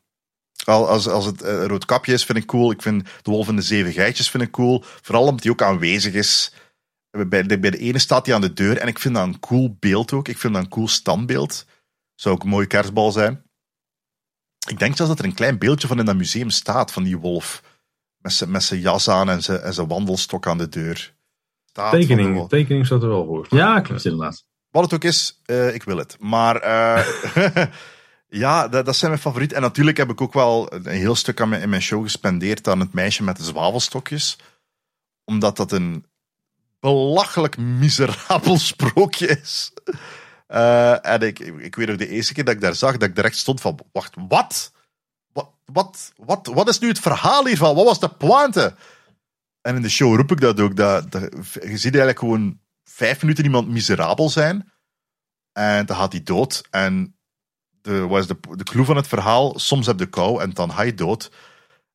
[0.65, 2.71] Als, als het uh, roodkapje is, vind ik cool.
[2.71, 4.83] Ik vind de wolf en de zeven geitjes vind ik cool.
[5.01, 6.53] Vooral omdat hij ook aanwezig is.
[7.27, 9.39] Bij de, bij de ene staat hij aan de deur en ik vind dat een
[9.39, 10.27] cool beeld ook.
[10.27, 11.65] Ik vind dat een cool standbeeld.
[12.15, 13.43] Zou ook een mooie kerstbal zijn.
[14.67, 17.17] Ik denk zelfs dat er een klein beeldje van in dat museum staat, van die
[17.17, 17.63] wolf.
[18.47, 21.13] Met zijn jas aan en zijn, en zijn wandelstok aan de deur.
[21.65, 21.91] staat.
[21.91, 23.47] Tekening, tekening staat er wel voor.
[23.49, 24.43] Ja, klopt inderdaad.
[24.69, 26.17] Wat het ook is, uh, ik wil het.
[26.19, 27.07] Maar uh,
[28.27, 29.57] ja, dat, dat, zijn mijn favorieten.
[29.57, 32.67] En natuurlijk heb ik ook wel een heel stuk aan mijn, in mijn show gespendeerd
[32.67, 34.37] aan het meisje met de zwavelstokjes.
[35.23, 36.05] Omdat dat een
[36.79, 39.73] belachelijk miserabel sprookje is.
[40.47, 43.15] Uh, en ik, ik weet nog de eerste keer dat ik daar zag, dat ik
[43.15, 44.71] direct stond van, wacht, wat?
[45.33, 47.75] Wat, wat, wat, wat is nu het verhaal hiervan?
[47.75, 48.75] Wat was de pointe?
[49.61, 50.75] En in de show roep ik dat ook.
[50.75, 54.71] Dat, je ziet eigenlijk gewoon vijf minuten iemand miserabel zijn.
[55.51, 56.67] En dan gaat hij dood.
[56.69, 57.14] En
[57.85, 59.59] de, wat is de, de clue van het verhaal?
[59.59, 61.31] Soms heb je kou en dan ga je dood.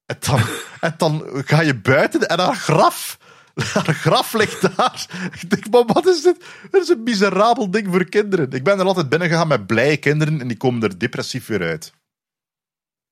[0.06, 0.40] En dan,
[0.90, 3.18] en dan ga je buiten en haar graf.
[3.74, 5.06] Haar graf ligt daar.
[5.40, 6.44] Ik denk, maar wat is dit?
[6.70, 8.50] Het is een miserabel ding voor kinderen.
[8.50, 11.62] Ik ben er altijd binnen gegaan met blije kinderen en die komen er depressief weer
[11.62, 11.92] uit.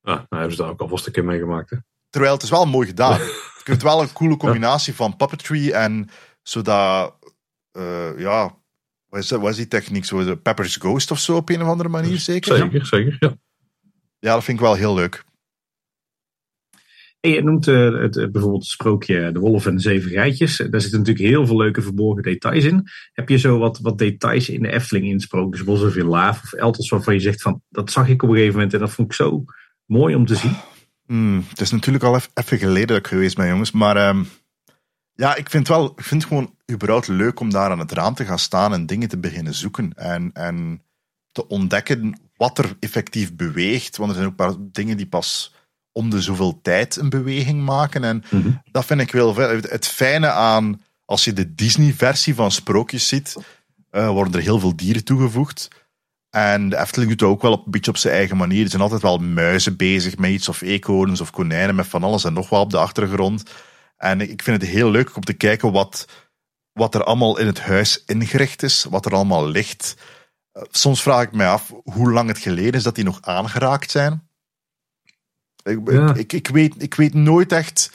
[0.00, 1.70] Ja, nou hebben ze daar ook alvast een keer meegemaakt.
[1.70, 1.76] Hè?
[2.10, 3.20] Terwijl het is wel mooi gedaan.
[3.64, 6.10] Het wel een coole combinatie van puppetry en
[6.42, 7.14] zodat,
[7.72, 8.54] uh, ja,
[9.08, 10.04] wat is, wat is die techniek?
[10.04, 12.56] Zo, Pepper's Ghost of zo op een of andere manier, zeker?
[12.56, 13.36] Zeker, zeker, ja.
[14.18, 15.26] Ja, dat vind ik wel heel leuk.
[17.20, 20.56] Hey, je noemt uh, het, bijvoorbeeld het sprookje De Wolf en de Zeven Geitjes.
[20.56, 22.88] Daar zitten natuurlijk heel veel leuke verborgen details in.
[23.12, 26.52] Heb je zo wat, wat details in de Efteling in Sprookjesbos of in Laaf of
[26.52, 29.08] Eltels waarvan je zegt van dat zag ik op een gegeven moment en dat vond
[29.08, 29.44] ik zo
[29.86, 30.56] mooi om te zien?
[31.06, 33.70] Hmm, het is natuurlijk al even geleden dat ik geweest ben, jongens.
[33.70, 34.26] Maar um,
[35.12, 38.14] ja, ik vind, wel, ik vind het gewoon überhaupt leuk om daar aan het raam
[38.14, 39.92] te gaan staan en dingen te beginnen zoeken.
[39.94, 40.82] En, en
[41.32, 43.96] te ontdekken wat er effectief beweegt.
[43.96, 45.54] Want er zijn ook een paar dingen die pas
[45.92, 48.04] om de zoveel tijd een beweging maken.
[48.04, 48.50] En Mhm.
[48.70, 53.36] dat vind ik wel Het fijne aan, als je de Disney-versie van Sprookjes ziet,
[53.90, 55.68] eh, worden er heel veel dieren toegevoegd.
[56.30, 58.62] En de Efteling doet dat ook wel op, een beetje op zijn eigen manier.
[58.62, 62.24] Er zijn altijd wel muizen bezig met iets, of eekhoorns of konijnen, met van alles
[62.24, 63.42] en nog wat op de achtergrond.
[63.96, 66.08] En ik vind het heel leuk om te kijken wat,
[66.78, 69.96] wat er allemaal in het huis ingericht is, wat er allemaal ligt.
[70.52, 73.90] Eh, Soms vraag ik mij af hoe lang het geleden is dat die nog aangeraakt
[73.90, 74.28] zijn.
[75.62, 76.14] Ik, Ja.
[76.14, 77.90] ik, ik, weet, ik weet nooit echt.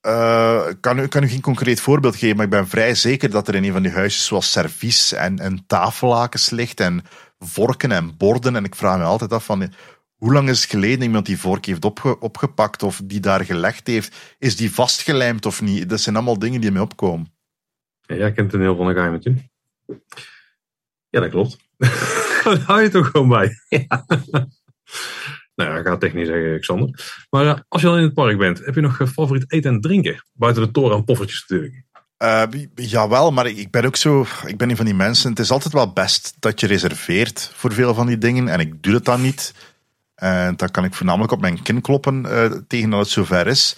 [0.00, 3.30] eh, Ik kan, u- kan u geen concreet voorbeeld geven, maar ik ben vrij zeker
[3.30, 7.04] dat er in een van die huisjes zoals servies en, en tafellakens ligt en
[7.38, 8.56] vorken en borden.
[8.56, 9.72] En ik vraag me altijd af van
[10.14, 13.86] hoe lang is het geleden iemand die vork heeft opge- opgepakt of die daar gelegd
[13.86, 14.16] heeft?
[14.38, 15.88] Is die vastgelijmd of niet?
[15.88, 17.33] Dat zijn allemaal dingen die me opkomen.
[18.06, 19.34] Ja, jij kent een heel van een geheim met je.
[21.10, 21.56] Ja, dat klopt.
[22.44, 23.58] Daar hou je toch gewoon bij.
[25.54, 27.24] nou ja, ik ga het technisch zeggen, Xander.
[27.30, 29.74] Maar eh, als je al in het park bent, heb je nog eh, favoriet eten
[29.74, 30.24] en drinken?
[30.32, 31.84] Buiten de toren en poffertjes natuurlijk.
[32.16, 32.42] Eh,
[32.74, 34.26] jawel, maar ik ben ook zo.
[34.46, 35.30] Ik ben een van die mensen.
[35.30, 38.48] Het is altijd wel best dat je reserveert voor veel van die dingen.
[38.48, 39.54] En ik doe dat dan niet.
[40.14, 43.76] En dan kan ik voornamelijk op mijn kin kloppen eh, tegen dat het zover is.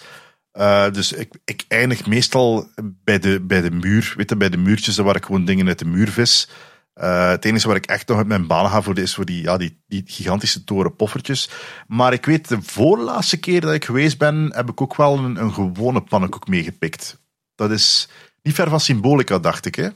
[0.56, 2.68] Eh, dus ik, ik eindig meestal
[3.04, 4.14] bij de, bij de muur.
[4.16, 6.48] Weet je, bij de muurtjes waar ik gewoon dingen uit de muur vis.
[6.94, 9.42] Eh, het enige waar ik echt nog uit mijn baan ga voor is voor die,
[9.42, 11.50] ja, die, die gigantische toren poffertjes.
[11.86, 15.36] Maar ik weet, de voorlaatste keer dat ik geweest ben, heb ik ook wel een,
[15.36, 17.24] een gewone pannenkoek meegepikt.
[17.54, 18.08] Dat is
[18.42, 19.74] niet ver van Symbolica, dacht ik.
[19.74, 19.88] Hè?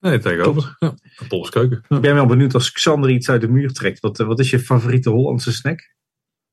[0.00, 0.76] Nee, tegenover.
[0.78, 1.84] Ja, een Pols keuken.
[1.88, 4.00] Ik ben wel benieuwd als Xander iets uit de muur trekt.
[4.00, 5.96] Wat, eh, wat is je favoriete Hollandse snack?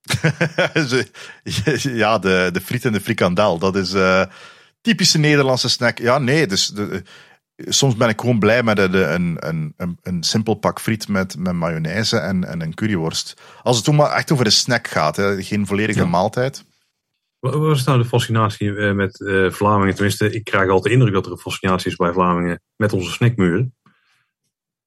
[2.04, 3.60] Ja, de, de friet en de frikandel.
[3.60, 4.26] Dat is eh
[4.82, 5.98] typische Nederlandse snack.
[5.98, 7.04] Ja, nee, dus de,
[7.58, 11.38] soms ben ik gewoon blij met een, een, een, een, een simpel pak friet met,
[11.38, 13.34] met mayonaise en, en een curryworst.
[13.64, 16.06] Als het toen maar echt over de snack gaat, hè, geen volledige Ja.
[16.06, 16.66] maaltijd.
[17.40, 19.94] Wat is nou de fascinatie eh, met eh, Vlamingen?
[19.96, 23.12] Tenminste, ik krijg altijd de indruk dat er een fascinatie is bij Vlamingen met onze
[23.12, 23.76] snackmuren.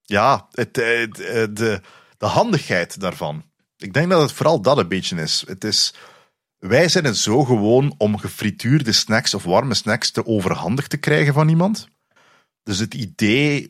[0.02, 1.80] Ja, het, eh, het, eh, de,
[2.18, 3.44] de handigheid daarvan.
[3.78, 5.44] Ik denk dat het vooral dat een beetje is.
[5.46, 5.94] Het is.
[6.58, 11.34] Wij zijn het zo gewoon om gefrituurde snacks of warme snacks te overhandig te krijgen
[11.34, 11.88] van iemand.
[12.62, 13.68] Dus het idee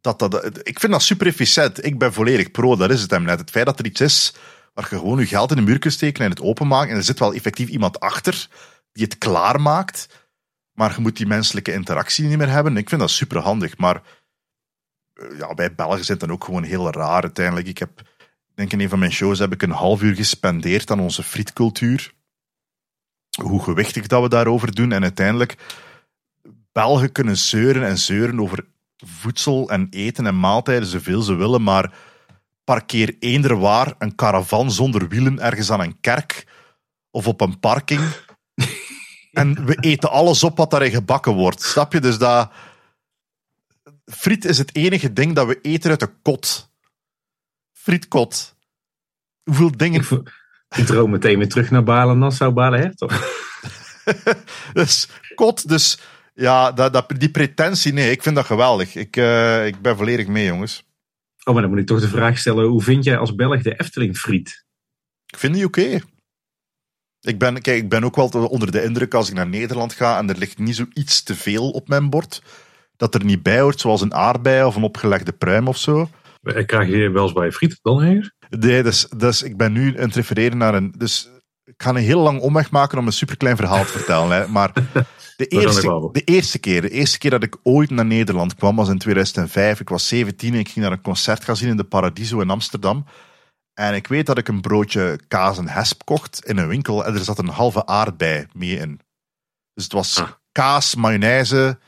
[0.00, 0.58] dat dat.
[0.68, 1.84] Ik vind dat super efficiënt.
[1.84, 3.40] Ik ben volledig pro, dat is het hem net.
[3.40, 4.34] Het feit dat er iets is
[4.76, 6.90] waar je gewoon je geld in de muur kunt steken en het openmaken.
[6.90, 8.48] En er zit wel effectief iemand achter
[8.92, 10.26] die het klaarmaakt.
[10.72, 12.76] Maar je moet die menselijke interactie niet meer hebben.
[12.76, 13.78] Ik vind dat super handig.
[13.78, 14.02] Maar
[15.12, 17.66] eh, ja, wij Belgen zijn dan ook gewoon heel raar uiteindelijk.
[17.66, 18.02] Ik heb,
[18.56, 22.14] denk in een van mijn shows heb ik een half uur gespendeerd aan onze frietcultuur.
[23.42, 24.92] Hoe gewichtig dat we daarover doen.
[24.92, 25.56] En uiteindelijk,
[26.72, 31.94] Belgen kunnen zeuren en zeuren over voedsel en eten en maaltijden zoveel ze willen, maar
[32.64, 36.46] parkeer eender waar een caravan zonder wielen ergens aan een kerk
[37.10, 38.00] of op een parking.
[39.32, 41.62] en we eten alles op wat daarin gebakken wordt.
[41.62, 42.00] Snap je?
[42.00, 42.50] Dus dat
[44.04, 46.70] friet is het enige ding dat we eten uit de kot.
[47.86, 48.56] Frietkot.
[49.42, 50.04] Hoeveel dingen.
[50.76, 53.12] Ik, droom meteen weer terug naar Balen, Nassau, Balen, Hertog.
[54.72, 55.98] Dus kot, dus
[56.34, 58.94] Ja, dat, dat, die pretentie, nee, ik vind dat geweldig.
[58.94, 60.84] Ik, uh, ik ben volledig mee, jongens.
[61.44, 63.74] Oh, maar dan moet ik toch de vraag stellen: hoe vind jij als Belg de
[63.74, 64.64] Efteling friet?
[65.26, 66.00] Ik vind die oké.
[67.20, 70.18] Ik ben, kijk, ik ben ook wel onder de indruk als ik naar Nederland ga
[70.18, 72.42] en er ligt niet zoiets te veel op mijn bord.
[72.96, 76.10] Dat er niet bij hoort, zoals een aardbei of een opgelegde pruim of zo.
[76.54, 78.32] Ik krijg je wel eens bij friet dan ergens?
[78.48, 80.94] Nee, dus, dus ik ben nu aan het refereren naar een.
[80.98, 81.30] Dus
[81.64, 84.30] ik ga een heel lang omweg maken om een superklein verhaal te vertellen.
[84.30, 84.48] Hè.
[84.48, 84.72] Maar
[85.36, 88.88] de eerste, de eerste keer, de eerste keer dat ik ooit naar Nederland kwam was
[88.88, 89.80] in 2005.
[89.80, 92.50] Ik was 17 en ik ging naar een concert gaan zien in de Paradiso in
[92.50, 93.04] Amsterdam.
[93.74, 97.14] En ik weet dat ik een broodje kaas en hesp kocht in een winkel en
[97.14, 99.00] er zat een halve aardbei mee in.
[99.74, 100.30] Dus het was ah.
[100.52, 101.78] kaas, mayonaise,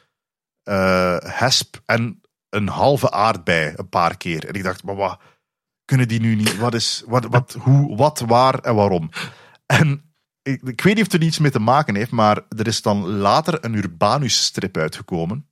[0.65, 2.21] uh, hesp en
[2.51, 4.49] een halve aardbei een paar keer.
[4.49, 5.21] En ik dacht, maar wat
[5.85, 6.57] kunnen die nu niet?
[6.57, 9.11] Wat is, wat, wat, hoe, wat, waar en waarom?
[9.67, 10.03] En
[10.43, 12.83] ik, ik weet niet of het er iets mee te maken heeft, maar er is
[12.83, 15.47] dan later een Urbanus-strip uitgekomen.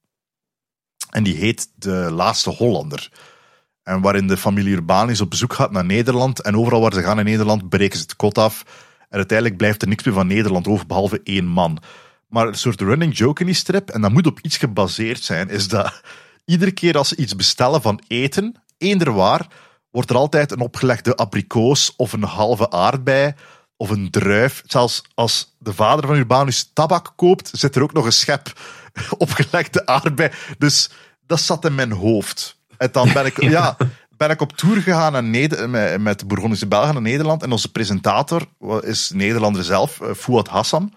[1.10, 3.10] En die heet De Laatste Hollander.
[3.82, 6.40] En waarin de familie Urbanus op bezoek gaat naar Nederland.
[6.40, 8.64] En overal waar ze gaan in Nederland breken ze het kot af.
[9.08, 11.82] En uiteindelijk blijft er niks meer van Nederland over, behalve één man.
[12.28, 15.48] Maar een soort running joke in die strip, en dat moet op iets gebaseerd zijn,
[15.48, 16.02] is dat
[16.46, 19.46] iedere keer als ze iets bestellen van eten, eender waar,
[19.90, 23.34] wordt er altijd een opgelegde abrikoos of een halve aardbei
[23.76, 24.62] of een druif.
[24.66, 28.60] Zelfs als de vader van Urbanus tabak koopt, zit er ook nog een schep
[29.18, 30.30] opgelegde aardbei.
[30.58, 30.90] Dus
[31.26, 32.60] dat zat in mijn hoofd.
[32.76, 33.76] En dan ben ik, ja,
[34.16, 35.70] ben ik op tour gegaan naar Neder
[36.00, 37.42] met, Bourgondische Belgen naar Nederland.
[37.42, 38.46] En onze presentator
[38.80, 40.94] is Nederlander zelf, uh, Fouad Hassan.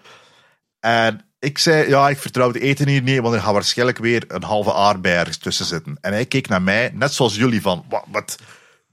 [0.80, 4.24] En ik zei, ja, ik vertrouw het eten hier niet, want er gaat waarschijnlijk weer
[4.28, 5.98] een halve aardbei ergens tussen zitten.
[6.00, 8.38] En hij keek naar mij, net zoals jullie, van, wat, wat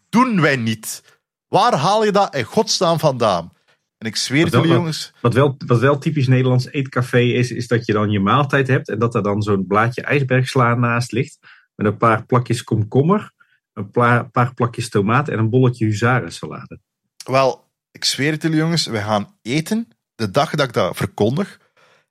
[0.09, 1.03] doen wij niet?
[1.47, 3.51] Waar haal je dat in godsnaam vandaan?
[3.97, 5.13] En ik zweer het jullie, jongens.
[5.21, 8.89] Wat wel, wat wel typisch Nederlands eetcafé is, is dat je dan je maaltijd hebt
[8.89, 11.39] en dat er dan zo'n blaadje ijsbergsla naast ligt.
[11.75, 13.31] Met een paar plakjes komkommer,
[13.73, 13.91] een
[14.31, 16.79] paar plakjes tomaat en een bolletje huzarensalade.
[17.25, 18.85] Wel, ik zweer het jullie, jongens.
[18.85, 21.59] We gaan eten de dag dat ik dat verkondig.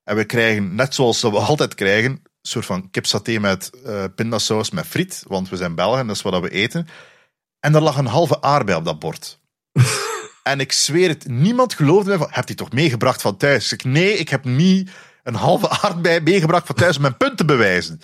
[0.09, 4.71] En we krijgen, net zoals we altijd krijgen, een soort van kipsaté met uh, pindasaus
[4.71, 5.25] met friet.
[5.27, 6.89] Want we zijn Belgen, dat is wat we eten.
[7.61, 9.41] En er lag een halve aardbei op dat bord.
[10.43, 13.73] en ik zweer het, niemand geloofde mij van, heb je toch meegebracht van thuis?
[13.73, 14.91] Ik, nee, ik heb niet
[15.23, 18.01] een halve aardbei meegebracht van thuis om mijn punt te bewijzen.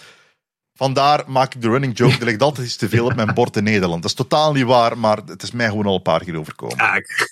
[0.74, 3.56] Vandaar maak ik de running joke, er ligt altijd iets te veel op mijn bord
[3.56, 4.02] in Nederland.
[4.02, 6.76] Dat is totaal niet waar, maar het is mij gewoon al een paar keer overkomen.
[6.76, 7.28] Ja, ik,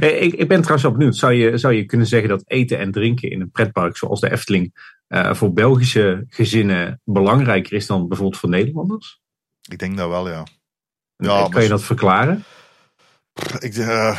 [0.00, 1.16] ik, ben trouwens wel benieuwd.
[1.16, 4.30] Zou je, zou je kunnen zeggen dat eten en drinken in een pretpark zoals de
[4.30, 9.20] Efteling uh, voor Belgische gezinnen belangrijker is dan bijvoorbeeld voor Nederlanders?
[9.70, 10.46] Ik denk dat wel, ja.
[11.16, 12.44] ja kan je dat verklaren?
[13.58, 14.18] Ik, uh,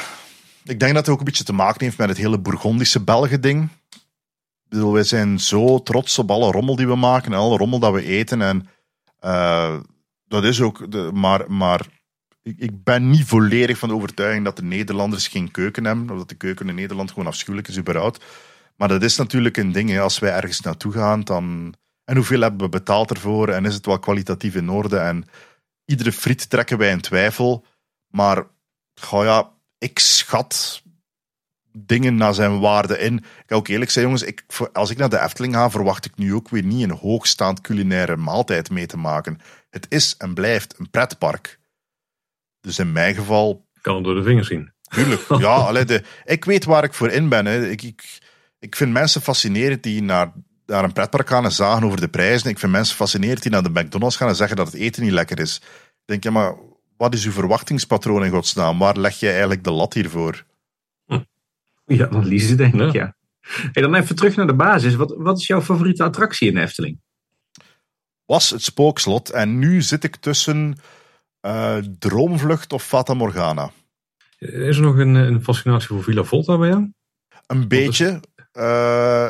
[0.64, 3.70] ik denk dat het ook een beetje te maken heeft met het hele Bourgondische Belgen-ding.
[4.70, 8.06] wij zijn zo trots op alle rommel die we maken en alle rommel dat we
[8.06, 8.42] eten.
[8.42, 8.68] En
[9.26, 9.80] uh,
[10.28, 11.86] dat is ook, de, maar, maar
[12.44, 16.10] ik, ik, ben niet volledig van de overtuiging dat de Nederlanders geen keuken hebben.
[16.10, 18.24] Of dat de keuken in Nederland gewoon afschuwelijk is überhaupt.
[18.76, 19.90] Maar dat is natuurlijk een ding.
[19.90, 20.00] Hè.
[20.00, 21.74] Als wij ergens naartoe gaan, dan...
[22.04, 23.50] En hoeveel hebben we betaald ervoor?
[23.50, 24.98] En is het wel kwalitatief in orde?
[24.98, 25.26] En
[25.86, 27.66] iedere friet trekken wij in twijfel.
[28.08, 28.46] Maar,
[29.02, 30.82] goh ja, ik schat
[31.72, 33.18] dingen naar zijn waarde in.
[33.18, 34.24] Ik ga ook eerlijk zijn, jongens.
[34.24, 37.62] Ik, als ik naar de Efteling ga, verwacht ik nu ook weer niet een hoogstaand
[37.62, 39.40] culinaire maaltijd mee te maken.
[39.70, 41.60] Het is en blijft een pretpark.
[42.62, 43.66] Dus in mijn geval.
[43.74, 44.72] Ik kan het door de vingers zien.
[44.82, 45.22] Tuurlijk.
[45.40, 47.46] Ja, allee, de, ik weet waar ik voor in ben.
[47.46, 47.70] Hè.
[47.70, 48.20] Ik, ik,
[48.60, 50.34] ik vind mensen fascinerend die naar,
[50.66, 52.50] naar een pretpark gaan en zagen over de prijzen.
[52.50, 55.12] Ik vind mensen fascinerend die naar de McDonald's gaan en zeggen dat het eten niet
[55.12, 55.62] lekker is.
[55.92, 56.56] Ik denk, ja, maar
[56.98, 58.80] wat is uw verwachtingspatroon in godsnaam?
[58.80, 60.46] Waar leg je eigenlijk de lat hiervoor?
[61.06, 61.20] Hm.
[61.86, 63.16] Ja, analyse denk ik, ja.
[63.42, 64.96] Hey, dan even terug naar de basis.
[64.96, 67.00] Wat, wat is jouw favoriete attractie in de Efteling?
[68.26, 69.30] Was het spookslot.
[69.30, 70.78] En nu zit ik tussen
[71.42, 73.72] uh, Droomvlucht of Fata Morgana.
[74.38, 76.92] Is er nog een, een fascinatie voor Villa Volta bij jou?
[77.48, 78.22] Een beetje.
[78.54, 79.30] Uh,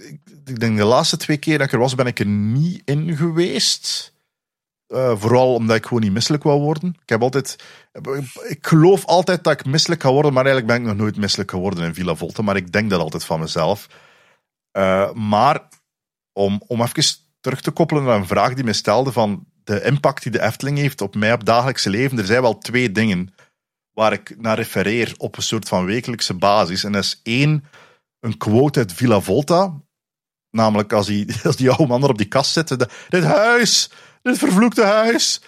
[0.00, 2.82] ik, ik, denk de laatste twee keer dat ik er was, ben ik er niet
[2.84, 4.14] in geweest.
[4.88, 6.96] Uh, vooral omdat ik gewoon niet misselijk wou worden.
[7.02, 7.64] Ik heb altijd.
[8.48, 11.50] Ik geloof altijd dat ik misselijk ga worden, maar eigenlijk ben ik nog nooit misselijk
[11.50, 12.42] geworden in Villa Volta.
[12.42, 13.86] Maar ik denk dat altijd van mezelf.
[15.14, 15.68] Maar
[16.32, 17.04] om, om even
[17.40, 20.78] terug te koppelen naar een vraag die me stelde van de impact die de Efteling
[20.78, 22.18] heeft op mij op dagelijkse leven.
[22.18, 23.34] Er zijn wel twee dingen
[23.92, 26.84] waar ik naar refereer op een soort van wekelijkse basis.
[26.84, 27.64] En dat is één,
[28.20, 29.80] een quote uit Villa Volta.
[30.50, 32.68] Namelijk als die, als die oude man er op die kast zit.
[33.08, 33.90] dit huis,
[34.22, 35.40] dit vervloekte huis.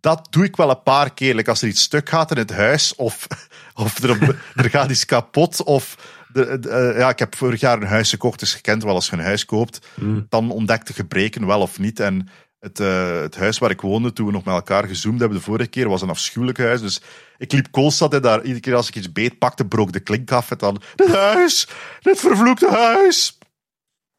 [0.00, 1.48] Dat doe ik wel een paar keer.
[1.48, 3.26] als er iets stuk gaat in het huis, of,
[3.74, 5.96] of er, er gaat iets kapot, of
[6.34, 9.12] de, uh, ja, ik heb vorig jaar een huis gekocht, dus gekend wel als je
[9.12, 9.86] een huis koopt.
[9.94, 10.26] Mm.
[10.28, 12.00] Dan ontdekte gebreken wel of niet.
[12.00, 12.28] En
[12.64, 15.44] het, uh, het huis waar ik woonde toen we nog met elkaar gezoomd hebben de
[15.44, 16.80] vorige keer was een afschuwelijk huis.
[16.80, 17.00] Dus
[17.38, 20.30] ik liep koolstad en daar iedere keer als ik iets beet pakte, brook de klink
[20.32, 20.50] af.
[20.50, 21.68] En dan, dit huis,
[22.00, 23.38] dit vervloekte huis.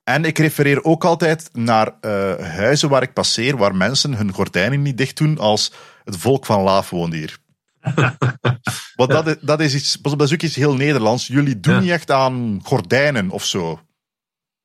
[0.04, 4.82] En ik refereer ook altijd naar uh, huizen waar ik passeer, waar mensen hun gordijnen
[4.82, 5.72] niet dicht doen als
[6.04, 7.38] het volk van Laaf woont hier.
[8.96, 11.28] Want dat is, dat is iets, dat is ook iets heel Nederlands.
[11.28, 13.80] Jullie doen niet echt aan gordijnen of zo.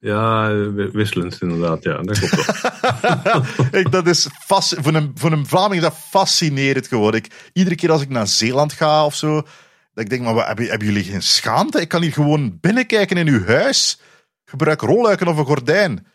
[0.01, 0.53] Ja,
[0.93, 1.83] wisselend inderdaad.
[1.83, 6.87] Ja, dat klopt ik, dat is vast, voor, een, voor een Vlaming is dat fascinerend
[6.87, 7.21] geworden.
[7.25, 9.35] Ik, iedere keer als ik naar Zeeland ga of zo,
[9.93, 11.81] dat ik denk, maar wat, hebben, hebben jullie geen schaamte?
[11.81, 14.01] Ik kan hier gewoon binnenkijken in uw huis.
[14.45, 16.07] Gebruik rolluiken of een gordijn.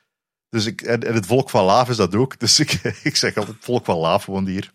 [0.50, 2.40] Dus ik, en, het volk van Laaf is dat ook.
[2.46, 2.72] Dus ik,
[3.04, 4.72] ik zeg altijd, het volk van Laaf woont hier.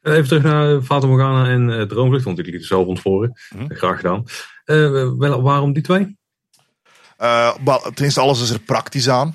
[0.00, 3.32] Even terug naar Fata Morgana en uh, Droomvlucht, want ik liet het zelf ontvoeren.
[3.48, 3.68] Hm.
[3.68, 4.24] Graag gedaan.
[4.64, 6.20] Uh, wel, waarom die twee?
[7.22, 7.54] Uh,
[7.94, 9.34] ten eerste, alles is er praktisch aan.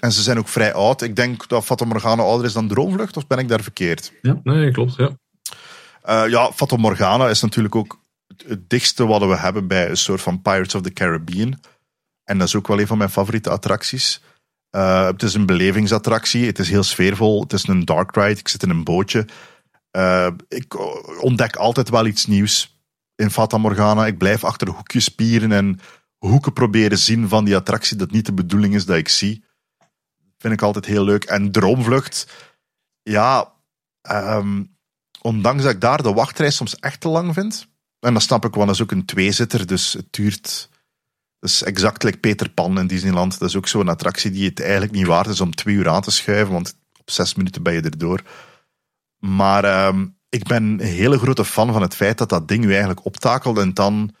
[0.00, 1.02] En ze zijn ook vrij oud.
[1.02, 4.12] Ik denk dat Fata Morgana ouder is dan Droomvlucht, of ben ik daar verkeerd?
[4.22, 5.10] Ja, nee, klopt, ja.
[6.08, 8.00] Uh, ja, Fata Morgana is natuurlijk ook
[8.46, 11.60] het dichtste wat we hebben bij een soort van Pirates of the Caribbean.
[12.24, 14.22] En dat is ook wel een van mijn favoriete attracties.
[14.76, 16.46] Uh, het is een belevingsattractie.
[16.46, 17.40] Het is heel sfeervol.
[17.40, 18.38] Het is een dark ride.
[18.40, 19.26] Ik zit in een bootje.
[19.96, 20.76] Uh, ik
[21.20, 22.80] ontdek altijd wel iets nieuws
[23.14, 24.06] in Fata Morgana.
[24.06, 25.80] Ik blijf achter hoekjes spieren en
[26.26, 29.44] hoeken proberen zien van die attractie dat niet de bedoeling is dat ik zie.
[30.38, 31.24] Vind ik altijd heel leuk.
[31.24, 32.26] En Droomvlucht,
[33.02, 33.52] ja,
[34.10, 34.76] um,
[35.20, 37.66] ondanks dat ik daar de wachtrij soms echt te lang vind.
[38.00, 40.68] En dat snap ik, want dat is ook een tweezitter, dus het duurt
[41.38, 43.38] dat is exact Peter Pan in Disneyland.
[43.38, 46.02] Dat is ook zo'n attractie die het eigenlijk niet waard is om twee uur aan
[46.02, 48.22] te schuiven, want op zes minuten ben je erdoor.
[49.18, 52.68] Maar uh, ik ben een hele grote fan van het feit dat dat ding u
[52.68, 54.14] eigenlijk optakelt en dan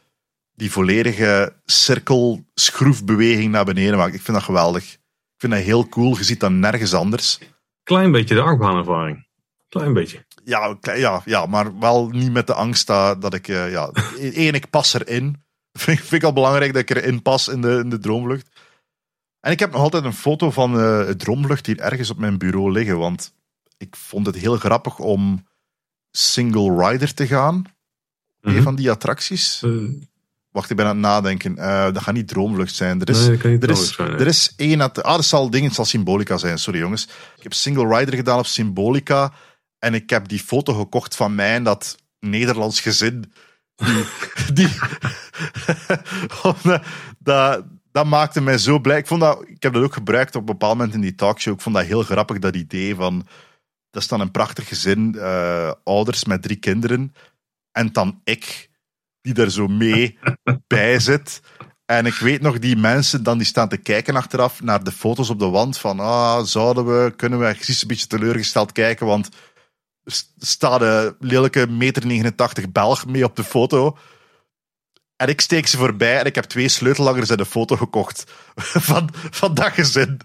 [0.56, 4.14] die volledige cirkel schroefbeweging naar beneden maakt.
[4.14, 4.92] Ik vind dat geweldig.
[4.92, 6.16] Ik vind dat heel cool.
[6.16, 7.38] Je ziet dat nergens anders.
[7.82, 9.26] Klein beetje de achtbaanervaring.
[9.68, 10.24] Klein beetje.
[10.44, 13.48] Ja, ja, ja, maar wel niet met de angst dat, dat ik...
[13.48, 13.90] Uh, ja,
[14.32, 15.44] één, ik pas erin.
[15.72, 18.48] Vind, vind ik al belangrijk dat ik erin pas in de, in de droomvlucht.
[19.40, 22.38] En ik heb nog altijd een foto van uh, het droomvlucht hier ergens op mijn
[22.38, 22.98] bureau liggen.
[22.98, 23.34] Want
[23.76, 25.46] ik vond het heel grappig om
[26.10, 27.54] single rider te gaan.
[27.54, 27.64] Mm
[28.40, 28.62] Een mhm.
[28.62, 29.62] van die attracties.
[29.62, 30.02] Uh.
[30.56, 31.54] Wacht, ik ben aan het nadenken.
[31.58, 33.00] Uh, dat gaat niet droomvlucht zijn.
[33.00, 34.80] Er is, nee, er is, zijn, er is één...
[34.80, 36.58] Ah, dat zal dingen, het zal Symbolica zijn.
[36.58, 37.08] Sorry jongens.
[37.36, 39.32] Ik heb single rider gedaan op Symbolica.
[39.78, 43.32] En ik heb die foto gekocht van mij en dat Nederlands gezin
[44.52, 44.68] die,
[47.18, 48.98] dat, dat maakte mij zo blij.
[48.98, 51.54] Ik, vond dat, ik heb dat ook gebruikt op een bepaald moment in die talkshow.
[51.54, 53.26] Ik vond dat heel grappig, dat idee van...
[53.90, 57.14] Dat is dan een prachtig gezin, uh, ouders met drie kinderen.
[57.72, 58.65] En dan ik,
[59.34, 60.18] die er zo mee
[60.66, 61.40] bij zit.
[61.84, 65.30] En ik weet nog, die mensen dan die staan te kijken achteraf naar de foto's
[65.30, 65.78] op de wand.
[65.78, 69.28] Van, ah, zouden we, kunnen we, precies een beetje teleurgesteld kijken, want
[70.38, 73.98] staat een lelijke meter 89 Belg mee op de foto.
[75.16, 78.24] En ik steek ze voorbij en ik heb twee sleutellangers en de foto gekocht
[78.88, 80.20] van, van dat gezin.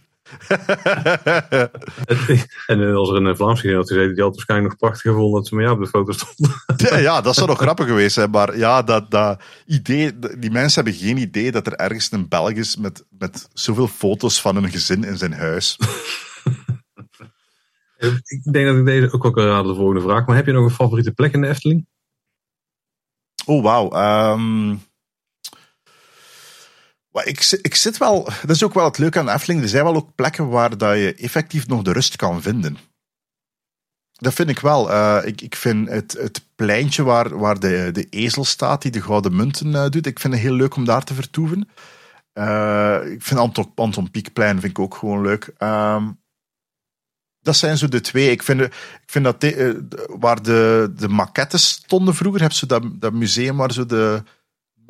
[2.67, 5.47] en als er een Vlaams gezin had gezeten, die had waarschijnlijk nog prachtig gevonden dat
[5.47, 7.01] ze met jou op de foto stonden.
[7.07, 8.29] ja, dat zou nog grappig geweest zijn.
[8.29, 12.51] Maar ja, dat, dat idee, die mensen hebben geen idee dat er ergens een Belg
[12.51, 15.77] is met, met zoveel foto's van een gezin in zijn huis.
[18.23, 20.25] Ik denk dat ik deze ook wel kan raden, de volgende vraag.
[20.25, 21.87] Maar heb je nog een favoriete plek in de Efteling?
[23.45, 24.33] Oh, wauw.
[24.33, 24.81] Um,
[27.11, 28.23] ik, ik zit wel...
[28.23, 29.61] Dat is ook wel het leuke aan de.
[29.61, 32.77] Er zijn wel ook plekken waar dat je effectief nog de rust kan vinden.
[34.11, 34.89] Dat vind ik wel.
[34.89, 39.01] Uh, ik, ik vind het, het pleintje waar, waar de, de ezel staat, die de
[39.01, 41.69] gouden munten uh, doet, ik vind het heel leuk om daar te vertoeven.
[42.33, 45.53] Uh, ik vind Anton, Anton vind ik ook gewoon leuk.
[45.59, 46.19] Um,
[47.41, 48.31] dat zijn zo de twee.
[48.31, 48.71] Ik vind, ik
[49.05, 49.73] vind dat eh,
[50.19, 54.23] waar de, de maquettes stonden vroeger, heb je dat, dat museum waar zo de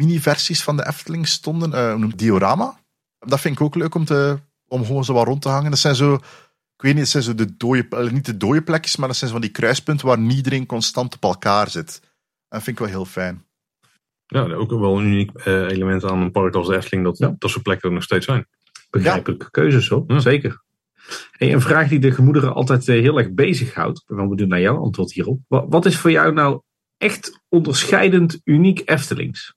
[0.05, 2.79] mini-versies van de Efteling stonden, uh, diorama.
[3.19, 5.69] Dat vind ik ook leuk om, te, om gewoon zo wat rond te hangen.
[5.69, 8.95] Dat zijn zo, ik weet niet, het zijn zo de dode, niet de dode plekjes,
[8.95, 12.01] maar dat zijn zo van die kruispunten waar niet iedereen constant op elkaar zit.
[12.47, 13.45] Dat vind ik wel heel fijn.
[14.25, 17.35] Ja, ook wel een uniek uh, element aan een park als de Efteling, dat, ja.
[17.37, 18.47] dat soort plekken er nog steeds zijn.
[18.89, 20.61] Begrijpelijke keuzes hoor, zeker
[21.37, 24.03] een vraag die de gemoederen altijd eh, heel erg bezighoudt.
[24.07, 25.39] We gaan we doen naar jouw antwoord hierop.
[25.47, 26.61] Wat is voor jou nou
[26.97, 29.55] echt onderscheidend uniek Eftelings?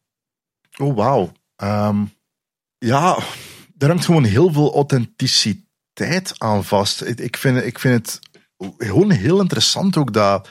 [0.77, 1.33] Oh, wauw.
[1.63, 2.13] Um,
[2.79, 3.19] ja,
[3.79, 7.01] er hangt gewoon heel veel authenticiteit aan vast.
[7.01, 8.21] Ik vind, ik vind het
[8.79, 10.49] gewoon heel interessant ook dat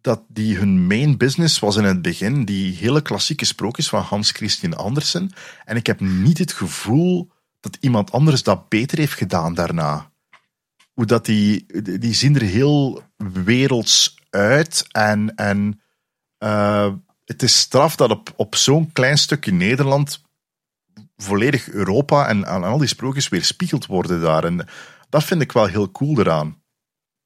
[0.00, 4.30] dat die hun main business was in het begin die hele klassieke sprookjes van Hans
[4.30, 5.30] Christian Andersen.
[5.64, 7.30] En ik heb niet het gevoel
[7.60, 10.10] dat iemand anders dat beter heeft gedaan daarna.
[10.92, 11.66] Hoe dat die,
[11.98, 15.80] die zien er heel werelds uit en, en
[16.38, 16.92] uh,
[17.30, 20.22] het is straf dat op, zo'n klein stukje Nederland
[21.16, 24.44] volledig Europa en, en al die sprookjes weer spiegeld worden daar.
[24.44, 24.68] En
[25.08, 26.62] dat vind ik wel heel cool eraan.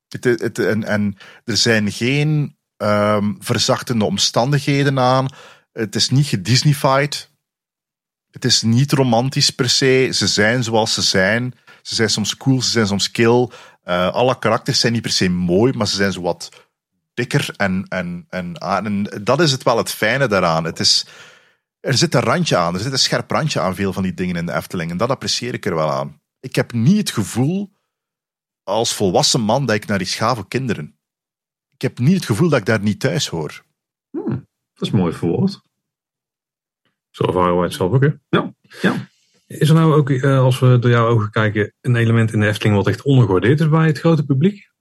[0.09, 5.26] Het, het, en, en er zijn geen um, verzachtende omstandigheden aan.
[5.72, 7.31] Het is niet gedisneyfied.
[8.31, 10.09] Het is niet romantisch per se.
[10.12, 11.55] Ze zijn zoals ze zijn.
[11.82, 13.48] Ze zijn soms cool, ze zijn soms kill.
[13.85, 16.64] Uh, alle karakters zijn niet per se mooi, maar ze zijn zo wat
[17.15, 17.55] dikker.
[17.57, 20.65] En, en, en, ah, en dat is het wel het fijne daaraan.
[20.65, 21.07] Het is,
[21.81, 24.36] er zit een randje aan, er zit een scherp randje aan veel van die dingen
[24.36, 24.91] in de Efteling.
[24.91, 26.20] En dat apprecieer ik er wel aan.
[26.41, 27.73] Ik heb niet het gevoel
[28.62, 30.99] als volwassen man dat ik naar die schave kinderen.
[31.74, 33.65] Ik heb niet het gevoel dat ik daar niet thuis hoor.
[34.11, 35.61] Hmm, dat is mooi verwoord.
[37.11, 38.11] Zo ervaren wij het zelf ook, hè?
[38.28, 38.55] Ja.
[38.81, 39.09] ja.
[39.47, 42.47] Is er nou ook, eh, als we door jouw ogen kijken, een element in de
[42.47, 44.73] Efteling wat echt ondergewaardeerd is bij het grote publiek?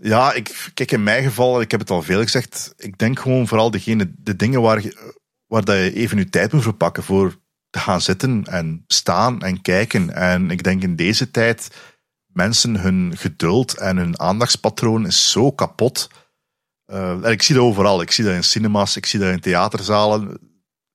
[0.00, 3.48] Ja, ik, kijk, in mijn geval, ik heb het al veel gezegd, ik denk gewoon
[3.48, 4.82] vooral degene, de dingen waar,
[5.46, 7.36] waar dat je even je tijd moet verpakken voor
[7.70, 10.14] te gaan zitten en staan en kijken.
[10.14, 11.70] En ik denk in deze tijd
[12.26, 16.10] mensen hun geduld en hun aandachtspatroon is zo kapot.
[16.92, 18.00] Uh, en ik zie dat overal.
[18.00, 20.28] Ik zie dat in cinema's, ik zie dat in theaterzalen.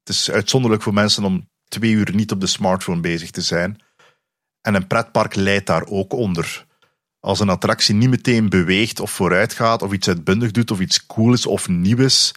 [0.03, 3.83] Het is uitzonderlijk voor mensen om twee uur niet op de smartphone bezig te zijn.
[4.61, 6.65] En een pretpark leidt daar ook onder.
[7.22, 11.06] Als een attractie niet meteen beweegt of vooruit gaat, of iets uitbundig doet, of iets
[11.06, 12.34] cool is of nieuw is,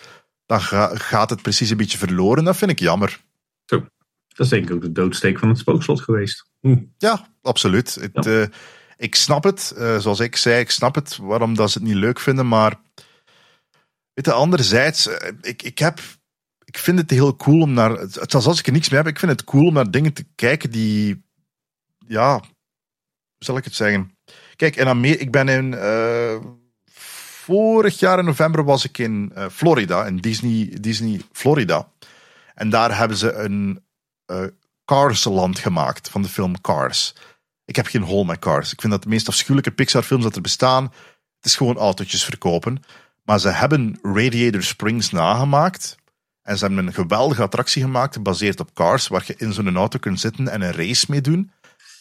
[0.46, 2.44] dan gaat het precies een beetje verloren.
[2.44, 3.20] Dat vind ik jammer.
[3.64, 3.86] Zo.
[4.28, 6.46] Dat is denk ik ook de doodsteek van het spookslot geweest.
[6.60, 6.82] Hm.
[6.98, 7.94] Ja, absoluut.
[7.94, 8.40] Het, ja.
[8.40, 8.46] Uh,
[8.96, 11.96] ik snap het, uh, zoals ik zei, ik snap het waarom dat ze het niet
[11.96, 12.80] leuk vinden, maar
[14.12, 16.00] weet je, anderzijds, uh, ik, ik, heb,
[16.64, 19.18] ik vind het heel cool om naar, het, als ik er niks mee heb, ik
[19.18, 21.24] vind het cool om naar dingen te kijken die,
[22.06, 24.13] ja, hoe zal ik het zeggen?
[24.56, 26.36] Kijk, in Amerika, ik ben in, uh,
[27.44, 31.88] vorig jaar in november was ik in Florida, in Disney, Disney Florida.
[32.54, 33.82] En daar hebben ze een
[34.84, 37.14] Cars land gemaakt van de film Cars.
[37.64, 38.72] Ik heb geen hol met cars.
[38.72, 40.84] Ik vind dat de meest afschuwelijke Pixar-films dat er bestaan.
[41.36, 42.82] Het is gewoon autootjes verkopen.
[43.22, 45.96] Maar ze hebben Radiator Springs nagemaakt.
[46.42, 49.98] En ze hebben een geweldige attractie gemaakt, gebaseerd op cars, waar je in zo'n auto
[49.98, 51.52] kunt zitten en een race mee doen.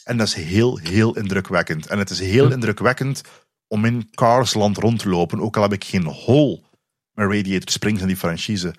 [0.04, 1.88] En dat is heel, heel indrukwekkend.
[1.88, 3.22] En het is heel indrukwekkend
[3.68, 6.66] om in Carsland rond te lopen, ook al heb ik geen hol
[7.12, 8.74] met Radiator Springs en die franchise.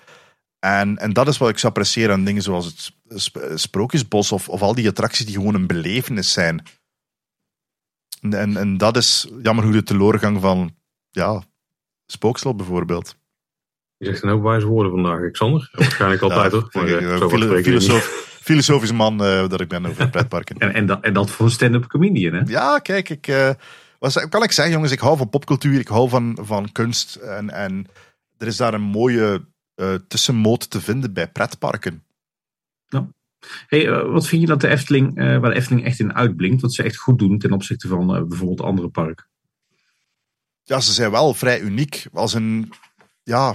[0.58, 2.92] En, en dat is wat ik zou appreciëren aan dingen zoals het
[3.60, 6.62] Sprookjesbos of, of al die attracties die gewoon een belevenis zijn.
[8.20, 10.74] En, en dat is jammer hoe de teleurgang van
[11.10, 11.42] ja,
[12.06, 13.16] Spookslot bijvoorbeeld.
[13.96, 15.68] Je zegt een hoop wijze woorden vandaag, Alexander.
[15.72, 16.68] Waarschijnlijk altijd hoor.
[16.72, 20.58] Maar, uh, filosoof, filosofisch man uh, dat ik ben over pretparken.
[20.64, 22.42] en, en, dat, en dat voor een stand-up comedian, hè?
[22.46, 23.50] Ja, kijk, ik, uh,
[23.98, 24.92] wat kan ik zeggen, jongens?
[24.92, 27.14] Ik hou van popcultuur, ik hou van, van kunst.
[27.14, 27.86] En, en
[28.38, 29.44] er is daar een mooie
[29.76, 32.04] uh, tussenmoot te vinden bij pretparken.
[32.86, 33.08] Ja.
[33.66, 36.62] Hey, uh, wat vind je dat de Efteling, uh, waar de Efteling echt in uitblinkt,
[36.62, 39.26] wat ze echt goed doen ten opzichte van bijvoorbeeld andere parken?
[40.62, 42.06] Ja, ze zijn wel vrij uniek.
[42.12, 42.72] Als een,
[43.22, 43.54] ja,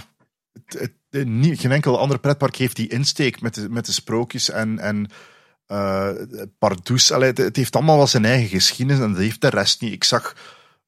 [0.53, 4.49] het, het, niet, geen enkel ander pretpark heeft die insteek met de, met de sprookjes
[4.49, 5.09] en, en
[5.67, 6.09] uh,
[6.59, 7.11] Pardoes.
[7.11, 9.93] Allee, het, het, heeft allemaal wel zijn eigen geschiedenis en dat heeft de rest niet.
[9.93, 10.35] Ik zag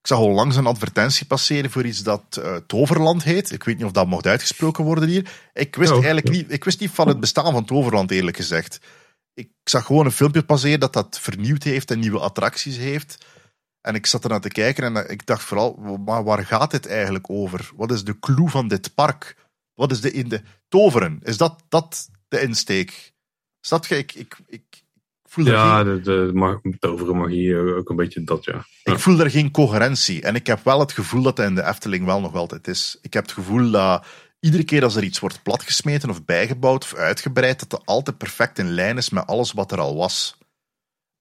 [0.01, 3.51] ik zag al langs een advertentie passeren voor iets dat uh, Toverland heet.
[3.51, 5.31] Ik weet niet of dat mocht uitgesproken worden hier.
[5.53, 8.79] Ik wist eigenlijk niet, ik wist niet van het bestaan van Toverland, eerlijk gezegd.
[9.33, 13.25] Ik zag gewoon een filmpje passeren dat dat vernieuwd heeft en nieuwe attracties heeft.
[13.81, 17.29] En ik zat ernaar te kijken en ik dacht vooral, maar waar gaat dit eigenlijk
[17.29, 17.71] over?
[17.75, 19.35] Wat is de clue van dit park?
[19.81, 21.19] Wat is de in de toveren?
[21.23, 23.13] Is dat, dat de insteek?
[23.61, 23.97] Snap je?
[23.97, 24.83] Ik, ik, ik,
[25.35, 28.65] ja, de, de, mag, toveren magie ook een beetje dat, ja.
[28.83, 30.21] Ik voel daar geen coherentie.
[30.21, 32.97] En ik heb wel het gevoel dat dat in de Efteling wel nog altijd is.
[33.01, 34.05] Ik heb het gevoel dat
[34.39, 38.59] iedere keer als er iets wordt platgesmeten of bijgebouwd of uitgebreid, dat het altijd perfect
[38.59, 40.37] in lijn is met alles wat er al was.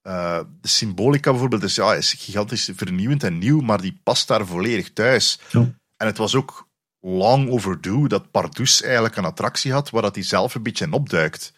[0.02, 4.46] Uh, de symbolica bijvoorbeeld is, ja, is gigantisch vernieuwend en nieuw, maar die past daar
[4.46, 5.40] volledig thuis.
[5.50, 5.60] Ja.
[5.96, 6.68] En het was ook
[7.00, 10.92] long overdue dat Pardoes eigenlijk een attractie had waar dat hij zelf een beetje in
[10.92, 11.52] opduikt.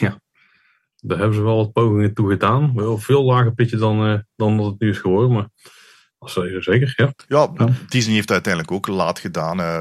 [0.00, 0.20] Ja.
[1.00, 2.74] Daar hebben ze wel wat pogingen toe gedaan.
[2.74, 5.32] Wel veel lager pitje dan, uh, dan dat het nu is geworden.
[5.32, 5.48] Maar
[6.18, 7.12] dat is zeker, ja.
[7.28, 9.60] Ja, Disney heeft uiteindelijk ook laat gedaan.
[9.60, 9.80] Uh,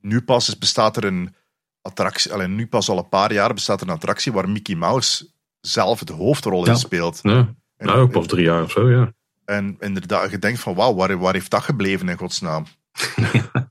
[0.00, 1.34] nu pas bestaat er een
[1.82, 5.30] attractie, alleen nu pas al een paar jaar bestaat er een attractie waar Mickey Mouse
[5.60, 7.18] zelf de hoofdrol in speelt.
[7.22, 9.12] Ja, en, nou, ook pas drie jaar of zo, ja.
[9.44, 12.64] En inderdaad, je denkt van wauw, waar, waar heeft dat gebleven in godsnaam?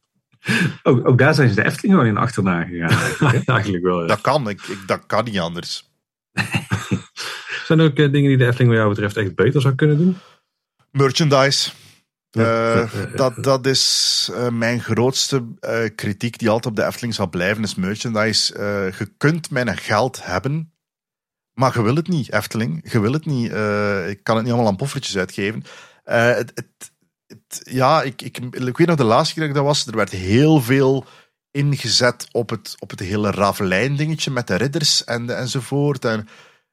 [0.84, 2.99] ook, ook, daar zijn ze de Efteling gewoon in achterna gegaan.
[2.99, 4.07] Eigenlijk, eigenlijk wel, ja.
[4.07, 5.89] Dat kan, ik, ik, dat kan niet anders.
[7.65, 9.97] zijn er ook uh, dingen die de Efteling wat jou betreft echt beter zou kunnen
[9.97, 10.17] doen?
[10.91, 11.71] Merchandise.
[12.38, 17.30] Uh, dat, dat is uh, mijn grootste uh, kritiek die altijd op de Efteling zal
[17.30, 18.53] blijven, is merchandise.
[18.97, 20.73] je kunt mijn geld hebben,
[21.53, 22.91] maar je wil het niet, Efteling.
[22.91, 23.45] Je wil het niet.
[24.09, 25.63] ik kan het niet allemaal aan poffertjes uitgeven.
[26.03, 26.91] Het, het,
[27.64, 30.11] ja, ik, ik, ik weet nog de laatste keer dat ik dat was, er werd
[30.11, 31.06] heel veel
[31.51, 36.06] ingezet op het, op het hele Ravelijn dingetje met de ridders en, enzovoort.
[36.06, 36.27] En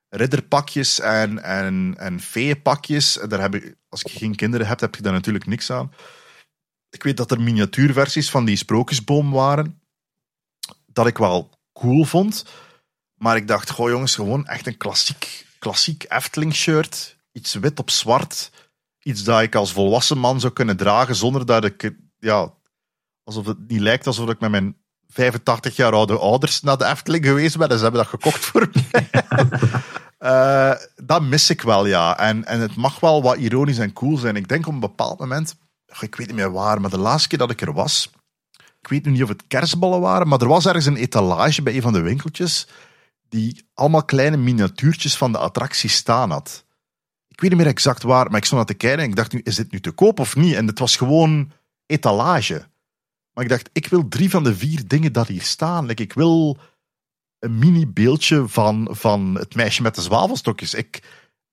[0.08, 3.18] ridderpakjes en, en, en feeënpakjes.
[3.28, 5.92] Daar heb ik, als je geen kinderen hebt, heb je daar natuurlijk niks aan.
[6.90, 9.80] Ik weet dat er miniatuurversies van die sprookjesboom waren.
[10.86, 12.44] Dat ik wel cool vond.
[13.14, 17.16] Maar ik dacht, goh jongens, gewoon echt een klassiek, klassiek Efteling shirt.
[17.32, 18.50] Iets wit op zwart.
[19.06, 22.52] Iets dat ik als volwassen man zou kunnen dragen zonder dat ik, ja,
[23.24, 24.76] alsof het niet lijkt alsof ik met mijn
[25.08, 27.68] 85 jaar oude ouders naar de Efteling geweest ben.
[27.68, 29.10] En ze hebben dat gekocht voor mij.
[30.18, 30.72] uh,
[31.06, 32.18] dat mis ik wel, ja.
[32.18, 34.36] En, en het mag wel wat ironisch en cool zijn.
[34.36, 35.56] Ik denk op een bepaald moment,
[36.00, 38.10] ik weet niet meer waar, maar de laatste keer dat ik er was,
[38.80, 41.74] ik weet nu niet of het kerstballen waren, maar er was ergens een etalage bij
[41.74, 42.66] een van de winkeltjes
[43.28, 46.65] die allemaal kleine miniatuurtjes van de attractie staan had.
[47.36, 49.32] Ik weet niet meer exact waar, maar ik stond aan te kijken en ik dacht
[49.32, 50.54] nu, is dit nu te koop of niet?
[50.54, 51.52] En het was gewoon
[51.86, 52.66] etalage.
[53.32, 55.90] Maar ik dacht, ik wil drie van de vier dingen dat hier staan.
[55.90, 56.58] Ik wil
[57.38, 60.74] een mini beeldje van, van het meisje met de zwavelstokjes.
[60.74, 61.02] Ik,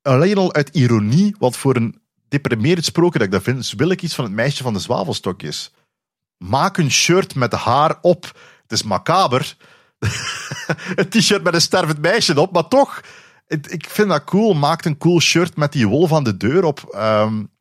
[0.01, 3.89] alleen al uit ironie, wat voor een deprimerend sprookje dat ik dat vind, dus wil
[3.89, 5.72] ik iets van het meisje van de zwavelstokjes.
[6.38, 8.23] Maak een shirt met haar op.
[8.61, 9.57] Het is macaber.
[10.95, 13.01] een t-shirt met een stervend meisje op, maar toch,
[13.53, 14.53] ik vind dat cool.
[14.53, 16.95] Maak een cool shirt met die wolf aan de deur op.
[16.95, 17.51] Um,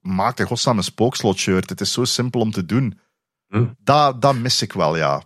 [0.00, 1.68] maak de godsnaam een spookslot shirt.
[1.70, 3.00] Het is zo simpel om te doen.
[3.46, 3.66] Hm?
[3.78, 5.22] Dat, dat mis ik wel, ja.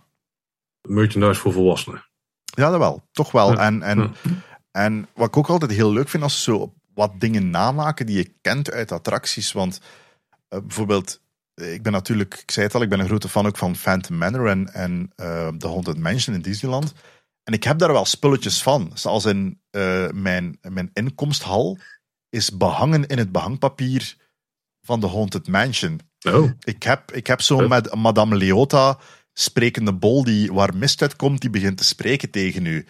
[0.87, 2.07] Merchandise voor volwassenen.
[2.43, 3.07] Ja, dat wel.
[3.11, 3.59] Toch wel.
[3.59, 4.13] En, en,
[4.71, 8.17] en wat ik ook altijd heel leuk vind, als ze zo wat dingen namaken die
[8.17, 9.51] je kent uit attracties.
[9.51, 9.79] Want
[10.49, 11.21] uh, bijvoorbeeld,
[11.53, 14.17] ik ben natuurlijk, ik zei het al, ik ben een grote fan ook van Phantom
[14.17, 16.93] Manor en, en uh, The Haunted Mansion in Disneyland.
[17.43, 18.91] En ik heb daar wel spulletjes van.
[18.93, 21.77] Zoals in uh, mijn, mijn inkomsthal
[22.29, 24.15] is behangen in het behangpapier
[24.81, 25.99] van The Haunted Mansion.
[26.27, 26.51] Oh.
[26.59, 27.69] Ik heb, ik heb zo oh.
[27.69, 28.99] met Madame Leota
[29.33, 32.85] sprekende bol die, waar mist uitkomt, die begint te spreken tegen u.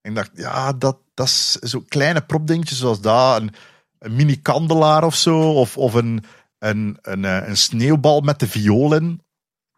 [0.00, 3.40] En ik dacht, ja, dat, dat is zo kleine propdingetjes zoals dat.
[3.40, 3.54] Een,
[3.98, 5.52] een mini-kandelaar of zo.
[5.52, 6.24] Of, of een,
[6.58, 9.20] een, een, eh, een sneeuwbal met de violen.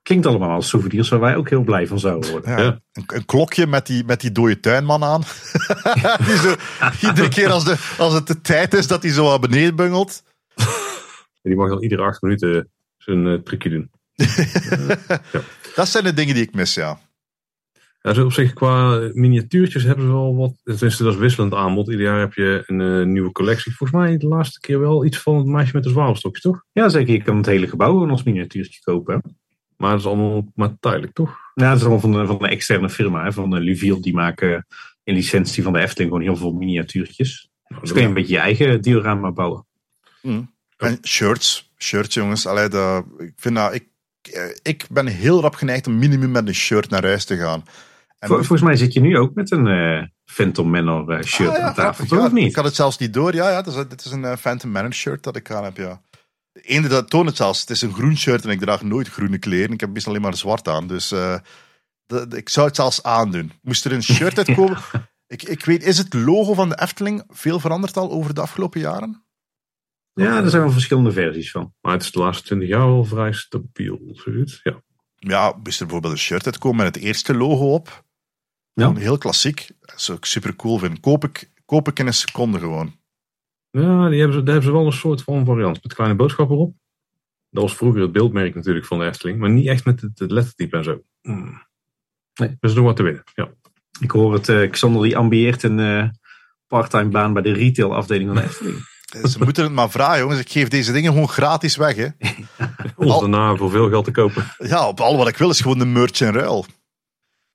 [0.02, 2.50] Klinkt allemaal als souvenirs waar wij ook heel blij van zouden worden.
[2.50, 5.20] Ja, Een, een, klokje met die, met die dode tuinman aan.
[6.26, 6.54] die zo,
[7.06, 10.22] iedere keer als, de, als het de tijd is dat hij zo naar beneden bungelt.
[11.42, 13.90] Die mag dan iedere acht minuten zijn uh, trucje doen.
[15.32, 15.42] ja.
[15.74, 16.98] Dat zijn de dingen die ik mis, ja.
[18.02, 20.52] Ja, zo op zich qua miniatuurtjes hebben ze wel wat.
[20.64, 21.88] Tenminste, dat is wisselend aanbod.
[21.88, 23.74] Ieder jaar heb je een uh, nieuwe collectie.
[23.74, 26.64] Volgens mij de laatste keer wel iets van het meisje met de zwavelstokjes, toch?
[26.72, 27.12] Ja, zeker.
[27.12, 29.22] Je kan het hele gebouw als miniatuurtje kopen.
[29.80, 31.38] Maar dat is allemaal maar tijdelijk, toch?
[31.54, 34.00] Ja, dat is allemaal van de, van een externe firma, hè, van de Luviel.
[34.00, 34.66] Die maken
[35.04, 37.50] in licentie van de Efteling gewoon heel veel miniatuurtjes.
[37.66, 39.66] Nou, dus kun je een beetje je eigen diorama bouwen.
[40.22, 40.54] Mm.
[40.76, 41.72] En shirts.
[41.78, 42.46] Shirts, jongens.
[42.46, 43.74] Allee, de, ik vind dat...
[43.74, 43.88] Ik
[44.22, 47.64] eh, ik ben heel rap geneigd om minimum met een shirt naar huis te gaan.
[48.18, 51.74] En volgens mij zit je nu ook met een uh, Phantom Manor shirt ah, aan
[51.74, 52.18] tafel, toch?
[52.18, 52.48] Ja, niet?
[52.48, 53.34] Ik had het zelfs niet door.
[53.34, 56.00] Ja, ja dit, is, dit is een Phantom Manor shirt dat ik aan heb, ja.
[56.88, 57.60] Dat toont het zelfs.
[57.60, 59.72] Het is een groen shirt en ik draag nooit groene kleren.
[59.72, 60.86] Ik heb meestal alleen maar zwart aan.
[60.86, 63.52] Dus de, ik zou het zelfs aandoen.
[63.62, 64.78] Moest er een shirt uitkomen...
[65.26, 68.80] ik, ik weet, is het logo van de Efteling veel veranderd al over de afgelopen
[68.80, 69.24] jaren?
[70.12, 71.74] Ja, er zijn wel verschillende versies van.
[71.80, 73.98] Maar het is de laatste twintig jaar wel vrij stabiel.
[74.12, 74.60] Zoiets.
[74.62, 74.82] Ja.
[75.16, 78.04] ja, is er bijvoorbeeld een shirt uitkomen met het eerste logo op.
[78.72, 78.94] Ja.
[78.94, 79.70] Heel klassiek.
[79.80, 81.00] Dat is ook super cool vind.
[81.00, 82.99] Koop ik, koop ik in een seconde gewoon.
[83.70, 85.82] Ja, die hebben ze, daar hebben ze wel een soort van variant.
[85.82, 86.74] Met kleine boodschappen erop.
[87.50, 89.38] Dat was vroeger het beeldmerk natuurlijk van de Efteling.
[89.38, 91.02] Maar niet echt met het, het lettertype en zo.
[91.22, 91.68] Hmm.
[92.34, 92.56] Nee.
[92.60, 93.22] Dus nog wat te winnen.
[93.34, 93.48] Ja.
[94.00, 96.08] Ik hoor het, uh, Xander die ambieert een uh,
[96.66, 98.88] parttime baan bij de retail afdeling van de Efteling.
[99.30, 100.40] Ze moeten het maar vragen, jongens.
[100.40, 101.96] Ik geef deze dingen gewoon gratis weg.
[101.96, 102.08] Hè.
[102.96, 104.44] Om daarna voor veel geld te kopen.
[104.58, 106.66] Ja, op al wat ik wil is gewoon de merch en ruil.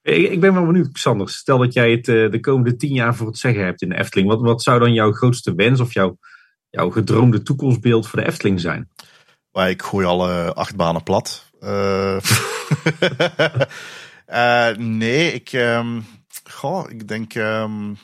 [0.05, 1.29] Ik, ik ben wel benieuwd, Xander.
[1.29, 3.97] Stel dat jij het eh, de komende tien jaar voor het zeggen hebt in de
[3.97, 4.27] Efteling.
[4.27, 6.17] Wat, wat zou dan jouw grootste wens of jouw,
[6.69, 8.89] jouw gedroomde toekomstbeeld voor de Efteling zijn?
[9.51, 11.49] Maar ik gooi alle acht banen plat.
[11.59, 12.17] Uh,
[14.27, 16.05] uh, nee, ik, um,
[16.43, 17.35] goh, ik denk...
[17.35, 17.97] Um,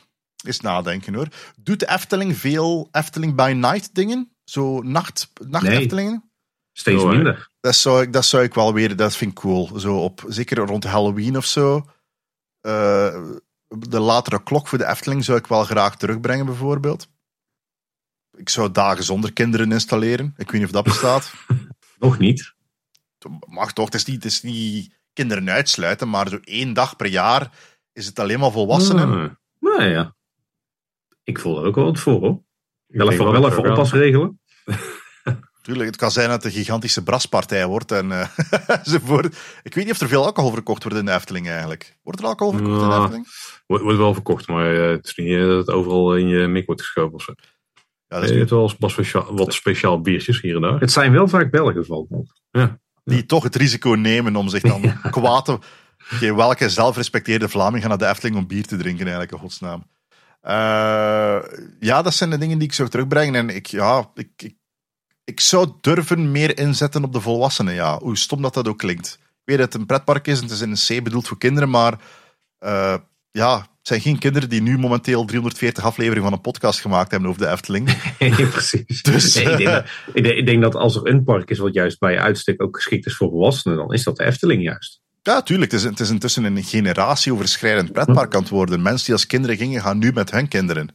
[0.43, 1.27] is nadenken hoor.
[1.59, 4.35] Doet de Efteling veel Efteling by night dingen?
[4.43, 6.31] Zo nacht, nacht Eftelingen?
[6.71, 7.50] Steeds minder.
[7.61, 9.79] Dat zou, ik, dat zou ik wel weer, dat vind ik cool.
[9.79, 11.75] Zo op, zeker rond Halloween of zo.
[12.61, 13.31] Uh,
[13.67, 17.09] de latere klok voor de Efteling zou ik wel graag terugbrengen, bijvoorbeeld.
[18.37, 20.33] Ik zou dagen zonder kinderen installeren.
[20.37, 21.33] Ik weet niet of dat bestaat.
[21.99, 22.53] Nog niet.
[23.47, 27.07] Mag toch, het is niet, het is niet kinderen uitsluiten, maar zo één dag per
[27.07, 27.51] jaar
[27.93, 29.09] is het alleen maar volwassenen.
[29.09, 29.29] Ah,
[29.59, 30.15] nou ja.
[31.23, 32.43] Ik voel er ook wel wat voor hoor.
[32.85, 34.40] Wel even, wel even oppas regelen.
[35.61, 37.91] Tuurlijk, het kan zijn dat het een gigantische braspartij wordt.
[37.91, 38.27] En, uh,
[39.63, 41.97] Ik weet niet of er veel alcohol verkocht wordt in de Efteling eigenlijk.
[42.03, 43.27] Wordt er alcohol verkocht in de Efteling?
[43.67, 46.65] Wordt, wordt wel verkocht, maar uh, het is niet dat het overal in je mik
[46.65, 47.33] wordt geschoven of zo.
[48.07, 48.49] Ja, dat is niet...
[48.49, 50.79] wel wat speciaal, wat speciaal biertjes hier en daar.
[50.79, 52.07] Het zijn wel vaak Belgen, valt
[52.51, 52.79] Ja.
[53.03, 55.09] Die toch het risico nemen om zich dan ja.
[55.09, 55.59] kwaad te...
[56.15, 59.83] Okay, welke zelfrespecteerde Vlaming gaan naar de Efteling om bier te drinken eigenlijk, in godsnaam.
[60.43, 61.39] Uh,
[61.79, 63.35] ja, dat zijn de dingen die ik zou terugbrengen.
[63.35, 64.55] En ik, ja, ik, ik,
[65.31, 67.73] ik, zou durven meer inzetten op de volwassenen.
[67.73, 69.19] Ja, hoe stom dat dat ook klinkt.
[69.21, 71.37] Ik weet dat het een pretpark is en het is in een C bedoeld voor
[71.37, 71.99] kinderen, maar
[72.59, 72.95] uh,
[73.31, 77.29] ja, het zijn geen kinderen die nu momenteel 340 afleveringen van een podcast gemaakt hebben
[77.29, 77.89] over de Efteling.
[78.19, 79.01] Nee, precies.
[79.01, 81.99] Dus, nee, ik, denk dat, ik, denk dat, als er een park is wat juist
[81.99, 85.01] bij uitstek ook geschikt is voor volwassenen, dan is dat de Efteling juist.
[85.21, 85.71] Ja, tuurlijk.
[85.71, 88.81] Het is, het is intussen een generatieoverschrijdend pretpark aan het worden.
[88.81, 90.89] Mensen die als kinderen gingen, gaan nu met hun kinderen.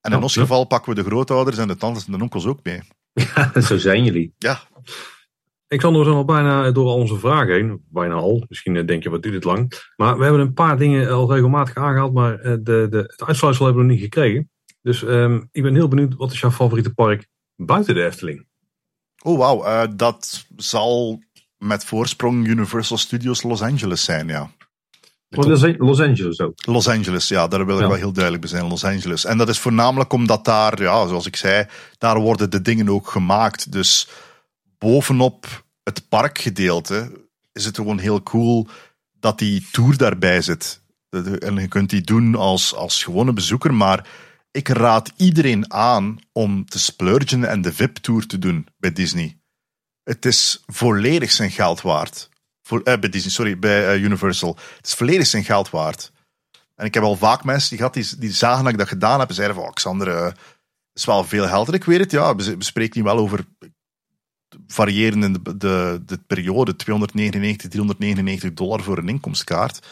[0.00, 2.60] En in ons geval pakken we de grootouders en de tantes en de onkels ook
[2.62, 2.80] mee.
[3.34, 4.34] Ja, zo zijn jullie.
[4.38, 4.60] Ja.
[5.68, 7.84] Ik zal er al bijna door al onze vragen heen.
[7.88, 8.44] Bijna al.
[8.48, 9.92] Misschien denk je, wat duurt het lang.
[9.96, 12.12] Maar we hebben een paar dingen al regelmatig aangehaald.
[12.12, 14.50] Maar de, de, het uitsluitsel hebben we nog niet gekregen.
[14.82, 16.14] Dus um, ik ben heel benieuwd.
[16.14, 17.26] Wat is jouw favoriete park
[17.56, 18.46] buiten de Efteling?
[19.22, 19.64] Oh, wauw.
[19.64, 21.22] Uh, dat zal
[21.58, 24.50] met voorsprong Universal Studios Los Angeles zijn, ja.
[25.78, 26.66] Los Angeles ook.
[26.66, 28.68] Los Angeles, ja, daar wil ik wel heel duidelijk bij zijn.
[28.68, 29.24] Los Angeles.
[29.24, 31.66] En dat is voornamelijk omdat daar, ja, zoals ik zei,
[31.98, 33.72] daar worden de dingen ook gemaakt.
[33.72, 34.08] Dus
[34.78, 37.10] bovenop het parkgedeelte
[37.52, 38.68] is het gewoon heel cool
[39.20, 40.82] dat die tour daarbij zit.
[41.38, 44.06] En je kunt die doen als, als gewone bezoeker, maar
[44.50, 49.38] ik raad iedereen aan om te splurgen en de VIP-tour te doen bij Disney.
[50.02, 52.28] Het is volledig zijn geld waard.
[52.66, 54.58] Voor, eh, bij Disney, sorry, bij uh, Universal.
[54.76, 56.12] Het is volledig zijn geld waard.
[56.74, 59.20] En ik heb al vaak mensen die, gehad, die, die zagen dat ik dat gedaan
[59.20, 60.32] heb en zeiden van, oh, Xander, uh,
[60.92, 61.68] is wel veel geld.
[61.68, 63.44] En ik weet het, ja, we, spreken niet wel over
[64.66, 69.86] variërende de, de, de periode, 299, 399 dollar voor een inkomstkaart.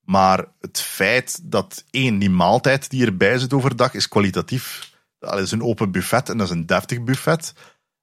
[0.00, 4.92] Maar het feit dat één, die maaltijd die erbij zit overdag, is kwalitatief.
[5.18, 7.52] Dat is een open buffet en dat is een deftig buffet.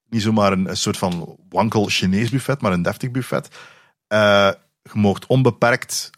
[0.09, 3.49] Niet zomaar een, een soort van wankel Chinees buffet, maar een deftig buffet.
[4.13, 4.51] Uh,
[4.81, 6.09] je mocht onbeperkt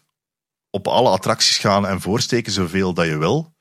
[0.69, 3.53] op alle attracties gaan en voorsteken zoveel dat je wil.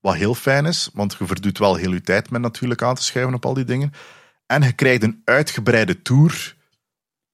[0.00, 3.02] Wat heel fijn is, want je verdoet wel heel je tijd met natuurlijk aan te
[3.02, 3.92] schuiven op al die dingen.
[4.46, 6.56] En je krijgt een uitgebreide tour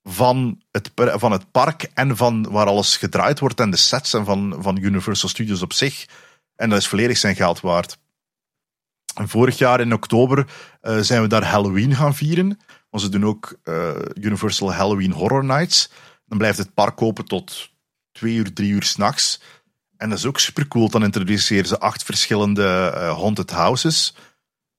[0.02, 4.24] van het, van het park en van waar alles gedraaid wordt en de sets en
[4.24, 6.06] van, van Universal Studios op zich.
[6.56, 7.98] En dat is volledig zijn geld waard.
[9.14, 10.46] Vorig jaar in oktober
[10.82, 12.60] uh, zijn we daar Halloween gaan vieren.
[12.90, 15.90] Want ze doen ook uh, Universal Halloween Horror Nights.
[16.34, 17.70] Dan blijft het park open tot
[18.12, 19.40] twee uur, drie uur s'nachts.
[19.96, 20.88] En dat is ook super cool.
[20.88, 24.14] Dan introduceren ze acht verschillende uh, haunted houses.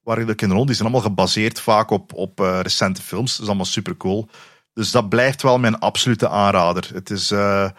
[0.01, 3.31] Waar ik de kinderen die zijn allemaal gebaseerd vaak op, op uh, recente films.
[3.31, 4.29] Dat is allemaal super cool.
[4.73, 6.89] Dus dat blijft wel mijn absolute aanrader.
[6.93, 7.69] Het is, uh,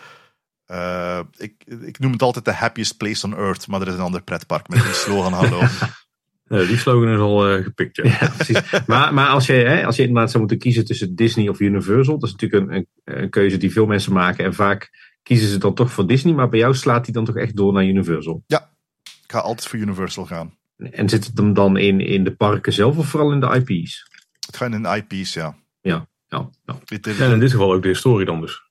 [1.37, 4.23] ik, ik noem het altijd the happiest place on earth, maar er is een ander
[4.23, 5.63] pretpark met die slogan hallo.
[6.49, 8.05] die slogan is al gepikt, ja.
[8.05, 8.61] ja precies.
[8.87, 12.19] maar, maar als je, hè, als je inderdaad zou moeten kiezen tussen Disney of Universal,
[12.19, 14.45] dat is natuurlijk een, een, een, keuze die veel mensen maken.
[14.45, 14.91] En vaak
[15.23, 17.73] kiezen ze dan toch voor Disney, maar bij jou slaat die dan toch echt door
[17.73, 18.43] naar Universal?
[18.47, 18.71] Ja,
[19.03, 20.57] ik ga altijd voor Universal gaan.
[20.77, 24.11] En zit het hem dan in, in de parken zelf of vooral in de IP's?
[24.47, 25.57] Het gaat in de IP's, ja.
[25.81, 26.79] Ja, ja, ja.
[27.19, 28.65] En in dit geval ook de historie dan dus.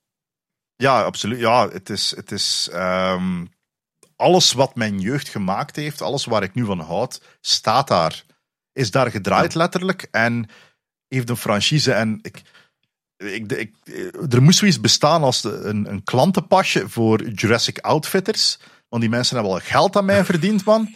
[0.76, 1.40] Ja, absoluut.
[1.40, 3.48] Ja, het is, het is um,
[4.16, 8.24] alles wat mijn jeugd gemaakt heeft, alles waar ik nu van houd, staat daar.
[8.74, 10.50] Is daar gedraaid letterlijk en
[11.08, 11.94] heeft een franchise.
[11.94, 12.42] En ik,
[13.18, 13.76] ik, ik,
[14.30, 18.60] er moest zoiets bestaan als een, een klantenpasje voor Jurassic Outfitters.
[18.90, 20.94] Want die mensen hebben al geld aan mij verdiend, man.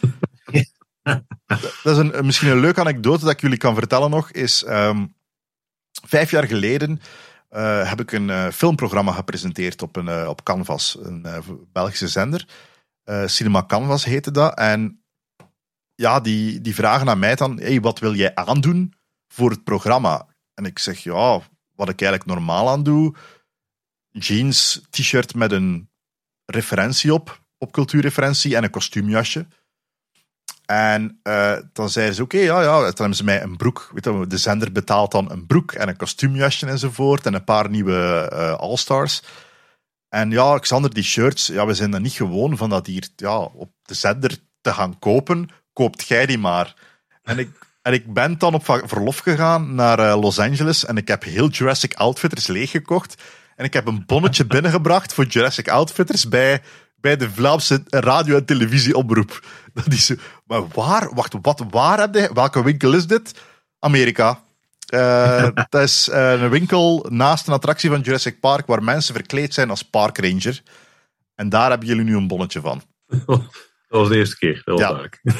[1.82, 4.30] dat is een, misschien een leuke anekdote dat ik jullie kan vertellen nog.
[4.30, 5.14] Is um,
[6.06, 7.00] vijf jaar geleden
[7.50, 11.26] uh, heb ik een uh, filmprogramma gepresenteerd op, een, uh, op Canvas, een
[11.72, 12.46] Belgische zender.
[13.26, 14.54] Cinema Canvas heette dat.
[14.54, 15.04] En
[15.94, 18.94] ja, die, die vragen aan mij dan: hey, wat wil jij aandoen
[19.28, 20.26] voor het programma?
[20.54, 21.40] En ik zeg: ja,
[21.74, 23.14] wat ik eigenlijk normaal aan doe.
[24.10, 25.90] Jeans, t-shirt met een
[26.46, 29.46] referentie op, op cultuurreferentie en een kostuumjasje.
[30.66, 32.80] En uh, dan zeiden ze, oké, ja, ja.
[32.80, 33.90] Dan hebben ze mij een broek.
[33.92, 37.26] Weet je, de zender betaalt dan een broek en een kostuumjasje enzovoort.
[37.26, 39.22] En een paar nieuwe uh, All-Stars.
[40.10, 43.38] En ja, Xander, die shirts, ja, we zijn er niet gewoon van dat hier ja,
[43.38, 45.48] op de zender te gaan kopen.
[45.72, 46.74] Koopt jij die maar.
[47.22, 47.48] En ik,
[47.82, 50.84] en ik ben dan op verlof gegaan naar uh, Los Angeles.
[50.84, 53.22] En ik heb heel Jurassic Outfitters leeggekocht.
[53.56, 56.62] En ik heb een bonnetje binnengebracht voor Jurassic Outfitters bij
[57.00, 59.46] bij de Vlaamse radio- en televisieomroep.
[59.74, 60.12] Dat is
[60.46, 61.14] maar waar?
[61.14, 63.34] Wacht, wat, waar heb je, welke winkel is dit?
[63.78, 64.42] Amerika.
[65.00, 69.54] Uh, dat is uh, een winkel naast een attractie van Jurassic Park waar mensen verkleed
[69.54, 70.62] zijn als Park Ranger.
[71.34, 72.82] En daar hebben jullie nu een bonnetje van.
[73.88, 74.90] Dat was de eerste keer, dat was
[75.22, 75.32] ja.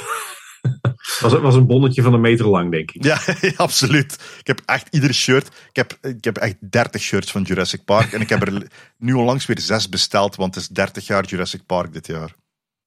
[1.20, 3.04] was, was een bonnetje van een meter lang, denk ik.
[3.04, 3.20] Ja,
[3.56, 4.36] absoluut.
[4.40, 5.46] Ik heb echt ieder shirt.
[5.46, 8.12] Ik heb, ik heb echt 30 shirts van Jurassic Park.
[8.12, 8.66] En ik heb er
[8.96, 12.34] nu onlangs weer zes besteld, want het is 30 jaar Jurassic Park dit jaar.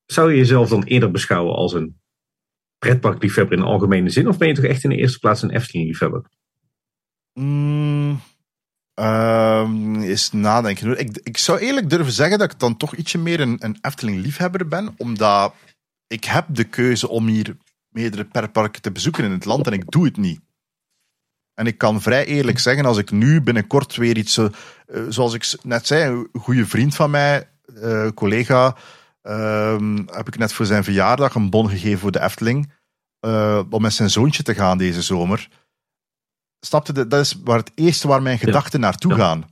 [0.06, 2.02] Zou je jezelf dan eerder beschouwen als een
[2.78, 4.28] pretparkliefhebber in de algemene zin?
[4.28, 6.26] Of ben je toch echt in de eerste plaats een Efteling-liefhebber?
[7.34, 8.22] Mm,
[9.00, 11.00] um, eens nadenken.
[11.00, 14.68] Ik, ik zou eerlijk durven zeggen dat ik dan toch ietsje meer een, een Efteling-liefhebber
[14.68, 15.54] ben, omdat
[16.08, 17.58] ik heb de keuze om hier
[17.90, 20.42] meerdere pretparken te bezoeken in het land en ik doe het niet.
[21.54, 24.48] En ik kan vrij eerlijk zeggen, als ik nu binnenkort weer iets, uh,
[25.10, 28.76] zoals ik net zei, een goede vriend van mij, uh, collega,
[29.24, 32.72] uh, heb ik net voor zijn verjaardag een bon gegeven voor de Efteling,
[33.26, 35.50] uh, om met zijn zoontje te gaan deze zomer.
[36.66, 38.86] Snapte, dat is waar het eerste waar mijn gedachten ja.
[38.86, 39.18] naartoe ja.
[39.18, 39.52] gaan.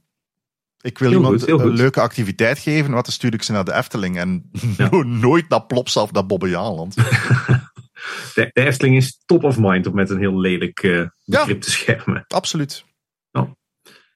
[0.81, 3.63] Ik wil heel iemand goed, een leuke activiteit geven, wat dan stuur ik ze naar
[3.63, 4.17] de Efteling.
[4.17, 4.89] En ja.
[5.03, 6.95] nooit naar Plopsa of naar Bobbejaanland.
[8.35, 11.71] de, de, Efteling is top of mind om met een heel lelijk uh, begrip te
[11.71, 12.25] schermen.
[12.27, 12.85] Absoluut.
[13.31, 13.55] Ja.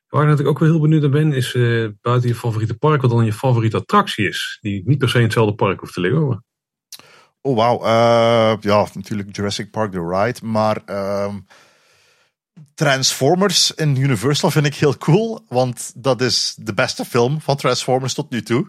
[0.08, 3.02] Waar ik natuurlijk ook wel heel benieuwd naar ben, is uh, buiten je favoriete park,
[3.02, 4.58] wat dan je favoriete attractie is.
[4.62, 6.44] Die niet per se in hetzelfde park hoeft te liggen.
[7.42, 7.82] Oh, wauw.
[7.82, 10.46] Uh, ja, natuurlijk Jurassic Park The Ride.
[10.46, 11.36] Maar ehm,
[12.76, 18.14] Transformers in Universal vind ik heel cool, want dat is de beste film van Transformers
[18.14, 18.68] tot nu toe.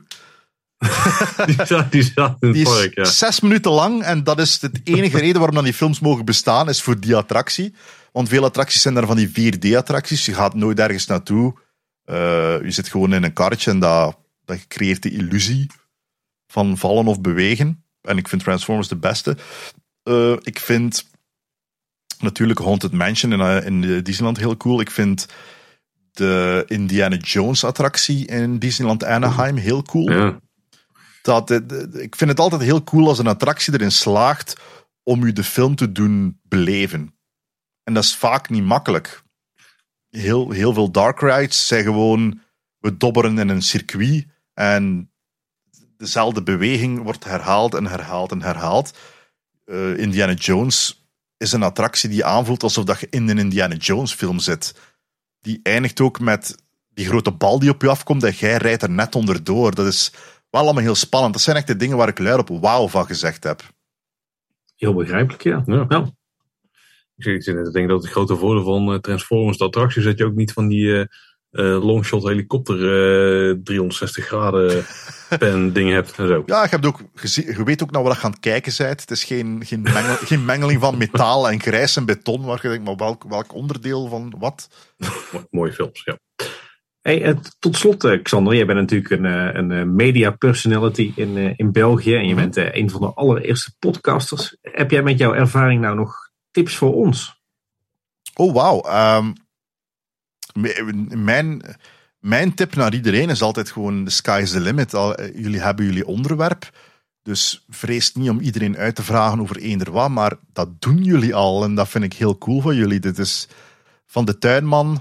[1.46, 3.04] die zat, die zat in het park, ja.
[3.04, 6.68] zes minuten lang en dat is de enige reden waarom dan die films mogen bestaan,
[6.68, 7.74] is voor die attractie.
[8.12, 10.24] Want veel attracties zijn daar van die 4D-attracties.
[10.24, 11.54] Je gaat nooit ergens naartoe.
[12.06, 12.16] Uh,
[12.62, 15.70] je zit gewoon in een karretje en dat, dat creëert de illusie
[16.46, 17.84] van vallen of bewegen.
[18.00, 19.36] En ik vind Transformers de beste.
[20.04, 21.06] Uh, ik vind
[22.18, 24.80] natuurlijk Haunted Mansion in, uh, in Disneyland heel cool.
[24.80, 25.26] Ik vind
[26.12, 30.10] de Indiana Jones attractie in Disneyland Anaheim heel cool.
[30.10, 30.40] Ja.
[31.22, 31.50] Dat,
[31.94, 34.60] ik vind het altijd heel cool als een attractie erin slaagt
[35.02, 37.14] om u de film te doen beleven.
[37.84, 39.22] En dat is vaak niet makkelijk.
[40.10, 42.40] Heel, heel veel dark rides zijn gewoon,
[42.78, 45.10] we dobberen in een circuit en
[45.96, 48.98] dezelfde beweging wordt herhaald en herhaald en herhaald.
[49.66, 51.05] Uh, Indiana Jones
[51.36, 54.80] is een attractie die aanvoelt alsof dat je in een Indiana Jones film zit.
[55.40, 56.56] Die eindigt ook met
[56.94, 59.74] die grote bal die op je afkomt en jij rijdt er net onderdoor.
[59.74, 60.12] Dat is
[60.50, 61.32] wel allemaal heel spannend.
[61.32, 63.62] Dat zijn echt de dingen waar ik luid op wauw van gezegd heb.
[64.76, 65.62] Heel begrijpelijk, ja.
[65.66, 65.84] ja.
[65.88, 66.10] ja.
[67.16, 70.34] Ik denk dat het grote voordeel van uh, Transformers, de attractie, is dat je ook
[70.34, 71.04] niet van die uh,
[71.56, 72.76] uh, longshot helikopter
[73.64, 74.84] 360 graden
[75.38, 76.42] pen ding hebt en zo.
[76.46, 79.00] Ja, je, hebt ook je weet ook naar wat je aan het kijken bent.
[79.00, 82.68] Het is geen, geen, mengel, geen mengeling van metaal en grijs en beton, waar je
[82.68, 84.68] denkt, maar welk, welk onderdeel van wat?
[85.50, 86.18] Mooie films, ja.
[87.00, 92.28] Hey, tot slot, Xander, jij bent natuurlijk een, een media personality in, in België en
[92.28, 92.50] je mhm.
[92.50, 94.56] bent een van de allereerste podcasters.
[94.62, 97.40] Heb jij met jouw ervaring nou nog tips voor ons?
[98.34, 98.84] Oh, wauw.
[99.18, 99.32] Um,
[101.08, 101.62] mijn,
[102.18, 104.90] mijn tip naar iedereen is altijd gewoon: the sky is the limit.
[105.34, 106.70] Jullie hebben jullie onderwerp.
[107.22, 111.34] Dus vrees niet om iedereen uit te vragen over eender wat, maar dat doen jullie
[111.34, 111.64] al.
[111.64, 113.00] En dat vind ik heel cool van jullie.
[113.00, 113.48] Dit is
[114.06, 115.00] van de tuinman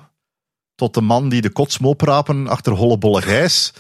[0.75, 3.73] tot de man die de kotsmoprapen achter hollebolle gijs.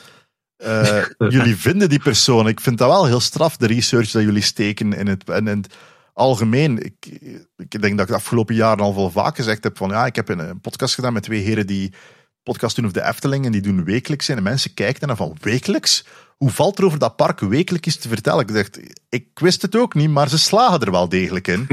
[0.57, 2.47] Uh, jullie vinden die persoon.
[2.47, 5.29] Ik vind dat wel heel straf, de research dat jullie steken in het.
[5.29, 5.63] En, en
[6.15, 7.05] algemeen, ik,
[7.57, 10.15] ik denk dat ik de afgelopen jaren al wel vaak gezegd heb van ja, ik
[10.15, 11.93] heb een, podcast gedaan met twee heren die
[12.43, 15.37] podcast doen over de Efteling en die doen wekelijks en de mensen kijken en van
[15.41, 16.05] wekelijks?
[16.37, 18.41] Hoe valt er over dat park wekelijks te vertellen?
[18.41, 18.79] Ik dacht,
[19.09, 21.67] ik wist het ook niet, maar ze slagen er wel degelijk in.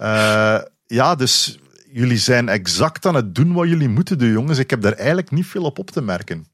[0.00, 0.60] uh,
[0.98, 1.58] ja, dus
[1.92, 4.58] jullie zijn exact aan het doen wat jullie moeten doen, jongens.
[4.58, 6.46] Ik heb daar eigenlijk niet veel op op te merken.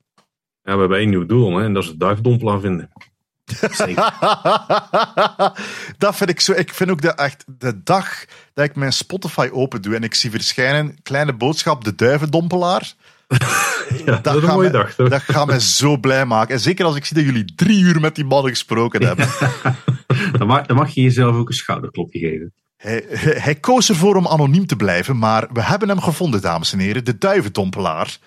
[0.62, 2.90] Ja, we hebben één nieuw doel hè, en dat is het duifdompelaar vinden.
[5.98, 6.52] dat vind ik zo.
[6.52, 8.24] Ik vind ook de, echt de dag
[8.54, 12.92] dat ik mijn Spotify open doe en ik zie verschijnen kleine boodschap de duivendompelaar.
[14.04, 14.94] ja, dat, is een mooie dag.
[14.94, 15.08] Toch?
[15.08, 16.54] Dat gaat mij zo blij maken.
[16.54, 19.28] En zeker als ik zie dat jullie drie uur met die man gesproken hebben.
[20.38, 22.52] dan, mag, dan mag je jezelf ook een schouderklopje geven.
[22.76, 26.78] Hij, hij, koos ervoor om anoniem te blijven, maar we hebben hem gevonden, dames en
[26.78, 27.04] heren.
[27.04, 28.18] De duivendompelaar.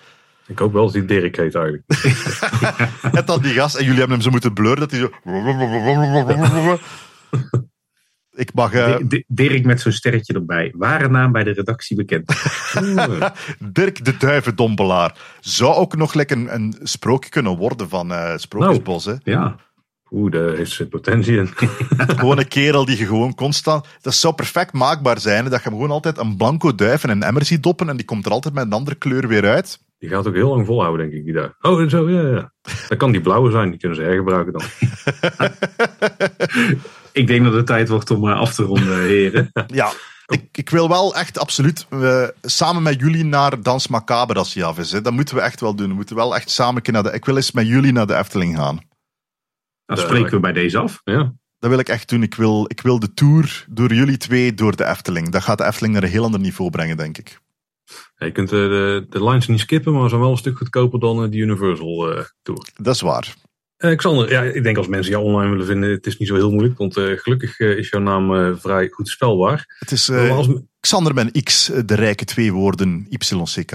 [0.50, 1.84] Ik hoop wel dat hij Dirk heet eigenlijk.
[3.18, 5.10] en dan die gast, en jullie hebben hem zo moeten blurren, dat hij zo...
[8.34, 8.74] Ik mag...
[8.74, 8.96] Uh...
[9.26, 10.72] Dirk met zo'n sterretje erbij.
[10.76, 12.32] Ware naam bij de redactie bekend.
[13.72, 15.18] Dirk de Duivendompelaar.
[15.40, 19.04] Zou ook nog lekker een, een sprookje kunnen worden van uh, Sprookjesbos.
[19.04, 19.56] Nou, ja.
[20.10, 21.50] Oeh, daar heeft potentie in.
[22.20, 23.86] gewoon een kerel die je gewoon constant...
[24.00, 25.44] Dat zou perfect maakbaar zijn.
[25.44, 28.06] Dat je hem gewoon altijd een blanco duif in een emmer ziet doppen en die
[28.06, 29.78] komt er altijd met een andere kleur weer uit.
[29.98, 31.24] Die gaat ook heel lang volhouden, denk ik.
[31.24, 31.54] Die daar.
[31.60, 32.52] Oh, zo, ja, ja.
[32.88, 33.70] Dat kan die blauwe zijn.
[33.70, 34.62] Die kunnen ze hergebruiken dan.
[37.12, 39.50] ik denk dat het tijd wordt om eh, af te ronden, heren.
[39.66, 39.92] Ja,
[40.26, 44.64] ik, ik, wil wel echt absoluut uh, samen met jullie naar Dans Macabre als hij
[44.64, 44.92] af is.
[44.92, 45.00] Hè.
[45.00, 45.88] Dat moeten we echt wel doen.
[45.88, 47.12] We moeten wel echt samen naar de...
[47.12, 48.88] Ik wil eens met jullie naar de Efteling gaan.
[49.96, 51.00] Dan spreken we bij deze af.
[51.04, 51.32] Ja.
[51.58, 52.22] Dat wil ik echt doen.
[52.22, 55.30] Ik wil, ik wil de tour door jullie twee door de Efteling.
[55.30, 57.38] Dat gaat de Efteling naar een heel ander niveau brengen, denk ik.
[58.16, 61.00] je kunt de, de, de lines niet skippen, maar ze zijn wel een stuk goedkoper
[61.00, 62.68] dan eh, de Universal uh, Tour.
[62.74, 63.34] Dat is waar.
[63.78, 66.34] Uh, Xander, ja, ik denk als mensen jou online willen vinden, het is niet zo
[66.34, 69.76] heel moeilijk, want gelukkig is jouw naam vrij goed spelbaar.
[69.78, 70.48] Het is als...
[70.80, 73.72] Xander met X, de rijke twee woorden YCK.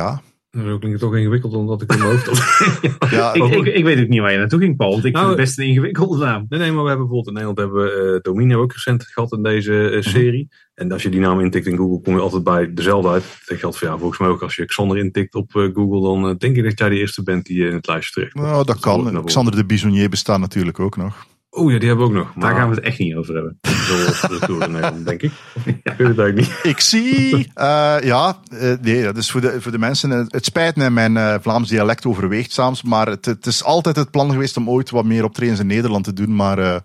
[0.55, 3.09] Nou, dat klinkt toch ingewikkelder dan dat ik in mijn hoofd had.
[3.11, 4.91] ja, ik, ik, ik, weet ook niet waar je naartoe ging, Paul.
[4.91, 6.45] Want ik nou, vind het best een ingewikkelde naam.
[6.49, 9.31] Nee, nee, maar we hebben bijvoorbeeld in Nederland hebben we uh, Domine ook recent gehad
[9.31, 10.49] in deze uh, serie.
[10.75, 13.23] En als je die naam intikt in Google, kom je altijd bij dezelfde uit.
[13.45, 16.37] Dat geldt voor ja, volgens mij ook als je Xander intikt op uh, Google, dan
[16.37, 19.23] denk ik dat jij de eerste bent die in het lijstje terecht Nou, dat kan.
[19.23, 21.25] Xander de Bisonnier bestaat natuurlijk ook nog.
[21.55, 22.35] Oh ja, die hebben we ook nog.
[22.35, 22.49] Maar...
[22.49, 23.57] Daar gaan we het echt niet over hebben.
[23.87, 25.31] Zo de Tour in Nederland, denk ik.
[25.83, 25.91] Ja.
[25.91, 26.59] Ik weet het niet.
[26.63, 30.89] Ik zie, uh, ja, uh, nee, dus voor de, voor de mensen, het spijt me,
[30.89, 34.69] mijn uh, Vlaams dialect overweegt soms, maar het, het, is altijd het plan geweest om
[34.69, 36.81] ooit wat meer optredens in Nederland te doen, maar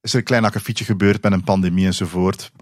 [0.00, 2.52] is er een klein akkefietje gebeurd met een pandemie enzovoort.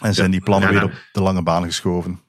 [0.00, 2.20] En zijn die plannen weer op de lange baan geschoven.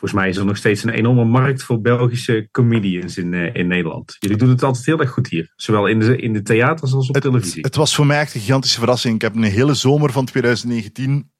[0.00, 3.66] Volgens mij is er nog steeds een enorme markt voor Belgische comedians in, uh, in
[3.66, 4.16] Nederland.
[4.18, 5.52] Jullie doen het altijd heel erg goed hier.
[5.56, 7.62] Zowel in de, in de theaters als op televisie.
[7.62, 9.14] Het was voor mij echt een gigantische verrassing.
[9.14, 11.30] Ik heb een hele zomer van 2019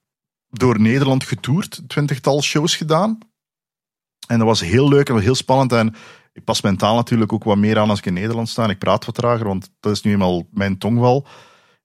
[0.51, 1.83] door Nederland getoerd.
[1.87, 3.19] Twintigtal shows gedaan.
[4.27, 5.73] En dat was heel leuk en heel spannend.
[5.73, 5.95] En
[6.33, 8.69] ik pas mentaal natuurlijk ook wat meer aan als ik in Nederland sta.
[8.69, 11.27] Ik praat wat trager, want dat is nu eenmaal mijn tongval.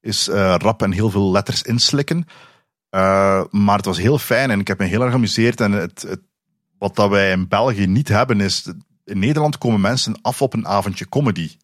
[0.01, 2.17] Is uh, rap en heel veel letters inslikken.
[2.95, 5.61] Uh, maar het was heel fijn en ik heb me heel erg geamuseerd.
[5.61, 6.21] En het, het
[6.77, 8.71] wat dat wij in België niet hebben is,
[9.03, 11.57] in Nederland komen mensen af op een avondje comedy.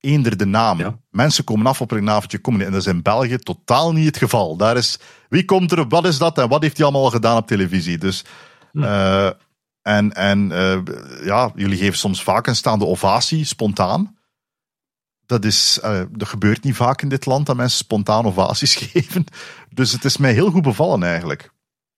[0.00, 1.00] Eender de naam.
[1.10, 2.64] Mensen komen af op een avondje comedy.
[2.64, 4.56] En dat is in België totaal niet het geval.
[4.56, 4.98] Daar is,
[5.28, 7.98] wie komt er, wat is dat en wat heeft hij allemaal gedaan op televisie?
[7.98, 8.24] Dus,
[8.72, 8.82] hm.
[8.82, 9.30] uh,
[9.82, 10.78] en, en uh,
[11.24, 14.18] ja, jullie geven soms vaak een staande ovatie, spontaan.
[15.26, 19.24] Dat, is, uh, dat gebeurt niet vaak in dit land, dat mensen spontaan ovaties geven.
[19.74, 21.54] Dus het is mij heel goed bevallen eigenlijk.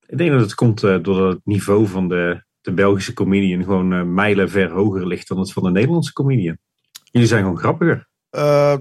[0.09, 3.93] Ik denk dat het komt uh, doordat het niveau van de, de Belgische comedian gewoon
[3.93, 6.59] uh, mijlen ver hoger ligt dan het van de Nederlandse comedian.
[7.11, 8.09] Jullie zijn gewoon grappiger.
[8.37, 8.75] Uh,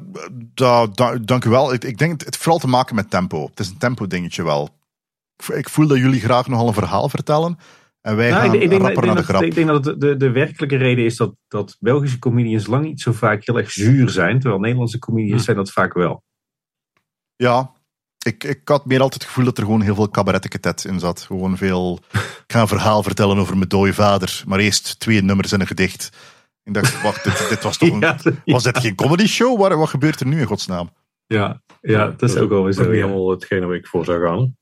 [0.53, 1.73] da, da, dank u wel.
[1.73, 3.45] Ik, ik denk het, het vooral te maken met tempo.
[3.45, 4.69] Het is een tempo dingetje wel.
[5.53, 7.57] Ik voel dat jullie graag nogal een verhaal vertellen.
[8.01, 9.41] En wij nou, gaan ik, ik denk, rapper naar de grap.
[9.41, 13.11] Ik denk dat de, de werkelijke reden is dat, dat Belgische comedians lang niet zo
[13.11, 14.39] vaak heel erg zuur zijn.
[14.39, 15.45] Terwijl Nederlandse comedians hm.
[15.45, 16.23] zijn dat vaak wel.
[17.35, 17.71] Ja,
[18.27, 21.21] ik, ik had meer altijd het gevoel dat er gewoon heel veel cabaretiketet in zat.
[21.21, 21.99] Gewoon veel.
[22.11, 25.67] Ik ga een verhaal vertellen over mijn dode vader, maar eerst twee nummers en een
[25.67, 26.09] gedicht.
[26.63, 28.39] Ik dacht, wacht, dit, dit was toch een.
[28.45, 29.59] Was dit geen comedy show?
[29.59, 30.89] Wat, wat gebeurt er nu in godsnaam?
[31.25, 32.77] Ja, ja dat is ook eens.
[32.77, 34.55] niet helemaal hetgene waar ik voor zou gaan.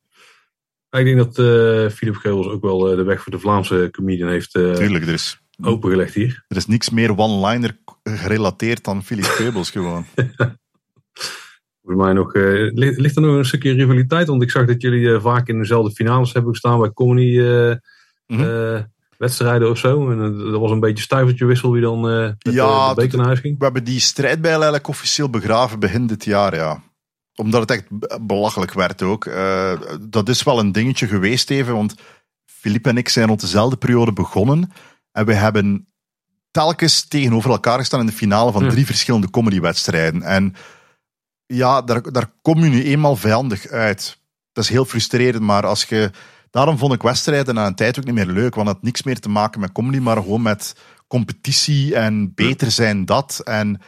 [0.99, 4.29] Ik denk dat uh, Philip Geubels ook wel uh, de weg voor de Vlaamse comedian
[4.29, 6.45] heeft uh, Tuurlijk, er is, opengelegd hier.
[6.47, 10.05] Er is niks meer one-liner gerelateerd dan Philip Geubels gewoon.
[11.85, 14.27] Volgens mij nog, uh, ligt er nog een stukje rivaliteit?
[14.27, 17.73] Want ik zag dat jullie uh, vaak in dezelfde finales hebben gestaan bij comedy uh,
[18.27, 20.11] mm wedstrijden of zo.
[20.11, 23.39] En dat was een beetje stuivertje wissel wie dan met ja, de beker naar huis
[23.39, 23.57] ging.
[23.57, 26.83] We hebben die strijdbijl eigenlijk officieel begraven begin dit jaar, ja.
[27.35, 27.85] Omdat het echt
[28.25, 29.29] belachelijk werd ook.
[30.09, 31.95] dat is wel een dingetje geweest even, want
[32.45, 34.71] Filip en ik zijn rond dezelfde periode begonnen.
[35.11, 35.87] En we hebben
[36.51, 40.21] telkens tegenover elkaar gestaan in de finale van drie verschillende comedywedstrijden.
[40.21, 40.55] En
[41.45, 44.19] ja, daar, daar kom je nu eenmaal vijandig uit.
[44.53, 46.11] Dat is heel frustrerend, maar als je...
[46.49, 49.03] Daarom vond ik wedstrijden na een tijd ook niet meer leuk, want het had niks
[49.03, 50.75] meer te maken met comedy, maar gewoon met
[51.07, 53.41] competitie en beter zijn dat.
[53.43, 53.81] En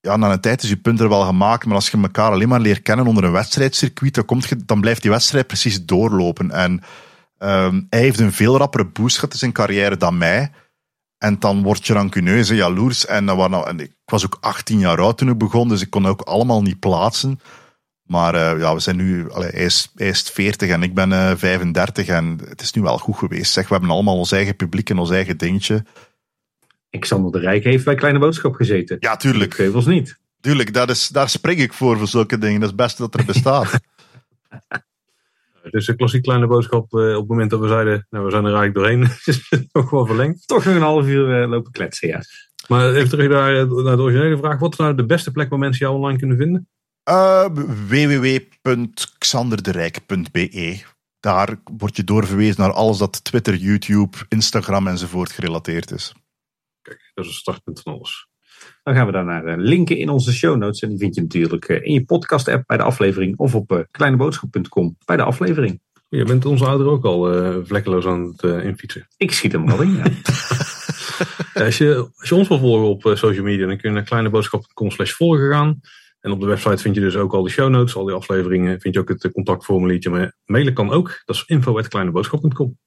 [0.00, 2.48] ja, na een tijd is je punt er wel gemaakt, maar als je elkaar alleen
[2.48, 6.50] maar leert kennen onder een wedstrijdcircuit, dan, komt je, dan blijft die wedstrijd precies doorlopen.
[6.50, 6.72] En
[7.38, 10.50] um, hij heeft een veel rappere boost gehad in zijn carrière dan mij.
[11.18, 13.06] En dan word je rancuneus en jaloers.
[13.06, 16.20] En, en ik was ook 18 jaar oud toen ik begon, dus ik kon ook
[16.20, 17.40] allemaal niet plaatsen.
[18.02, 21.10] Maar uh, ja, we zijn nu, allee, hij, is, hij is 40 en ik ben
[21.10, 23.52] uh, 35 en het is nu wel goed geweest.
[23.52, 25.84] Zeg, we hebben allemaal ons eigen publiek en ons eigen dingetje.
[26.98, 28.96] Xander de Rijk heeft bij Kleine Boodschap gezeten.
[29.00, 29.54] Ja, tuurlijk.
[29.54, 30.18] Geuvels niet.
[30.40, 32.60] Tuurlijk, dat is, daar spring ik voor, voor zulke dingen.
[32.60, 33.70] Dat is het beste dat er bestaat.
[35.70, 38.44] Dus een klassiek kleine boodschap uh, op het moment dat we zeiden, nou we zijn
[38.44, 39.02] er eigenlijk doorheen,
[39.34, 40.46] is het toch wel verlengd.
[40.46, 42.22] Toch nog een half uur uh, lopen kletsen, ja.
[42.68, 44.58] Maar even terug naar, naar de originele vraag.
[44.58, 46.68] Wat is nou de beste plek waar mensen jou online kunnen vinden?
[47.08, 47.46] Uh,
[47.88, 50.82] www.xanderderijk.be
[51.20, 56.14] Daar word je doorverwezen naar alles dat Twitter, YouTube, Instagram enzovoort gerelateerd is.
[56.82, 58.28] Kijk, dat is het startpunt van alles.
[58.88, 60.80] Dan gaan we daar naar linken in onze show notes.
[60.80, 63.38] En die vind je natuurlijk in je podcast app bij de aflevering.
[63.38, 65.80] Of op kleineboodschap.com bij de aflevering.
[66.08, 69.08] Je bent onze ouder ook al uh, vlekkeloos aan het uh, infietsen.
[69.16, 70.04] Ik schiet hem wel in, ja.
[71.54, 73.94] ja, als, je, als je ons wil volgen op uh, social media, dan kun je
[73.94, 75.80] naar kleineboodschap.com slash volgen gaan.
[76.20, 78.80] En op de website vind je dus ook al de show notes, al die afleveringen.
[78.80, 80.10] Vind je ook het contactformuliertje.
[80.10, 81.22] Maar mailen kan ook.
[81.24, 82.78] Dat is info.kleineboodschap.com.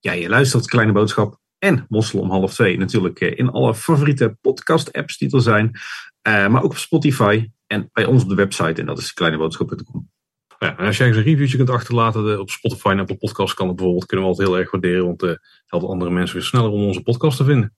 [0.00, 2.78] Ja, je luistert Kleine Boodschap en Mossel om half twee.
[2.78, 5.66] Natuurlijk in alle favoriete podcast-apps die er zijn.
[5.66, 8.80] Uh, maar ook op Spotify en bij ons op de website.
[8.80, 10.10] En dat is kleineboodschap.com.
[10.58, 13.66] Ja, en als jij eens een reviewtje kunt achterlaten op Spotify en Apple Podcast kan
[13.66, 15.04] het bijvoorbeeld, kunnen we altijd heel erg waarderen.
[15.04, 17.74] Want het helpt andere mensen weer sneller om onze podcast te vinden.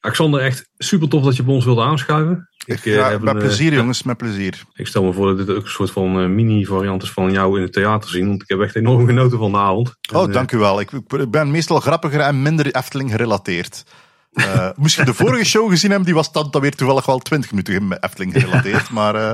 [0.00, 2.48] Alexander, echt super tof dat je bij ons wilde aanschuiven.
[2.64, 4.62] Ik, ja, heb met een, plezier jongens, met plezier.
[4.72, 7.56] Ik stel me voor dat dit ook een soort van uh, mini-variant is van jou
[7.56, 8.28] in het theater zien.
[8.28, 9.96] Want ik heb echt enorm genoten van de avond.
[10.12, 10.80] Oh, en, dank u wel.
[10.80, 13.84] Ik, ik, ben meestal grappiger en minder Efteling gerelateerd.
[14.32, 17.18] Uh, moest je de vorige show gezien hebben, die was dan, dan weer toevallig wel
[17.18, 18.90] 20 minuten Efteling gerelateerd.
[18.98, 19.32] maar, uh,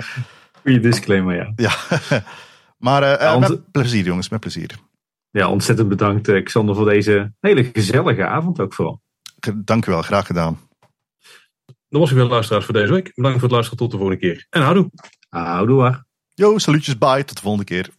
[0.62, 1.52] Goeie disclaimer, ja.
[1.56, 1.74] Ja,
[2.78, 4.70] maar ja, met plezier jongens, met plezier.
[5.30, 9.02] Ja, ontzettend bedankt Xander voor deze hele gezellige avond ook vooral.
[9.54, 10.68] Dank u wel, graag gedaan.
[11.88, 13.12] Dat was ik weer luisteraars voor deze week.
[13.14, 13.78] Bedankt voor het luisteren.
[13.78, 14.46] Tot de volgende keer.
[14.50, 14.90] En houdoe.
[15.28, 16.04] Houdoe.
[16.34, 17.24] Yo, salutjes, bye.
[17.24, 17.90] Tot de volgende keer.